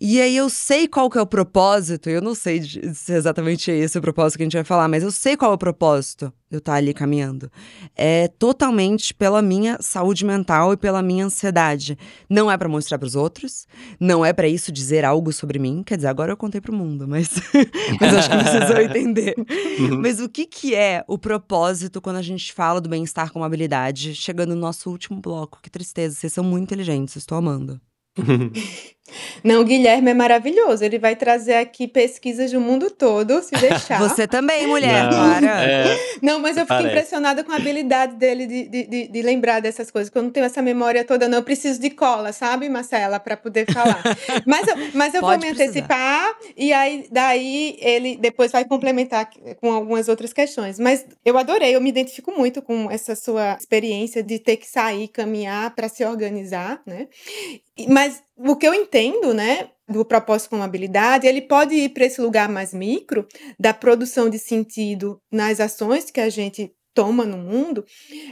E 0.00 0.18
aí 0.18 0.34
eu 0.34 0.48
sei 0.48 0.88
qual 0.88 1.10
que 1.10 1.18
é 1.18 1.20
o 1.20 1.26
propósito, 1.26 2.08
eu 2.08 2.22
não 2.22 2.34
sei 2.34 2.62
se 2.62 3.12
é 3.12 3.16
exatamente 3.16 3.70
esse 3.70 3.98
o 3.98 4.00
propósito 4.00 4.38
que 4.38 4.42
a 4.44 4.46
gente 4.46 4.56
vai 4.56 4.64
falar, 4.64 4.88
mas 4.88 5.02
eu 5.02 5.10
sei 5.10 5.36
qual 5.36 5.50
é 5.50 5.54
o 5.54 5.58
propósito 5.58 6.32
de 6.48 6.56
eu 6.56 6.58
estar 6.58 6.72
ali 6.72 6.94
caminhando. 6.94 7.52
É 7.94 8.26
totalmente 8.26 9.12
pela 9.12 9.42
minha 9.42 9.76
saúde 9.78 10.24
mental 10.24 10.72
e 10.72 10.76
pela 10.78 11.02
minha 11.02 11.26
ansiedade. 11.26 11.98
Não 12.30 12.50
é 12.50 12.56
para 12.56 12.66
mostrar 12.66 12.98
para 12.98 13.06
os 13.06 13.14
outros, 13.14 13.66
não 14.00 14.24
é 14.24 14.32
para 14.32 14.48
isso 14.48 14.72
dizer 14.72 15.04
algo 15.04 15.34
sobre 15.34 15.58
mim, 15.58 15.82
quer 15.84 15.96
dizer, 15.96 16.08
agora 16.08 16.32
eu 16.32 16.36
contei 16.36 16.62
pro 16.62 16.72
mundo, 16.72 17.06
mas, 17.06 17.34
mas 18.00 18.14
acho 18.14 18.30
que 18.30 18.36
precisam 18.38 18.80
entender. 18.80 19.34
Uhum. 19.78 20.00
Mas 20.00 20.18
o 20.18 20.30
que 20.30 20.46
que 20.46 20.74
é 20.74 21.04
o 21.06 21.18
propósito 21.18 22.00
quando 22.00 22.16
a 22.16 22.22
gente 22.22 22.54
fala 22.54 22.80
do 22.80 22.88
bem-estar 22.88 23.30
como 23.30 23.44
habilidade, 23.44 24.14
chegando 24.14 24.54
no 24.54 24.60
nosso 24.62 24.90
último 24.90 25.20
bloco? 25.20 25.58
Que 25.62 25.68
tristeza, 25.68 26.14
vocês 26.14 26.32
são 26.32 26.42
muito 26.42 26.64
inteligentes, 26.64 27.16
estou 27.16 27.36
amando. 27.36 27.78
Não, 29.42 29.60
o 29.60 29.64
Guilherme 29.64 30.10
é 30.10 30.14
maravilhoso. 30.14 30.84
Ele 30.84 30.98
vai 30.98 31.16
trazer 31.16 31.54
aqui 31.54 31.86
pesquisas 31.88 32.50
do 32.50 32.60
mundo 32.60 32.90
todo, 32.90 33.42
se 33.42 33.52
deixar. 33.60 33.98
Você 33.98 34.26
também, 34.26 34.66
mulher, 34.66 35.10
Não, 35.10 35.10
para. 35.10 35.64
É, 35.64 35.98
Não, 36.22 36.38
mas 36.38 36.56
eu 36.56 36.62
fico 36.62 36.74
parece. 36.74 36.88
impressionada 36.88 37.44
com 37.44 37.52
a 37.52 37.56
habilidade 37.56 38.16
dele 38.16 38.46
de, 38.46 38.68
de, 38.68 38.86
de, 38.86 39.08
de 39.08 39.22
lembrar 39.22 39.60
dessas 39.60 39.90
coisas, 39.90 40.08
porque 40.08 40.18
eu 40.18 40.22
não 40.22 40.30
tenho 40.30 40.46
essa 40.46 40.62
memória 40.62 41.04
toda, 41.04 41.28
não. 41.28 41.38
Eu 41.38 41.44
preciso 41.44 41.80
de 41.80 41.90
cola, 41.90 42.32
sabe, 42.32 42.68
Marcela, 42.68 43.18
para 43.18 43.36
poder 43.36 43.70
falar. 43.72 44.02
mas 44.46 44.66
eu, 44.66 44.74
mas 44.94 45.14
eu 45.14 45.20
vou 45.20 45.30
me 45.32 45.38
precisar. 45.38 45.64
antecipar, 45.64 46.36
e 46.56 46.72
aí 46.72 47.06
daí 47.10 47.76
ele 47.80 48.16
depois 48.16 48.52
vai 48.52 48.64
complementar 48.64 49.30
com 49.60 49.72
algumas 49.72 50.08
outras 50.08 50.32
questões. 50.32 50.78
Mas 50.78 51.04
eu 51.24 51.36
adorei, 51.38 51.74
eu 51.74 51.80
me 51.80 51.88
identifico 51.88 52.32
muito 52.32 52.62
com 52.62 52.90
essa 52.90 53.14
sua 53.14 53.56
experiência 53.58 54.22
de 54.22 54.38
ter 54.38 54.56
que 54.56 54.68
sair, 54.68 55.08
caminhar 55.08 55.74
para 55.74 55.88
se 55.88 56.04
organizar, 56.04 56.80
né? 56.86 57.08
Mas 57.88 58.22
o 58.48 58.56
que 58.56 58.66
eu 58.66 58.74
entendo, 58.74 59.34
né, 59.34 59.70
do 59.88 60.04
propósito 60.04 60.50
como 60.50 60.62
habilidade, 60.62 61.26
ele 61.26 61.42
pode 61.42 61.74
ir 61.74 61.90
para 61.90 62.06
esse 62.06 62.20
lugar 62.20 62.48
mais 62.48 62.72
micro 62.72 63.26
da 63.58 63.74
produção 63.74 64.30
de 64.30 64.38
sentido 64.38 65.20
nas 65.30 65.60
ações 65.60 66.10
que 66.10 66.20
a 66.20 66.30
gente 66.30 66.72
toma 66.94 67.24
no 67.24 67.36
mundo, 67.36 67.84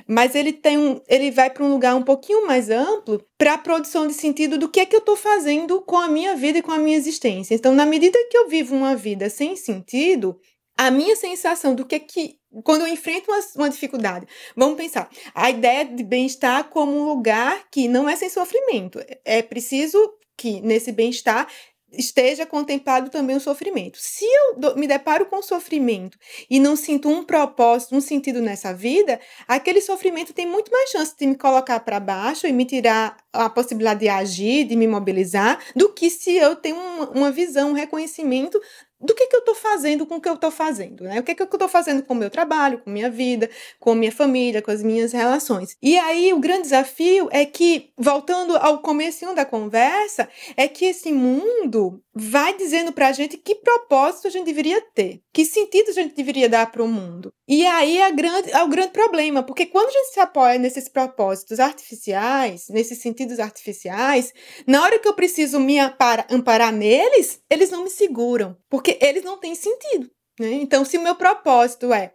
mas 0.07 0.35
ele 0.35 0.53
tem 0.53 0.77
um, 0.77 1.01
ele 1.09 1.31
vai 1.31 1.49
para 1.49 1.65
um 1.65 1.71
lugar 1.71 1.95
um 1.95 2.03
pouquinho 2.03 2.47
mais 2.47 2.71
amplo 2.71 3.25
para 3.37 3.55
a 3.55 3.59
produção 3.59 4.07
de 4.07 4.15
sentido 4.15 4.59
do 4.59 4.69
que 4.69 4.81
é 4.81 4.87
que 4.87 4.97
eu 4.97 5.01
estou 5.01 5.17
fazendo 5.17 5.81
com 5.81 5.97
a 5.97 6.09
minha 6.09 6.35
vida 6.35 6.59
e 6.59 6.63
com 6.63 6.73
a 6.73 6.79
minha 6.79 6.97
existência. 6.97 7.55
Então, 7.55 7.73
na 7.73 7.87
medida 7.87 8.19
que 8.31 8.37
eu 8.37 8.49
vivo 8.49 8.75
uma 8.75 8.97
vida 8.97 9.31
sem 9.31 9.55
sentido, 9.55 10.39
a 10.79 10.93
minha 10.93 11.17
sensação 11.17 11.75
do 11.75 11.85
que 11.85 11.97
é 11.97 11.99
que 11.99 12.39
quando 12.63 12.83
eu 12.83 12.87
enfrento 12.87 13.31
uma, 13.31 13.41
uma, 13.57 13.69
dificuldade, 13.69 14.27
vamos 14.57 14.77
pensar, 14.77 15.11
a 15.35 15.51
ideia 15.51 15.85
de 15.85 16.05
bem-estar 16.05 16.65
como 16.71 16.97
um 16.97 17.05
lugar 17.05 17.65
que 17.71 17.89
não 17.89 18.09
é 18.09 18.15
sem 18.15 18.31
sofrimento. 18.31 18.99
É 19.25 19.43
preciso 19.43 19.99
que 20.37 20.61
nesse 20.61 20.93
bem-estar 20.93 21.49
esteja 21.93 22.45
contemplado 22.45 23.11
também 23.11 23.37
o 23.37 23.41
sofrimento. 23.41 23.99
Se 24.01 24.25
eu 24.25 24.77
me 24.77 24.87
deparo 24.87 25.27
com 25.27 25.43
sofrimento 25.43 26.19
e 26.49 26.61
não 26.61 26.77
sinto 26.77 27.09
um 27.09 27.25
propósito, 27.25 27.97
um 27.97 28.01
sentido 28.01 28.41
nessa 28.41 28.73
vida, 28.75 29.19
aquele 29.47 29.81
sofrimento 29.81 30.35
tem 30.35 30.47
muito 30.47 30.71
mais 30.71 30.91
chance 30.91 31.15
de 31.19 31.27
me 31.27 31.35
colocar 31.35 31.81
para 31.81 31.99
baixo 31.99 32.47
e 32.47 32.53
me 32.53 32.65
tirar 32.65 33.17
a 33.33 33.49
possibilidade 33.49 34.01
de 34.01 34.09
agir, 34.09 34.65
de 34.65 34.77
me 34.77 34.87
mobilizar, 34.87 35.59
do 35.75 35.93
que 35.93 36.11
se 36.11 36.37
eu 36.37 36.57
tenho 36.57 36.77
uma, 36.77 37.11
uma 37.11 37.31
visão, 37.31 37.71
um 37.71 37.75
reconhecimento 37.75 38.61
do 39.01 39.15
que, 39.15 39.27
que 39.27 39.37
eu 39.37 39.41
estou 39.41 39.55
fazendo 39.55 40.07
com 40.07 40.17
o 40.17 40.21
que 40.21 40.29
eu 40.29 40.35
estou 40.35 40.51
fazendo, 40.51 41.05
né? 41.05 41.21
O 41.21 41.23
que, 41.23 41.35
que 41.35 41.43
eu 41.43 41.47
estou 41.47 41.69
fazendo 41.69 42.03
com 42.03 42.15
o 42.15 42.17
meu 42.17 42.31
trabalho, 42.31 42.79
com 42.79 42.91
minha 42.91 43.11
vida, 43.11 43.49
com 43.79 43.95
minha 43.95 44.13
família, 44.13 44.61
com 44.61 44.71
as 44.71 44.83
minhas 44.83 45.13
relações. 45.13 45.77
E 45.83 45.97
aí 45.99 46.33
o 46.33 46.41
grande 46.41 46.63
desafio 46.63 47.29
é 47.31 47.45
que, 47.45 47.91
voltando 47.97 48.57
ao 48.57 48.79
começo 48.79 49.35
da 49.35 49.45
conversa, 49.45 50.29
é 50.57 50.69
que 50.69 50.87
esse 50.87 51.13
mundo 51.13 52.03
vai 52.15 52.57
dizendo 52.57 52.93
para 52.93 53.09
a 53.09 53.13
gente 53.13 53.37
que 53.37 53.55
propósito 53.57 54.29
a 54.29 54.31
gente 54.31 54.47
deveria 54.47 54.81
ter, 54.95 55.23
que 55.33 55.45
sentido 55.45 55.91
a 55.91 55.93
gente 55.93 56.15
deveria 56.15 56.49
dar 56.49 56.71
para 56.71 56.83
o 56.83 56.89
mundo. 56.89 57.33
E 57.49 57.67
aí 57.67 57.97
é, 57.97 58.13
grande, 58.13 58.51
é 58.51 58.63
o 58.63 58.69
grande 58.69 58.91
problema, 58.91 59.43
porque 59.43 59.65
quando 59.65 59.89
a 59.89 59.91
gente 59.91 60.13
se 60.13 60.21
apoia 60.21 60.59
nesses 60.59 60.87
propósitos 60.87 61.59
artificiais, 61.59 62.69
nesses 62.69 62.99
sentidos 62.99 63.41
artificiais, 63.41 64.35
na 64.67 64.83
hora 64.83 64.99
que 64.99 65.09
eu 65.09 65.15
preciso 65.15 65.59
me 65.59 65.79
amparar 65.79 66.71
neles, 66.71 67.41
eles 67.49 67.71
não 67.71 67.85
me 67.85 67.91
seguram, 67.91 68.55
porque 68.69 68.99
eles 69.01 69.25
não 69.25 69.39
têm 69.39 69.55
sentido. 69.55 70.11
Né? 70.39 70.53
Então, 70.53 70.85
se 70.85 70.99
o 70.99 71.03
meu 71.03 71.15
propósito 71.15 71.91
é 71.91 72.13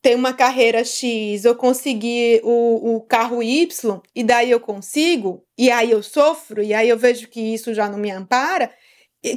ter 0.00 0.14
uma 0.14 0.32
carreira 0.32 0.84
X, 0.84 1.44
eu 1.44 1.56
conseguir 1.56 2.40
o, 2.44 2.94
o 2.94 3.00
carro 3.00 3.42
Y, 3.42 4.00
e 4.14 4.22
daí 4.22 4.52
eu 4.52 4.60
consigo, 4.60 5.42
e 5.58 5.68
aí 5.68 5.90
eu 5.90 6.02
sofro, 6.02 6.62
e 6.62 6.72
aí 6.72 6.88
eu 6.88 6.96
vejo 6.96 7.28
que 7.28 7.40
isso 7.40 7.74
já 7.74 7.88
não 7.88 7.98
me 7.98 8.10
ampara, 8.12 8.70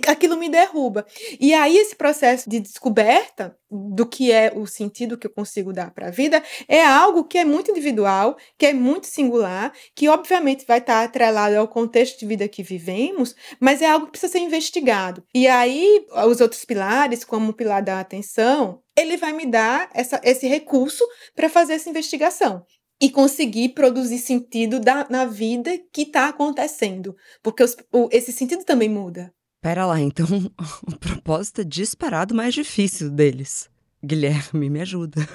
aquilo 0.07 0.37
me 0.37 0.49
derruba. 0.49 1.05
E 1.39 1.53
aí 1.53 1.77
esse 1.77 1.95
processo 1.95 2.49
de 2.49 2.59
descoberta 2.59 3.57
do 3.69 4.05
que 4.05 4.31
é 4.31 4.51
o 4.55 4.65
sentido 4.65 5.17
que 5.17 5.27
eu 5.27 5.31
consigo 5.31 5.71
dar 5.71 5.91
para 5.91 6.07
a 6.07 6.11
vida 6.11 6.43
é 6.67 6.83
algo 6.83 7.23
que 7.23 7.37
é 7.37 7.45
muito 7.45 7.71
individual, 7.71 8.37
que 8.57 8.65
é 8.65 8.73
muito 8.73 9.07
singular, 9.07 9.71
que 9.95 10.09
obviamente 10.09 10.65
vai 10.65 10.79
estar 10.79 11.03
atrelado 11.03 11.55
ao 11.55 11.67
contexto 11.67 12.19
de 12.19 12.25
vida 12.25 12.47
que 12.47 12.63
vivemos, 12.63 13.35
mas 13.59 13.81
é 13.81 13.89
algo 13.89 14.05
que 14.05 14.11
precisa 14.11 14.33
ser 14.33 14.39
investigado. 14.39 15.23
E 15.33 15.47
aí 15.47 16.05
os 16.27 16.41
outros 16.41 16.65
pilares, 16.65 17.23
como 17.23 17.51
o 17.51 17.53
pilar 17.53 17.83
da 17.83 17.99
atenção, 17.99 18.81
ele 18.97 19.17
vai 19.17 19.33
me 19.33 19.45
dar 19.45 19.89
essa, 19.93 20.19
esse 20.23 20.47
recurso 20.47 21.03
para 21.35 21.49
fazer 21.49 21.73
essa 21.73 21.89
investigação 21.89 22.65
e 23.01 23.09
conseguir 23.09 23.69
produzir 23.69 24.19
sentido 24.19 24.79
da, 24.79 25.07
na 25.09 25.25
vida 25.25 25.71
que 25.93 26.01
está 26.01 26.27
acontecendo, 26.27 27.15
porque 27.41 27.63
os, 27.63 27.75
o, 27.93 28.09
esse 28.11 28.31
sentido 28.31 28.65
também 28.65 28.89
muda. 28.89 29.33
Pera 29.61 29.85
lá, 29.85 29.99
então 29.99 30.25
o 30.87 30.97
propósito 30.97 31.65
disparado 31.65 32.33
mais 32.33 32.53
difícil 32.53 33.09
deles. 33.09 33.69
Guilherme, 34.03 34.69
me 34.69 34.81
ajuda. 34.81 35.27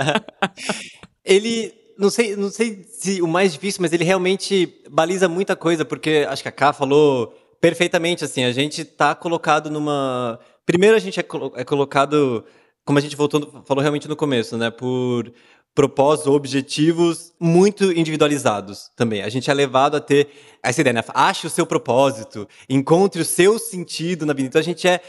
ele, 1.24 1.72
não 1.98 2.10
sei, 2.10 2.36
não 2.36 2.50
sei 2.50 2.84
se 2.84 3.22
o 3.22 3.26
mais 3.26 3.52
difícil, 3.52 3.80
mas 3.80 3.92
ele 3.92 4.04
realmente 4.04 4.82
baliza 4.90 5.28
muita 5.28 5.56
coisa, 5.56 5.84
porque 5.84 6.26
acho 6.28 6.42
que 6.42 6.48
a 6.48 6.52
Ká 6.52 6.74
falou 6.74 7.34
perfeitamente, 7.58 8.24
assim, 8.24 8.44
a 8.44 8.52
gente 8.52 8.84
tá 8.84 9.14
colocado 9.14 9.70
numa... 9.70 10.38
Primeiro 10.66 10.94
a 10.94 11.00
gente 11.00 11.18
é, 11.18 11.22
colo 11.22 11.52
é 11.56 11.64
colocado, 11.64 12.44
como 12.84 12.98
a 12.98 13.02
gente 13.02 13.16
voltou, 13.16 13.62
falou 13.64 13.80
realmente 13.80 14.08
no 14.08 14.16
começo, 14.16 14.58
né, 14.58 14.70
por 14.70 15.32
propósitos 15.74 16.26
ou 16.26 16.34
objetivos 16.34 17.32
muito 17.38 17.92
individualizados 17.92 18.90
também. 18.96 19.22
A 19.22 19.28
gente 19.28 19.50
é 19.50 19.54
levado 19.54 19.96
a 19.96 20.00
ter 20.00 20.28
essa 20.62 20.80
ideia, 20.80 20.94
né? 20.94 21.04
Ache 21.14 21.46
o 21.46 21.50
seu 21.50 21.64
propósito, 21.64 22.46
encontre 22.68 23.22
o 23.22 23.24
seu 23.24 23.58
sentido 23.58 24.26
na 24.26 24.32
vida. 24.32 24.48
Então 24.48 24.60
a 24.60 24.64
gente 24.64 24.86
é 24.86 25.00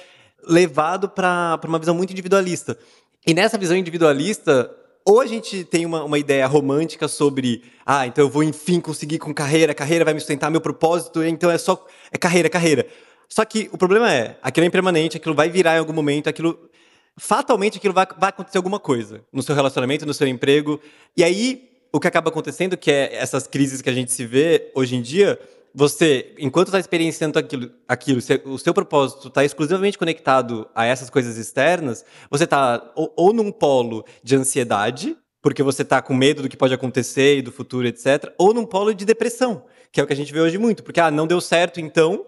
levado 0.48 1.10
para 1.10 1.60
uma 1.66 1.80
visão 1.80 1.96
muito 1.96 2.12
individualista. 2.12 2.78
E 3.26 3.34
nessa 3.34 3.58
visão 3.58 3.76
individualista, 3.76 4.72
ou 5.06 5.20
a 5.20 5.26
gente 5.26 5.64
tem 5.64 5.86
uma, 5.86 6.04
uma 6.04 6.18
ideia 6.18 6.46
romântica 6.48 7.08
sobre, 7.08 7.64
ah, 7.86 8.06
então 8.08 8.24
eu 8.24 8.30
vou 8.30 8.44
enfim 8.44 8.80
conseguir 8.80 9.20
com 9.20 9.34
carreira, 9.34 9.74
carreira 9.74 10.06
vai 10.06 10.14
me 10.14 10.20
sustentar, 10.20 10.50
meu 10.50 10.62
propósito, 10.62 11.24
então 11.24 11.50
é 11.50 11.58
só 11.58 11.86
é 12.12 12.18
carreira, 12.18 12.50
carreira. 12.50 12.88
Só 13.28 13.46
que 13.46 13.70
o 13.72 13.78
problema 13.78 14.12
é, 14.12 14.38
aquilo 14.42 14.66
é 14.66 14.68
impermanente, 14.68 15.18
aquilo 15.18 15.34
vai 15.34 15.50
virar 15.50 15.76
em 15.76 15.80
algum 15.80 15.94
momento, 15.94 16.28
aquilo 16.28 16.70
fatalmente 17.18 17.78
aquilo 17.78 17.94
vai, 17.94 18.08
vai 18.18 18.30
acontecer 18.30 18.58
alguma 18.58 18.80
coisa 18.80 19.24
no 19.32 19.44
seu 19.44 19.56
relacionamento, 19.56 20.06
no 20.06 20.14
seu 20.14 20.28
emprego. 20.28 20.80
E 21.16 21.24
aí, 21.24 21.70
o 21.92 22.00
que 22.00 22.08
acaba 22.08 22.30
acontecendo, 22.30 22.78
que 22.78 22.92
é 22.92 23.16
essas 23.16 23.48
crises 23.48 23.82
que 23.82 23.90
a 23.90 23.94
gente 23.94 24.12
se 24.12 24.26
vê 24.26 24.72
hoje 24.74 24.96
em 24.96 25.02
dia, 25.02 25.40
você, 25.74 26.34
enquanto 26.38 26.68
está 26.68 26.80
experienciando 26.80 27.40
aquilo, 27.40 27.72
aquilo, 27.88 28.20
o 28.46 28.58
seu 28.58 28.74
propósito 28.74 29.30
está 29.30 29.44
exclusivamente 29.44 29.98
conectado 29.98 30.70
a 30.76 30.86
essas 30.86 31.10
coisas 31.10 31.38
externas, 31.38 32.04
você 32.30 32.44
está 32.44 32.92
ou, 32.96 33.14
ou, 33.16 33.34
num 33.34 33.52
polo 33.52 34.06
de 34.24 34.36
ansiedade, 34.36 35.18
porque 35.42 35.64
você 35.64 35.82
está 35.82 36.02
com 36.02 36.14
medo 36.14 36.42
do 36.42 36.50
que 36.50 36.58
pode 36.58 36.74
acontecer 36.74 37.38
e 37.38 37.42
do 37.42 37.52
futuro, 37.52 37.88
etc., 37.88 38.34
ou 38.38 38.54
num 38.54 38.66
polo 38.66 38.94
de 38.94 39.06
depressão, 39.06 39.66
que 39.92 40.00
é 40.00 40.04
o 40.04 40.08
que 40.08 40.14
a 40.14 40.16
gente 40.16 40.34
vê 40.34 40.42
hoje 40.42 40.58
muito, 40.58 40.84
porque 40.84 41.00
ah, 41.00 41.10
não 41.10 41.26
deu 41.26 41.40
certo, 41.40 41.80
então 41.80 42.26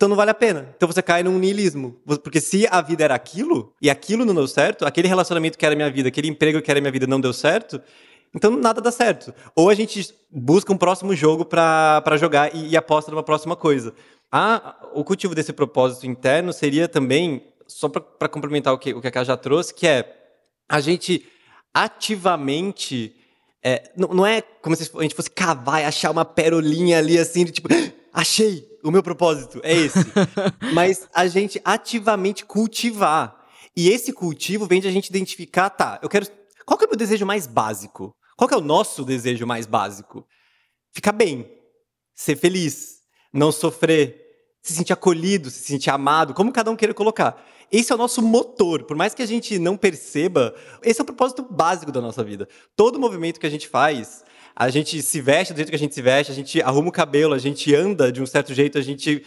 então 0.00 0.08
não 0.08 0.16
vale 0.16 0.30
a 0.30 0.34
pena. 0.34 0.72
Então 0.74 0.90
você 0.90 1.02
cai 1.02 1.22
num 1.22 1.38
niilismo. 1.38 1.94
Porque 2.24 2.40
se 2.40 2.66
a 2.70 2.80
vida 2.80 3.04
era 3.04 3.14
aquilo, 3.14 3.74
e 3.82 3.90
aquilo 3.90 4.24
não 4.24 4.34
deu 4.34 4.48
certo, 4.48 4.86
aquele 4.86 5.06
relacionamento 5.06 5.58
que 5.58 5.66
era 5.66 5.76
minha 5.76 5.90
vida, 5.90 6.08
aquele 6.08 6.26
emprego 6.26 6.62
que 6.62 6.70
era 6.70 6.80
minha 6.80 6.90
vida 6.90 7.06
não 7.06 7.20
deu 7.20 7.34
certo, 7.34 7.78
então 8.34 8.50
nada 8.56 8.80
dá 8.80 8.90
certo. 8.90 9.34
Ou 9.54 9.68
a 9.68 9.74
gente 9.74 10.14
busca 10.30 10.72
um 10.72 10.78
próximo 10.78 11.14
jogo 11.14 11.44
para 11.44 12.16
jogar 12.16 12.56
e, 12.56 12.68
e 12.68 12.76
aposta 12.78 13.10
numa 13.10 13.22
próxima 13.22 13.54
coisa. 13.54 13.92
Ah, 14.32 14.88
o 14.94 15.04
cultivo 15.04 15.34
desse 15.34 15.52
propósito 15.52 16.06
interno 16.06 16.50
seria 16.50 16.88
também 16.88 17.52
só 17.68 17.86
para 17.90 18.26
complementar 18.26 18.72
o 18.72 18.78
que, 18.78 18.94
o 18.94 19.02
que 19.02 19.06
a 19.08 19.10
Ká 19.10 19.22
já 19.22 19.36
trouxe, 19.36 19.74
que 19.74 19.86
é 19.86 20.16
a 20.66 20.80
gente 20.80 21.28
ativamente. 21.74 23.14
É, 23.62 23.92
não, 23.94 24.08
não, 24.08 24.26
é 24.26 24.40
como 24.40 24.74
se 24.74 24.90
a 24.96 25.02
gente 25.02 25.14
fosse 25.14 25.30
cavar 25.30 25.82
e 25.82 25.84
achar 25.84 26.10
uma 26.10 26.24
perolinha 26.24 26.96
ali 26.96 27.18
assim, 27.18 27.44
de 27.44 27.52
tipo, 27.52 27.68
achei 28.10 28.69
o 28.82 28.90
meu 28.90 29.02
propósito, 29.02 29.60
é 29.62 29.74
esse. 29.74 29.98
Mas 30.72 31.08
a 31.14 31.26
gente 31.26 31.60
ativamente 31.64 32.44
cultivar. 32.44 33.36
E 33.76 33.88
esse 33.88 34.12
cultivo 34.12 34.66
vem 34.66 34.80
de 34.80 34.88
a 34.88 34.90
gente 34.90 35.08
identificar, 35.08 35.70
tá, 35.70 35.98
eu 36.02 36.08
quero. 36.08 36.26
Qual 36.66 36.76
que 36.76 36.84
é 36.84 36.86
o 36.86 36.90
meu 36.90 36.98
desejo 36.98 37.24
mais 37.24 37.46
básico? 37.46 38.14
Qual 38.36 38.48
que 38.48 38.54
é 38.54 38.58
o 38.58 38.62
nosso 38.62 39.04
desejo 39.04 39.46
mais 39.46 39.66
básico? 39.66 40.26
Ficar 40.92 41.12
bem, 41.12 41.50
ser 42.14 42.36
feliz, 42.36 43.00
não 43.32 43.52
sofrer, 43.52 44.20
se 44.62 44.74
sentir 44.74 44.92
acolhido, 44.92 45.50
se 45.50 45.62
sentir 45.62 45.90
amado, 45.90 46.34
como 46.34 46.52
cada 46.52 46.70
um 46.70 46.76
queira 46.76 46.94
colocar. 46.94 47.44
Esse 47.70 47.92
é 47.92 47.94
o 47.94 47.98
nosso 47.98 48.20
motor. 48.20 48.84
Por 48.84 48.96
mais 48.96 49.14
que 49.14 49.22
a 49.22 49.26
gente 49.26 49.58
não 49.58 49.76
perceba, 49.76 50.54
esse 50.82 51.00
é 51.00 51.02
o 51.02 51.06
propósito 51.06 51.46
básico 51.48 51.92
da 51.92 52.00
nossa 52.00 52.24
vida. 52.24 52.48
Todo 52.74 52.98
movimento 52.98 53.38
que 53.38 53.46
a 53.46 53.50
gente 53.50 53.68
faz, 53.68 54.24
a 54.60 54.68
gente 54.68 55.00
se 55.00 55.22
veste 55.22 55.54
do 55.54 55.56
jeito 55.56 55.70
que 55.70 55.74
a 55.74 55.78
gente 55.78 55.94
se 55.94 56.02
veste, 56.02 56.30
a 56.30 56.34
gente 56.34 56.60
arruma 56.60 56.90
o 56.90 56.92
cabelo, 56.92 57.32
a 57.32 57.38
gente 57.38 57.74
anda 57.74 58.12
de 58.12 58.20
um 58.20 58.26
certo 58.26 58.52
jeito, 58.52 58.76
a 58.76 58.82
gente 58.82 59.24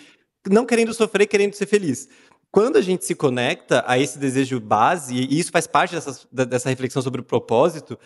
não 0.48 0.64
querendo 0.64 0.94
sofrer, 0.94 1.26
querendo 1.26 1.56
ser 1.56 1.66
feliz. 1.66 2.08
Quando 2.52 2.78
a 2.78 2.82
gente 2.82 3.04
se 3.04 3.16
conecta 3.16 3.84
a 3.88 3.98
esse 3.98 4.20
desejo 4.20 4.60
base, 4.60 5.16
e 5.16 5.40
isso 5.40 5.52
faz 5.52 5.66
parte 5.66 5.96
dessa, 5.96 6.28
dessa 6.46 6.70
reflexão 6.70 7.02
sobre 7.02 7.20
o 7.20 7.24
propósito, 7.24 7.98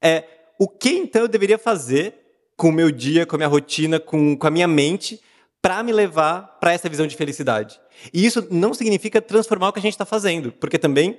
é 0.00 0.22
o 0.60 0.68
que 0.68 0.90
então 0.90 1.22
eu 1.22 1.28
deveria 1.28 1.58
fazer 1.58 2.14
com 2.56 2.68
o 2.68 2.72
meu 2.72 2.92
dia, 2.92 3.26
com 3.26 3.34
a 3.34 3.38
minha 3.38 3.48
rotina, 3.48 3.98
com, 3.98 4.36
com 4.36 4.46
a 4.46 4.50
minha 4.50 4.68
mente, 4.68 5.20
para 5.60 5.82
me 5.82 5.92
levar 5.92 6.56
para 6.60 6.72
essa 6.72 6.88
visão 6.88 7.08
de 7.08 7.16
felicidade. 7.16 7.80
E 8.14 8.24
isso 8.24 8.46
não 8.48 8.74
significa 8.74 9.20
transformar 9.20 9.70
o 9.70 9.72
que 9.72 9.80
a 9.80 9.82
gente 9.82 9.94
está 9.94 10.06
fazendo, 10.06 10.52
porque 10.52 10.78
também 10.78 11.18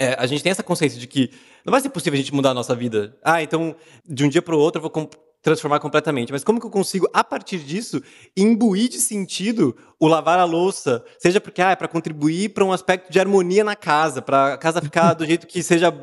é, 0.00 0.16
a 0.18 0.26
gente 0.26 0.42
tem 0.42 0.50
essa 0.50 0.62
consciência 0.62 0.98
de 0.98 1.06
que 1.06 1.30
não 1.64 1.70
vai 1.70 1.80
ser 1.80 1.90
possível 1.90 2.18
a 2.18 2.22
gente 2.22 2.34
mudar 2.34 2.50
a 2.50 2.54
nossa 2.54 2.74
vida. 2.74 3.14
Ah, 3.22 3.42
então 3.42 3.76
de 4.08 4.24
um 4.24 4.28
dia 4.30 4.40
para 4.40 4.56
o 4.56 4.58
outro 4.58 4.78
eu 4.78 4.90
vou 4.90 5.10
transformar 5.42 5.78
completamente. 5.78 6.32
Mas 6.32 6.42
como 6.42 6.58
que 6.58 6.66
eu 6.66 6.70
consigo, 6.70 7.06
a 7.12 7.22
partir 7.22 7.58
disso, 7.58 8.02
imbuir 8.34 8.88
de 8.88 8.98
sentido 8.98 9.76
o 10.00 10.08
lavar 10.08 10.38
a 10.38 10.44
louça? 10.44 11.04
Seja 11.18 11.38
porque 11.38 11.60
ah, 11.60 11.72
é 11.72 11.76
para 11.76 11.86
contribuir 11.86 12.48
para 12.48 12.64
um 12.64 12.72
aspecto 12.72 13.12
de 13.12 13.20
harmonia 13.20 13.62
na 13.62 13.76
casa, 13.76 14.22
para 14.22 14.54
a 14.54 14.56
casa 14.56 14.80
ficar 14.80 15.12
do 15.12 15.26
jeito 15.26 15.46
que 15.46 15.62
seja 15.62 15.94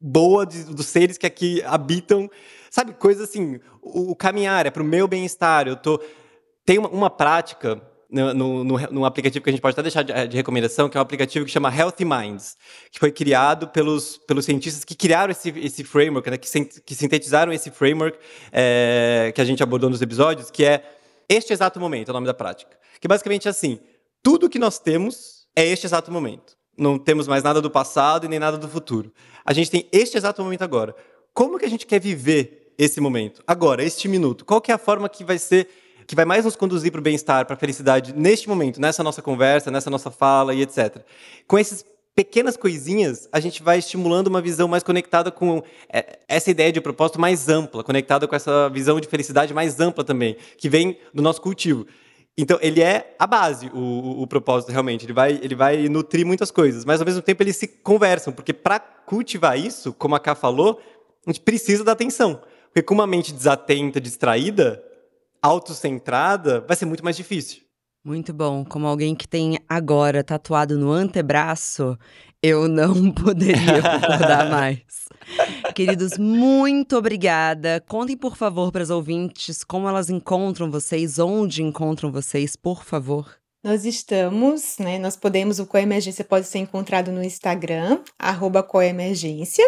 boa 0.00 0.46
de, 0.46 0.64
dos 0.64 0.86
seres 0.86 1.18
que 1.18 1.26
aqui 1.26 1.62
habitam. 1.64 2.30
Sabe, 2.70 2.94
coisa 2.94 3.24
assim, 3.24 3.60
o, 3.82 4.12
o 4.12 4.16
caminhar 4.16 4.64
é 4.64 4.70
para 4.70 4.82
o 4.82 4.86
meu 4.86 5.06
bem-estar. 5.06 5.68
Eu 5.68 5.76
tô 5.76 6.00
tem 6.64 6.78
uma, 6.78 6.88
uma 6.88 7.10
prática 7.10 7.80
no, 8.14 8.64
no, 8.64 8.78
no, 8.90 9.04
aplicativo 9.04 9.42
que 9.42 9.50
a 9.50 9.52
gente 9.52 9.60
pode 9.60 9.74
até 9.74 9.82
deixar 9.82 10.02
de, 10.02 10.28
de, 10.28 10.36
recomendação, 10.36 10.88
que 10.88 10.96
é 10.96 11.00
um 11.00 11.02
aplicativo 11.02 11.44
que 11.44 11.50
chama 11.50 11.74
Healthy 11.74 12.04
Minds, 12.04 12.56
que 12.92 13.00
foi 13.00 13.10
criado 13.10 13.68
pelos, 13.68 14.16
pelos 14.18 14.44
cientistas 14.44 14.84
que 14.84 14.94
criaram 14.94 15.32
esse, 15.32 15.50
esse 15.58 15.82
framework, 15.82 16.30
né, 16.30 16.38
que, 16.38 16.48
que 16.80 16.94
sintetizaram 16.94 17.52
esse 17.52 17.70
framework 17.70 18.16
é, 18.52 19.32
que 19.34 19.40
a 19.40 19.44
gente 19.44 19.62
abordou 19.62 19.90
nos 19.90 20.00
episódios, 20.00 20.50
que 20.50 20.64
é 20.64 20.84
este 21.28 21.52
exato 21.52 21.80
momento, 21.80 22.08
é 22.08 22.10
o 22.12 22.14
nome 22.14 22.26
da 22.26 22.34
prática. 22.34 22.76
Que 23.00 23.08
basicamente 23.08 23.48
é 23.48 23.50
assim, 23.50 23.80
tudo 24.22 24.48
que 24.48 24.58
nós 24.58 24.78
temos 24.78 25.46
é 25.56 25.66
este 25.66 25.86
exato 25.86 26.12
momento. 26.12 26.56
Não 26.78 26.98
temos 26.98 27.26
mais 27.26 27.42
nada 27.42 27.60
do 27.60 27.70
passado 27.70 28.26
e 28.26 28.28
nem 28.28 28.38
nada 28.38 28.56
do 28.56 28.68
futuro. 28.68 29.12
A 29.44 29.52
gente 29.52 29.70
tem 29.70 29.88
este 29.92 30.16
exato 30.16 30.42
momento 30.42 30.62
agora. 30.62 30.94
Como 31.32 31.58
que 31.58 31.64
a 31.64 31.70
gente 31.70 31.86
quer 31.86 32.00
viver 32.00 32.72
esse 32.78 33.00
momento? 33.00 33.42
Agora, 33.46 33.82
este 33.82 34.08
minuto. 34.08 34.44
Qual 34.44 34.60
que 34.60 34.70
é 34.70 34.74
a 34.74 34.78
forma 34.78 35.08
que 35.08 35.24
vai 35.24 35.38
ser 35.38 35.68
que 36.06 36.14
vai 36.14 36.24
mais 36.24 36.44
nos 36.44 36.56
conduzir 36.56 36.90
para 36.92 37.00
o 37.00 37.02
bem-estar, 37.02 37.46
para 37.46 37.54
a 37.54 37.58
felicidade 37.58 38.14
neste 38.14 38.48
momento, 38.48 38.80
nessa 38.80 39.02
nossa 39.02 39.22
conversa, 39.22 39.70
nessa 39.70 39.90
nossa 39.90 40.10
fala 40.10 40.54
e 40.54 40.62
etc. 40.62 40.98
Com 41.46 41.58
essas 41.58 41.84
pequenas 42.14 42.56
coisinhas, 42.56 43.28
a 43.32 43.40
gente 43.40 43.62
vai 43.62 43.78
estimulando 43.78 44.28
uma 44.28 44.40
visão 44.40 44.68
mais 44.68 44.82
conectada 44.82 45.30
com 45.30 45.62
é, 45.92 46.18
essa 46.28 46.50
ideia 46.50 46.70
de 46.70 46.80
propósito 46.80 47.20
mais 47.20 47.48
ampla, 47.48 47.82
conectada 47.82 48.28
com 48.28 48.36
essa 48.36 48.68
visão 48.68 49.00
de 49.00 49.08
felicidade 49.08 49.52
mais 49.52 49.80
ampla 49.80 50.04
também, 50.04 50.36
que 50.56 50.68
vem 50.68 50.96
do 51.12 51.22
nosso 51.22 51.40
cultivo. 51.40 51.86
Então, 52.36 52.58
ele 52.60 52.82
é 52.82 53.14
a 53.18 53.26
base, 53.26 53.70
o, 53.72 53.78
o, 53.78 54.22
o, 54.22 54.26
propósito, 54.26 54.72
realmente. 54.72 55.06
Ele 55.06 55.12
vai, 55.12 55.38
ele 55.40 55.54
vai 55.54 55.88
nutrir 55.88 56.26
muitas 56.26 56.50
coisas, 56.50 56.84
mas 56.84 57.00
ao 57.00 57.06
mesmo 57.06 57.22
tempo 57.22 57.42
eles 57.42 57.56
se 57.56 57.68
conversam, 57.68 58.32
porque 58.32 58.52
para 58.52 58.80
cultivar 58.80 59.58
isso, 59.58 59.92
como 59.92 60.16
a 60.16 60.20
Ká 60.20 60.34
falou, 60.34 60.80
a 61.24 61.30
gente 61.30 61.40
precisa 61.40 61.84
da 61.84 61.92
atenção. 61.92 62.40
Porque 62.66 62.82
com 62.82 62.94
uma 62.94 63.06
mente 63.06 63.32
desatenta, 63.32 64.00
distraída, 64.00 64.82
autocentrada, 65.44 66.60
vai 66.66 66.74
ser 66.74 66.86
muito 66.86 67.04
mais 67.04 67.16
difícil. 67.16 67.62
Muito 68.02 68.32
bom. 68.32 68.64
Como 68.64 68.86
alguém 68.86 69.14
que 69.14 69.28
tem 69.28 69.58
agora 69.68 70.24
tatuado 70.24 70.78
no 70.78 70.90
antebraço, 70.90 71.98
eu 72.42 72.66
não 72.66 73.10
poderia 73.12 73.82
concordar 73.82 74.48
mais. 74.50 74.82
Queridos, 75.74 76.18
muito 76.18 76.96
obrigada. 76.96 77.82
Contem, 77.86 78.16
por 78.16 78.36
favor, 78.36 78.72
para 78.72 78.82
as 78.82 78.90
ouvintes 78.90 79.64
como 79.64 79.88
elas 79.88 80.08
encontram 80.10 80.70
vocês, 80.70 81.18
onde 81.18 81.62
encontram 81.62 82.10
vocês, 82.10 82.56
por 82.56 82.84
favor. 82.84 83.43
Nós 83.64 83.84
estamos, 83.86 84.76
né? 84.78 84.98
Nós 84.98 85.16
podemos, 85.16 85.58
o 85.58 85.64
Coemergência 85.64 86.22
pode 86.22 86.46
ser 86.46 86.58
encontrado 86.58 87.10
no 87.10 87.24
Instagram, 87.24 88.00
arroba 88.18 88.62
Coemergência. 88.62 89.64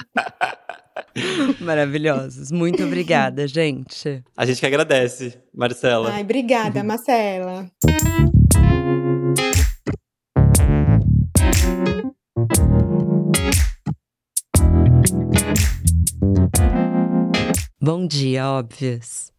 Maravilhosos. 1.60 2.50
Muito 2.50 2.82
obrigada, 2.84 3.46
gente. 3.46 4.22
A 4.36 4.44
gente 4.44 4.60
que 4.60 4.66
agradece, 4.66 5.38
Marcela. 5.54 6.10
Ai, 6.10 6.22
obrigada, 6.22 6.82
Marcela. 6.82 7.70
Bom 17.80 18.06
dia, 18.06 18.50
óbvios. 18.50 19.35